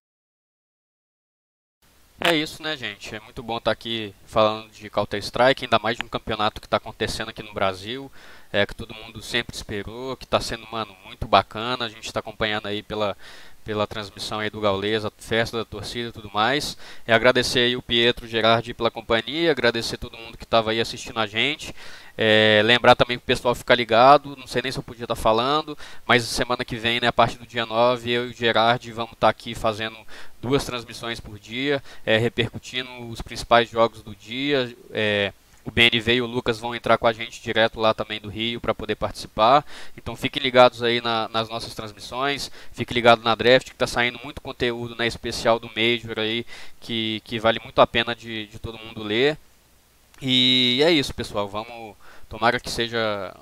[2.19, 3.13] É isso, né, gente?
[3.13, 6.77] É muito bom estar aqui falando de Counter-Strike, ainda mais de um campeonato que está
[6.77, 8.09] acontecendo aqui no Brasil,
[8.53, 11.85] é que todo mundo sempre esperou, que está sendo, mano, muito bacana.
[11.85, 13.17] A gente está acompanhando aí pela,
[13.65, 16.77] pela transmissão aí do Gaules, a festa da torcida e tudo mais.
[17.05, 20.79] É agradecer aí o Pietro, o Gerard pela companhia, agradecer todo mundo que estava aí
[20.79, 21.75] assistindo a gente.
[22.17, 25.15] É, lembrar também que o pessoal ficar ligado, não sei nem se eu podia estar
[25.15, 25.77] falando,
[26.07, 29.13] mas semana que vem, né, a partir do dia 9, eu e o Gerard vamos
[29.13, 29.97] estar aqui fazendo
[30.41, 34.75] duas transmissões por dia, é, repercutindo os principais jogos do dia.
[34.91, 35.33] É,
[35.65, 38.61] o BNV e o Lucas vão entrar com a gente direto lá também do Rio
[38.61, 39.65] para poder participar.
[39.97, 42.51] Então fiquem ligados aí na, nas nossas transmissões.
[42.71, 46.45] Fique ligado na draft que está saindo muito conteúdo na especial do Major aí
[46.79, 49.37] que, que vale muito a pena de, de todo mundo ler.
[50.21, 51.47] E é isso, pessoal.
[51.47, 51.95] Vamos
[52.35, 53.33] tomara que seja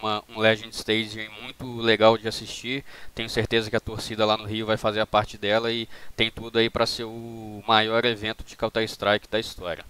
[0.00, 2.82] uma, um Legend Stage muito legal de assistir.
[3.14, 6.30] Tenho certeza que a torcida lá no Rio vai fazer a parte dela e tem
[6.30, 9.84] tudo aí para ser o maior evento de Counter Strike da história.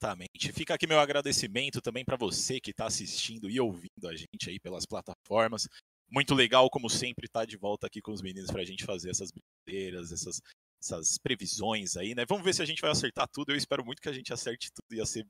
[0.00, 0.52] Exatamente.
[0.52, 4.60] Fica aqui meu agradecimento também para você que está assistindo e ouvindo a gente aí
[4.60, 5.68] pelas plataformas.
[6.08, 8.84] Muito legal, como sempre, estar tá de volta aqui com os meninos para a gente
[8.84, 10.40] fazer essas brincadeiras, essas,
[10.80, 12.24] essas previsões aí, né?
[12.28, 13.50] Vamos ver se a gente vai acertar tudo.
[13.50, 14.96] Eu espero muito que a gente acerte tudo.
[14.96, 15.26] Ia ser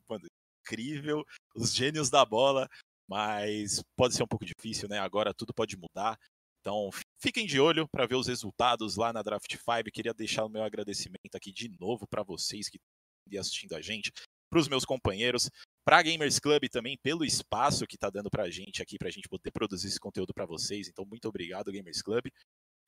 [0.63, 1.25] incrível,
[1.55, 2.69] os gênios da bola,
[3.09, 4.99] mas pode ser um pouco difícil, né?
[4.99, 6.19] Agora tudo pode mudar.
[6.61, 6.91] Então,
[7.21, 9.91] fiquem de olho para ver os resultados lá na Draft 5.
[9.93, 12.79] Queria deixar o meu agradecimento aqui de novo para vocês que
[13.27, 14.13] estão assistindo a gente
[14.49, 15.51] para os meus companheiros,
[15.85, 19.09] para a Gamers Club também pelo espaço que está dando para a gente aqui, para
[19.09, 20.89] a gente poder produzir esse conteúdo para vocês.
[20.89, 22.27] Então, muito obrigado, Gamers Club.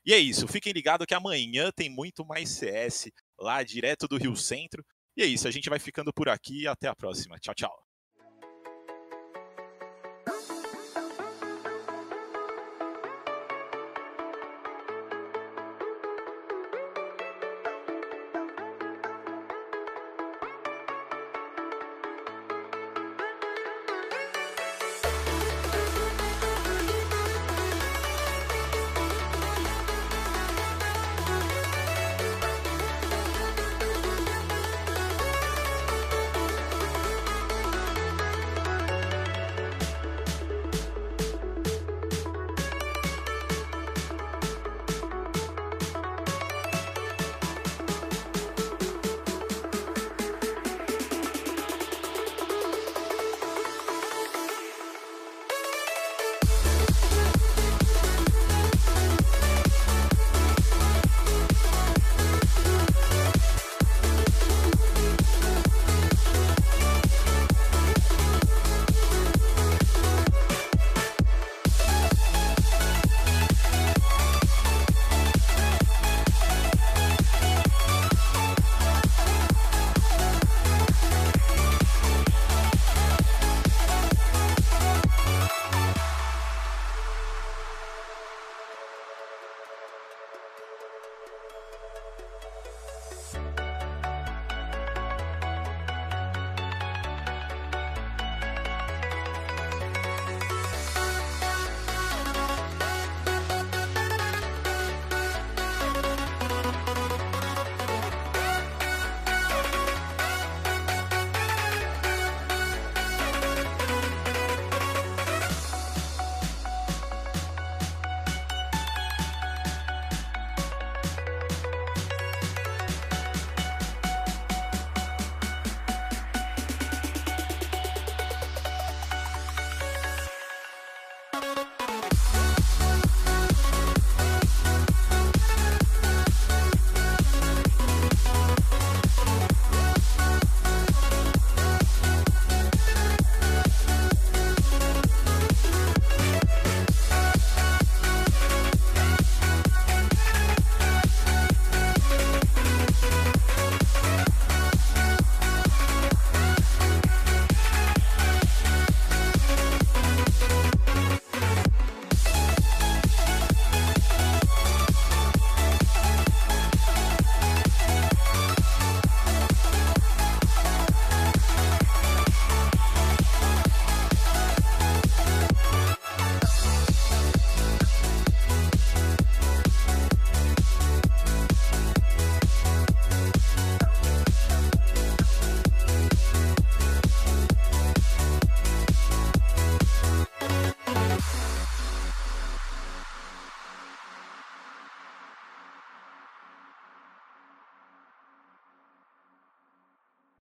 [0.07, 4.37] E é isso, fiquem ligados que amanhã tem muito mais CS lá direto do Rio
[4.37, 4.85] Centro.
[5.17, 6.67] E é isso, a gente vai ficando por aqui.
[6.67, 7.39] Até a próxima.
[7.39, 7.84] Tchau, tchau.